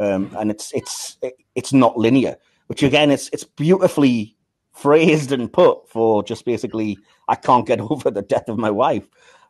[0.01, 1.19] Um, and it's it's
[1.55, 2.36] it's not linear,
[2.66, 4.36] which again, it's it's beautifully
[4.73, 9.09] phrased and put for just basically I can't get over the death of my wife.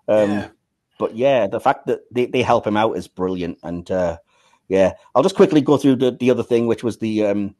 [0.08, 0.48] Um, yeah.
[0.98, 3.58] But yeah, the fact that they, they help him out is brilliant.
[3.62, 4.18] And uh,
[4.68, 7.54] yeah, I'll just quickly go through the, the other thing, which was the um,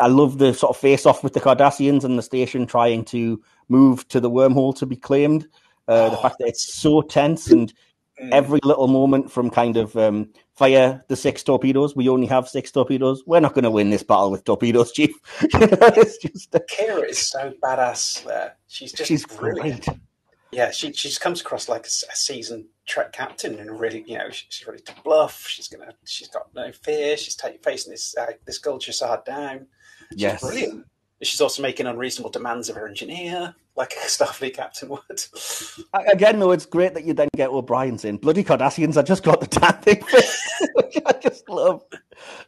[0.00, 3.42] I love the sort of face off with the Cardassians and the station trying to
[3.68, 5.44] move to the wormhole to be claimed.
[5.88, 7.72] Uh, oh, the fact that it's so tense and
[8.20, 8.30] mm.
[8.32, 11.96] every little moment from kind of um, fire the six torpedoes.
[11.96, 13.22] We only have six torpedoes.
[13.26, 15.10] We're not going to win this battle with torpedoes, Chief.
[15.40, 18.56] it's just Kira is so badass there.
[18.68, 19.86] She's just she's brilliant.
[19.86, 19.98] great.
[20.52, 24.18] Yeah, she she just comes across like a, a seasoned Trek captain, and really, you
[24.18, 25.46] know, she, she's ready to bluff.
[25.48, 27.16] She's gonna, she's got no fear.
[27.16, 29.66] She's take, facing this uh, this Gul Dukat down.
[30.10, 30.86] She's yes, brilliant.
[31.22, 35.24] She's also making unreasonable demands of her engineer, like a Starfleet captain would.
[36.12, 38.18] Again, though, it's great that you then get O'Brien's in.
[38.18, 40.02] "Bloody Cardassians, I just got the damn thing
[40.74, 41.82] which I just love.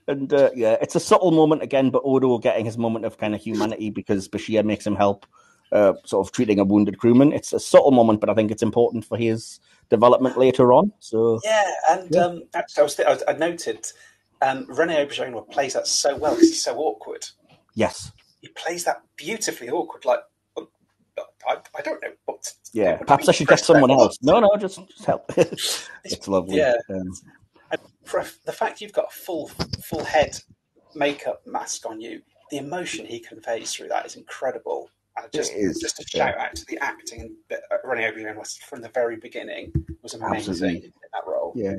[0.08, 3.34] And uh, yeah, it's a subtle moment again, but Odo getting his moment of kind
[3.34, 5.26] of humanity because Bashir makes him help,
[5.72, 7.32] uh, sort of treating a wounded crewman.
[7.32, 9.60] It's a subtle moment, but I think it's important for his
[9.90, 10.92] development later on.
[11.00, 12.20] So yeah, and yeah.
[12.20, 13.86] Um, actually, I was, I, was, I noted
[14.42, 17.26] um, Rene Auberjonois plays that so well because he's so awkward.
[17.74, 20.04] Yes, he plays that beautifully awkward.
[20.04, 20.20] Like
[21.46, 22.52] I, I don't know what.
[22.72, 24.18] Yeah, perhaps I should get someone else.
[24.22, 25.30] No, no, just, just help.
[25.36, 26.56] it's lovely.
[26.56, 26.74] Yeah.
[26.90, 27.12] Um,
[28.04, 29.48] for the fact you've got a full
[29.82, 30.38] full head
[30.94, 34.90] makeup mask on you, the emotion he conveys through that is incredible.
[35.16, 39.16] And just just a shout out to the acting that Rene Auberjonois from the very
[39.16, 39.72] beginning
[40.02, 40.86] was amazing Absolutely.
[40.86, 41.52] in that role.
[41.54, 41.76] Yeah,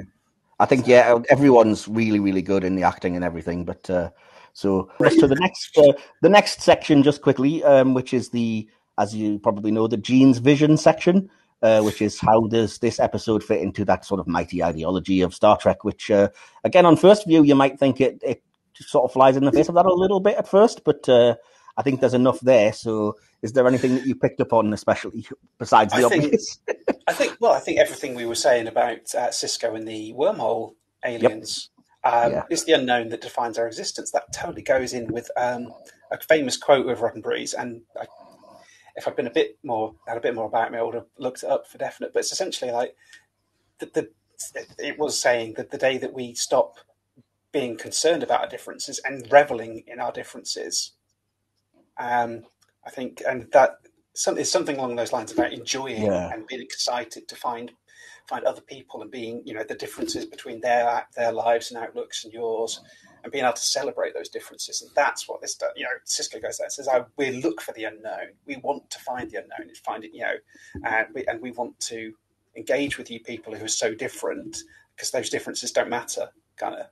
[0.60, 3.66] I think yeah, everyone's really really good in the acting and everything.
[3.66, 4.12] But uh,
[4.53, 8.70] so let's to the next uh, the next section just quickly, um, which is the
[8.98, 11.30] as you probably know the Gene's vision section
[11.62, 15.34] uh, which is how does this episode fit into that sort of mighty ideology of
[15.34, 15.84] Star Trek?
[15.84, 16.30] Which, uh,
[16.64, 18.44] again, on first view, you might think it, it
[18.76, 21.36] sort of flies in the face of that a little bit at first, but uh,
[21.77, 22.73] I think there's enough there.
[22.73, 25.27] So, is there anything that you picked up on, especially
[25.57, 26.60] besides the I obvious?
[26.65, 30.14] Think, I think, well, I think everything we were saying about uh, Sisko and the
[30.14, 31.69] wormhole aliens.
[32.03, 32.14] Yep.
[32.14, 32.43] Um, yeah.
[32.49, 34.11] It's the unknown that defines our existence.
[34.11, 35.73] That totally goes in with um,
[36.11, 38.06] a famous quote of Roddenberry's, and I
[38.95, 41.07] if I'd been a bit more had a bit more about me, I would have
[41.18, 42.14] looked it up for definite.
[42.14, 42.95] But it's essentially like
[43.80, 44.10] the, the
[44.77, 46.77] it was saying that the day that we stop
[47.52, 50.91] being concerned about our differences and reveling in our differences,
[51.98, 52.44] um,
[52.86, 53.78] I think, and that
[54.14, 56.32] some, is something along those lines about enjoying yeah.
[56.32, 57.72] and being excited to find
[58.28, 62.24] find other people and being, you know, the differences between their their lives and outlooks
[62.24, 62.82] and yours,
[63.24, 64.82] and being able to celebrate those differences.
[64.82, 65.72] And that's what this does.
[65.76, 68.34] You know, Sisko goes there and says, oh, we look for the unknown.
[68.46, 70.36] We want to find the unknown and find it, you know,
[70.86, 72.14] and we, and we want to
[72.56, 74.58] engage with you people who are so different
[74.96, 76.88] because those differences don't matter, kind of.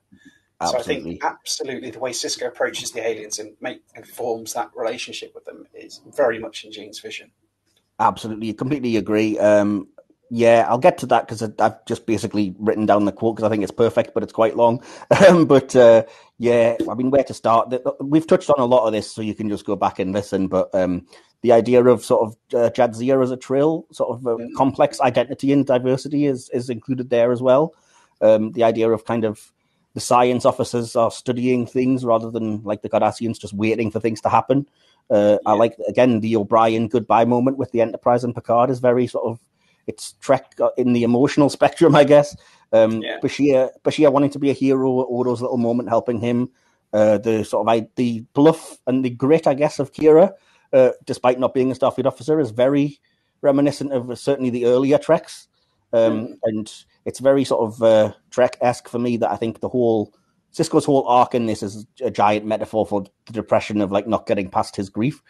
[0.62, 4.70] So I think absolutely the way Sisko approaches the aliens and make and forms that
[4.74, 7.30] relationship with them is very much in Gene's vision.
[7.98, 9.38] Absolutely, completely agree.
[9.38, 9.88] Um,
[10.30, 13.50] yeah, I'll get to that because I've just basically written down the quote because I
[13.50, 14.82] think it's perfect, but it's quite long.
[15.28, 16.04] Um, but uh,
[16.38, 17.72] yeah, I mean, where to start?
[18.00, 20.48] We've touched on a lot of this, so you can just go back and listen.
[20.48, 21.06] But um,
[21.42, 25.52] the idea of sort of uh, Jadzia as a trill, sort of a complex identity
[25.52, 27.74] and diversity, is is included there as well.
[28.20, 29.52] Um, the idea of kind of
[29.94, 34.20] the science officers are studying things rather than like the Cardassians just waiting for things
[34.22, 34.66] to happen.
[35.10, 35.50] Uh, yeah.
[35.50, 39.26] I like again the O'Brien goodbye moment with the Enterprise and Picard is very sort
[39.26, 39.38] of
[39.86, 42.36] it's Trek in the emotional spectrum, I guess.
[42.72, 43.18] Um, yeah.
[43.22, 46.50] Bashir, Bashir wanting to be a hero, Odo's little moment helping him,
[46.92, 50.32] uh, the sort of I, the bluff and the grit, I guess, of Kira,
[50.72, 52.98] uh, despite not being a Starfleet officer, is very
[53.42, 55.48] reminiscent of uh, certainly the earlier Treks,
[55.92, 56.38] um, mm.
[56.44, 59.16] and it's very sort of uh, Trek esque for me.
[59.16, 60.14] That I think the whole
[60.52, 64.26] Sisko's whole arc in this is a giant metaphor for the depression of like not
[64.26, 65.20] getting past his grief.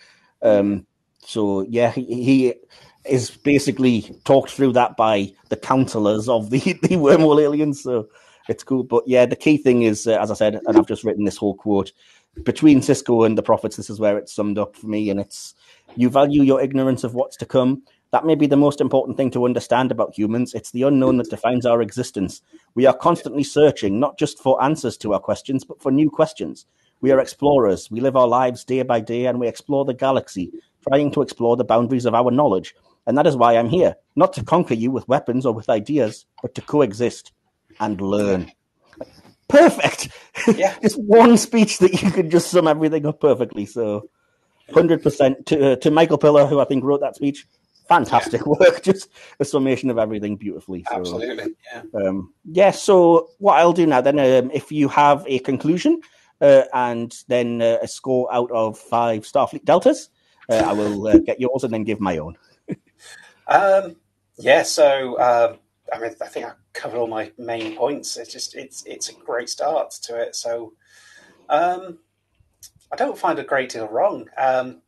[0.43, 0.87] Um,
[1.25, 2.55] so yeah, he, he
[3.07, 7.83] is basically talked through that by the counselors of the, the wormhole aliens.
[7.83, 8.09] So
[8.49, 8.85] it's cool.
[8.85, 11.37] But yeah, the key thing is, uh, as I said, and I've just written this
[11.37, 11.93] whole quote
[12.43, 13.77] between Sisko and the prophets.
[13.77, 15.55] This is where it's summed up for me, and it's
[15.97, 17.83] you value your ignorance of what's to come.
[18.15, 20.55] That may be the most important thing to understand about humans.
[20.55, 22.43] It's the unknown that defines our existence.
[22.77, 26.65] We are constantly searching, not just for answers to our questions, but for new questions.
[27.01, 27.91] We are explorers.
[27.91, 30.53] We live our lives day by day and we explore the galaxy,
[30.89, 32.77] trying to explore the boundaries of our knowledge.
[33.05, 36.25] And that is why I'm here, not to conquer you with weapons or with ideas,
[36.41, 37.33] but to coexist
[37.81, 38.53] and learn.
[39.49, 40.11] Perfect.
[40.55, 40.77] Yeah.
[40.83, 43.67] just one speech that you could just sum everything up perfectly.
[43.67, 44.09] So,
[44.73, 47.45] hundred percent to uh, to Michael Piller, who I think wrote that speech.
[47.89, 48.53] Fantastic yeah.
[48.59, 48.83] work.
[48.83, 49.09] Just
[49.41, 50.85] a summation of everything beautifully.
[50.89, 51.55] So, Absolutely.
[51.73, 51.83] Yeah.
[51.95, 52.71] Um, yeah.
[52.71, 56.01] So what I'll do now then, um, if you have a conclusion
[56.41, 60.11] uh, and then uh, a score out of five Starfleet Deltas,
[60.51, 62.37] uh, I will uh, get yours and then give my own.
[63.47, 63.97] Um,
[64.39, 65.59] yeah, so um,
[65.93, 68.17] I mean, I think I covered all my main points.
[68.17, 70.35] It's just it's it's a great start to it.
[70.35, 70.73] So,
[71.49, 71.99] um,
[72.91, 74.29] I don't find a great deal wrong.
[74.39, 74.81] Um,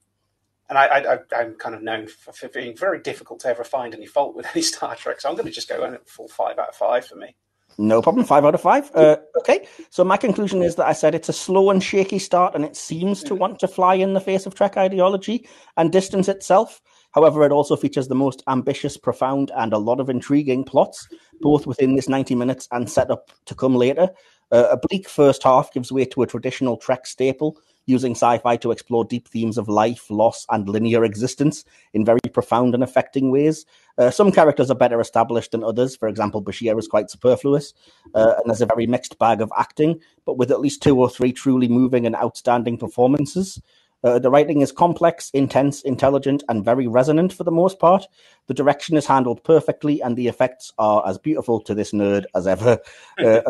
[0.69, 4.07] and I, am kind of known for, for, being very difficult to ever find any
[4.07, 5.21] fault with any Star Trek.
[5.21, 7.37] So I'm going to just go in at full five out of five for me.
[7.79, 8.25] No problem.
[8.25, 8.91] Five out of five.
[8.95, 9.67] Uh, okay.
[9.91, 12.77] So my conclusion is that I said it's a slow and shaky start, and it
[12.77, 13.39] seems to mm-hmm.
[13.39, 16.81] want to fly in the face of Trek ideology and distance itself.
[17.13, 21.07] However, it also features the most ambitious, profound, and a lot of intriguing plots,
[21.41, 24.11] both within this 90 minutes and set up to come later.
[24.53, 28.57] Uh, a bleak first half gives way to a traditional Trek staple, using sci fi
[28.57, 31.65] to explore deep themes of life, loss, and linear existence
[31.95, 33.65] in very profound and affecting ways.
[33.99, 35.97] Uh, some characters are better established than others.
[35.97, 37.73] For example, Bashir is quite superfluous,
[38.15, 41.09] uh, and there's a very mixed bag of acting, but with at least two or
[41.09, 43.61] three truly moving and outstanding performances.
[44.05, 48.07] Uh, the writing is complex, intense, intelligent, and very resonant for the most part.
[48.47, 52.47] The direction is handled perfectly, and the effects are as beautiful to this nerd as
[52.47, 52.79] ever.
[53.19, 53.41] Uh,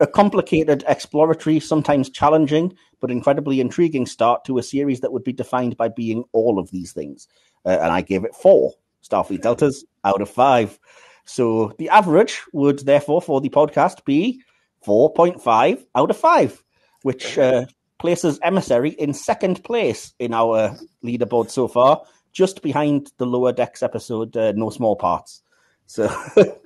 [0.00, 5.32] a, complicated, exploratory, sometimes challenging, but incredibly intriguing start to a series that would be
[5.32, 7.28] defined by being all of these things.
[7.64, 10.78] Uh, and I gave it four Starfleet Deltas out of five.
[11.24, 14.42] So the average would therefore for the podcast be
[14.86, 16.62] 4.5 out of five,
[17.02, 17.66] which uh,
[17.98, 22.02] places Emissary in second place in our leaderboard so far,
[22.32, 25.42] just behind the lower decks episode, uh, No Small Parts.
[25.86, 26.08] So,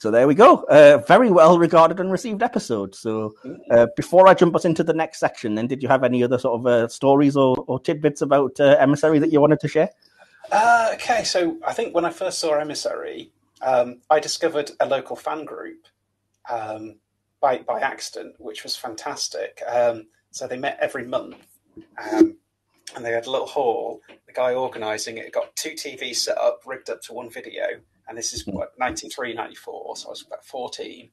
[0.00, 0.64] so there we go.
[0.64, 2.94] Uh, very well regarded and received episode.
[2.94, 3.34] So,
[3.70, 6.38] uh, before I jump us into the next section, then did you have any other
[6.38, 9.90] sort of uh, stories or, or, tidbits about uh, Emissary that you wanted to share?
[10.50, 15.16] Uh, okay, so I think when I first saw Emissary, um, I discovered a local
[15.16, 15.86] fan group
[16.48, 16.96] um,
[17.42, 19.60] by by accident, which was fantastic.
[19.68, 21.36] Um, so they met every month,
[22.10, 22.36] um,
[22.96, 24.00] and they had a little hall.
[24.26, 28.18] The guy organising it got two TVs set up, rigged up to one video, and
[28.18, 31.10] this is what 93, 94, so I was about fourteen.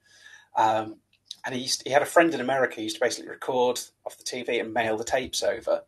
[0.58, 0.98] Um,
[1.46, 4.18] and he used, he had a friend in America who used to basically record off
[4.18, 5.84] the TV and mail the tapes over.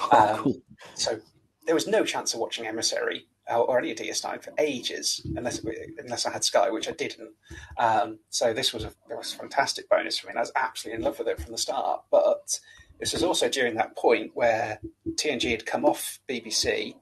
[0.00, 0.62] Oh, um, cool.
[0.94, 1.20] So
[1.64, 5.64] there was no chance of watching Emissary or any of DS9 for ages, unless
[5.98, 7.30] unless I had Sky, which I didn't.
[7.78, 10.30] Um, so this was a it was a fantastic bonus for me.
[10.30, 12.02] And I was absolutely in love with it from the start.
[12.10, 12.58] But
[12.98, 14.80] this was also during that point where
[15.10, 16.94] TNG had come off BBC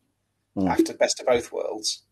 [0.56, 0.68] mm.
[0.68, 2.02] after Best of Both Worlds,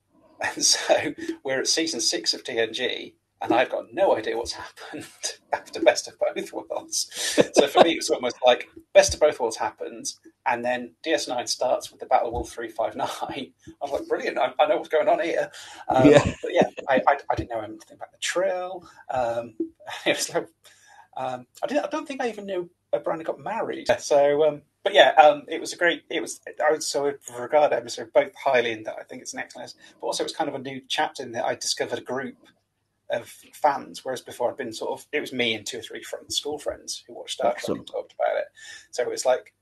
[0.42, 1.14] and so
[1.44, 4.52] we're at season six of TNG, and I've got no idea what's
[4.92, 5.06] happened
[5.52, 7.08] after Best of Both Worlds.
[7.54, 11.48] so for me, it was almost like Best of Both Worlds happens, and then DS9
[11.48, 13.52] starts with the Battle of Wolf 359.
[13.66, 15.50] I was like, brilliant, I, I know what's going on here.
[15.88, 16.24] Um, yeah.
[16.42, 18.86] But yeah, I, I, I, didn't know anything about the Trill.
[19.10, 19.54] Um,
[20.06, 20.48] it was like,
[21.16, 22.70] um, I, didn't, I don't think I even knew
[23.04, 23.88] Brandon got married.
[23.98, 26.02] So, um, but yeah, um, it was a great.
[26.10, 29.40] It was I would so regard Emerson both highly in that I think it's an
[29.40, 32.02] excellent, but also it was kind of a new chapter in that I discovered a
[32.02, 32.36] group
[33.10, 36.02] of fans, whereas before I'd been sort of it was me and two or three
[36.02, 38.46] friends, school friends who watched Star Trek and talked about it.
[38.90, 39.54] So it was like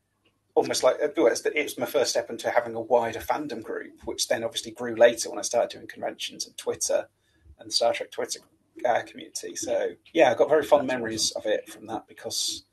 [0.54, 3.92] almost like it was, it was my first step into having a wider fandom group,
[4.04, 7.08] which then obviously grew later when I started doing conventions and Twitter
[7.58, 8.40] and the Star Trek Twitter
[8.84, 9.54] uh, community.
[9.56, 12.64] So yeah, I got very fond memories of it from that because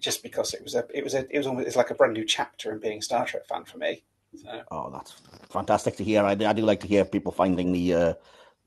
[0.00, 2.14] just because it was a it was a it was almost it's like a brand
[2.14, 4.02] new chapter in being a Star Trek fan for me.
[4.36, 4.62] So.
[4.70, 5.12] Oh, that's
[5.48, 6.22] fantastic to hear.
[6.22, 8.14] I, I do like to hear people finding the uh,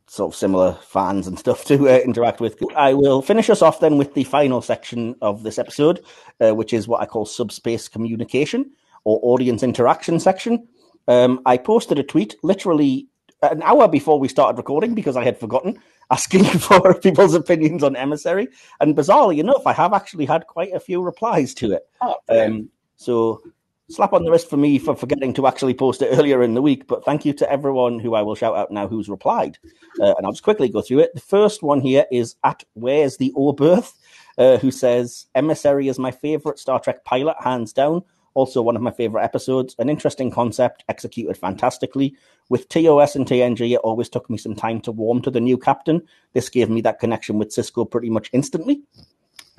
[0.07, 2.61] sort of similar fans and stuff to uh, interact with.
[2.75, 6.03] I will finish us off then with the final section of this episode,
[6.41, 8.71] uh, which is what I call subspace communication
[9.05, 10.67] or audience interaction section.
[11.07, 13.07] Um, I posted a tweet literally
[13.41, 15.79] an hour before we started recording because I had forgotten
[16.11, 18.47] asking for people's opinions on Emissary.
[18.79, 21.83] And bizarrely enough, I have actually had quite a few replies to it.
[22.01, 23.41] Oh, um, so
[23.89, 26.61] slap on the wrist for me for forgetting to actually post it earlier in the
[26.61, 26.87] week.
[26.87, 29.57] But thank you to everyone who I will shout out now who's replied.
[29.99, 31.13] Uh, and I'll just quickly go through it.
[31.13, 33.93] The first one here is at Where's the Oberth,
[34.37, 38.03] uh, who says, Emissary is my favorite Star Trek pilot, hands down.
[38.33, 39.75] Also, one of my favorite episodes.
[39.79, 42.15] An interesting concept, executed fantastically.
[42.49, 45.57] With TOS and TNG, it always took me some time to warm to the new
[45.57, 46.01] captain.
[46.33, 48.81] This gave me that connection with Sisko pretty much instantly.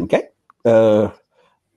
[0.01, 0.29] Okay.
[0.65, 1.11] Uh,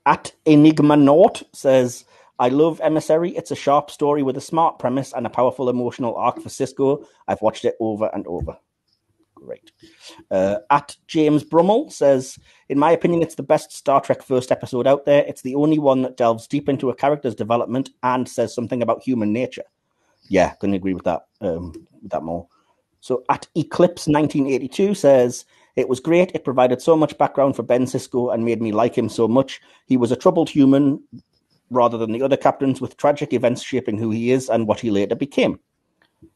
[0.05, 2.05] at Enigma Naught says,
[2.39, 3.35] I love Emissary.
[3.35, 7.05] It's a sharp story with a smart premise and a powerful emotional arc for Sisko.
[7.27, 8.57] I've watched it over and over.
[9.43, 9.71] Great.
[10.29, 12.37] Uh, at James Brummel says,
[12.69, 15.23] in my opinion, it's the best Star Trek first episode out there.
[15.27, 19.03] It's the only one that delves deep into a character's development and says something about
[19.03, 19.63] human nature.
[20.29, 21.27] Yeah, couldn't agree with that.
[21.41, 22.47] Um, with that more.
[22.99, 25.45] So at Eclipse 1982 says,
[25.75, 26.31] it was great.
[26.33, 29.61] It provided so much background for Ben Sisko and made me like him so much.
[29.85, 31.01] He was a troubled human
[31.69, 34.89] rather than the other captains, with tragic events shaping who he is and what he
[34.89, 35.59] later became.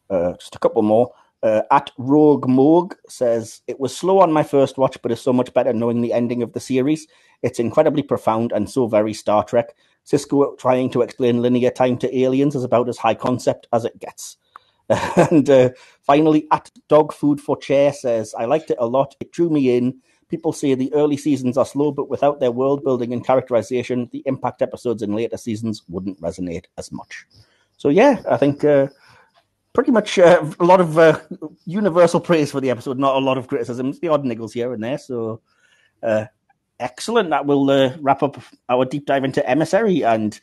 [0.09, 1.11] Uh, just a couple more.
[1.43, 5.33] Uh, at Rogue Moog says it was slow on my first watch, but is so
[5.33, 7.07] much better knowing the ending of the series.
[7.41, 9.75] It's incredibly profound and so very Star Trek.
[10.05, 13.99] Sisko trying to explain linear time to aliens is about as high concept as it
[13.99, 14.37] gets.
[15.31, 15.69] and uh,
[16.01, 19.15] finally, at Dog Food for Chair says, I liked it a lot.
[19.19, 19.99] It drew me in.
[20.27, 24.23] People say the early seasons are slow, but without their world building and characterization, the
[24.25, 27.25] impact episodes in later seasons wouldn't resonate as much.
[27.77, 28.87] So, yeah, I think uh,
[29.73, 31.19] pretty much uh, a lot of uh,
[31.65, 34.83] universal praise for the episode, not a lot of criticisms, the odd niggles here and
[34.83, 34.97] there.
[34.97, 35.41] So,
[36.03, 36.25] uh,
[36.79, 37.29] excellent.
[37.29, 40.39] That will uh, wrap up our deep dive into Emissary and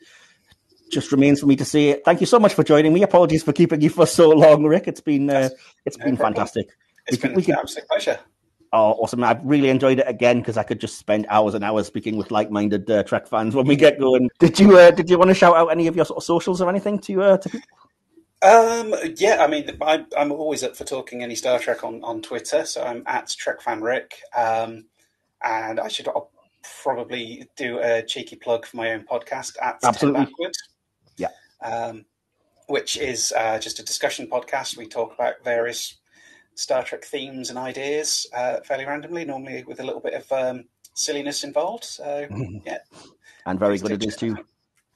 [0.91, 3.03] just remains for me to say thank you so much for joining me.
[3.03, 4.89] Apologies for keeping you for so long, Rick.
[4.89, 5.51] It's been uh,
[5.85, 6.35] it's no been problem.
[6.35, 6.69] fantastic.
[7.07, 8.19] It's we been an absolute pleasure.
[8.71, 9.25] Oh, awesome!
[9.25, 12.31] I've really enjoyed it again because I could just spend hours and hours speaking with
[12.31, 14.29] like-minded uh, Trek fans when we get going.
[14.41, 16.61] Did you uh, did you want to shout out any of your sort of socials
[16.61, 17.67] or anything to uh, to people?
[18.40, 22.23] Um, yeah, I mean, I, am always up for talking any Star Trek on, on
[22.23, 24.12] Twitter, so I'm at TrekFanRick.
[24.36, 24.85] Um,
[25.43, 26.31] and I should I'll
[26.82, 30.27] probably do a cheeky plug for my own podcast at Absolutely.
[31.16, 31.28] Yeah.
[31.62, 32.05] Um,
[32.66, 34.77] which is uh, just a discussion podcast.
[34.77, 35.97] We talk about various
[36.55, 40.65] Star Trek themes and ideas uh, fairly randomly, normally with a little bit of um,
[40.94, 41.85] silliness involved.
[41.85, 42.27] So,
[42.66, 42.78] yeah.
[43.47, 44.36] and very good at this too.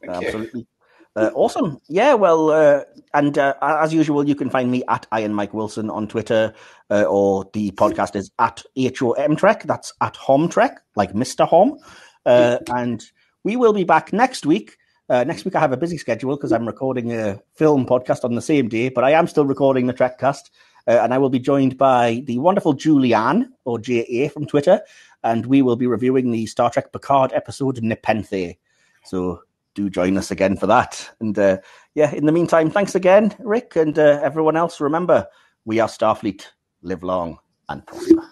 [0.06, 0.60] Absolutely.
[0.60, 0.66] You.
[1.14, 1.78] Uh, awesome.
[1.88, 2.82] Yeah, well, uh,
[3.12, 6.54] and uh, as usual, you can find me at Iron Mike Wilson on Twitter,
[6.90, 9.64] uh, or the podcast is at HOM Trek.
[9.64, 11.46] That's at Hom Trek, like Mr.
[11.46, 11.78] Homn.
[12.24, 13.04] Uh, and
[13.44, 14.78] we will be back next week.
[15.10, 18.34] Uh, next week, I have a busy schedule because I'm recording a film podcast on
[18.34, 20.48] the same day, but I am still recording the Trekcast.
[20.86, 24.80] and I will be joined by the wonderful Julianne, or JA from Twitter,
[25.22, 28.56] and we will be reviewing the Star Trek Picard episode Nepenthe.
[29.04, 29.42] So
[29.74, 31.10] do join us again for that.
[31.20, 31.58] And uh,
[31.94, 34.80] yeah, in the meantime, thanks again, Rick, and uh, everyone else.
[34.80, 35.26] Remember,
[35.64, 36.46] we are Starfleet.
[36.82, 37.38] Live long
[37.68, 38.31] and prosper.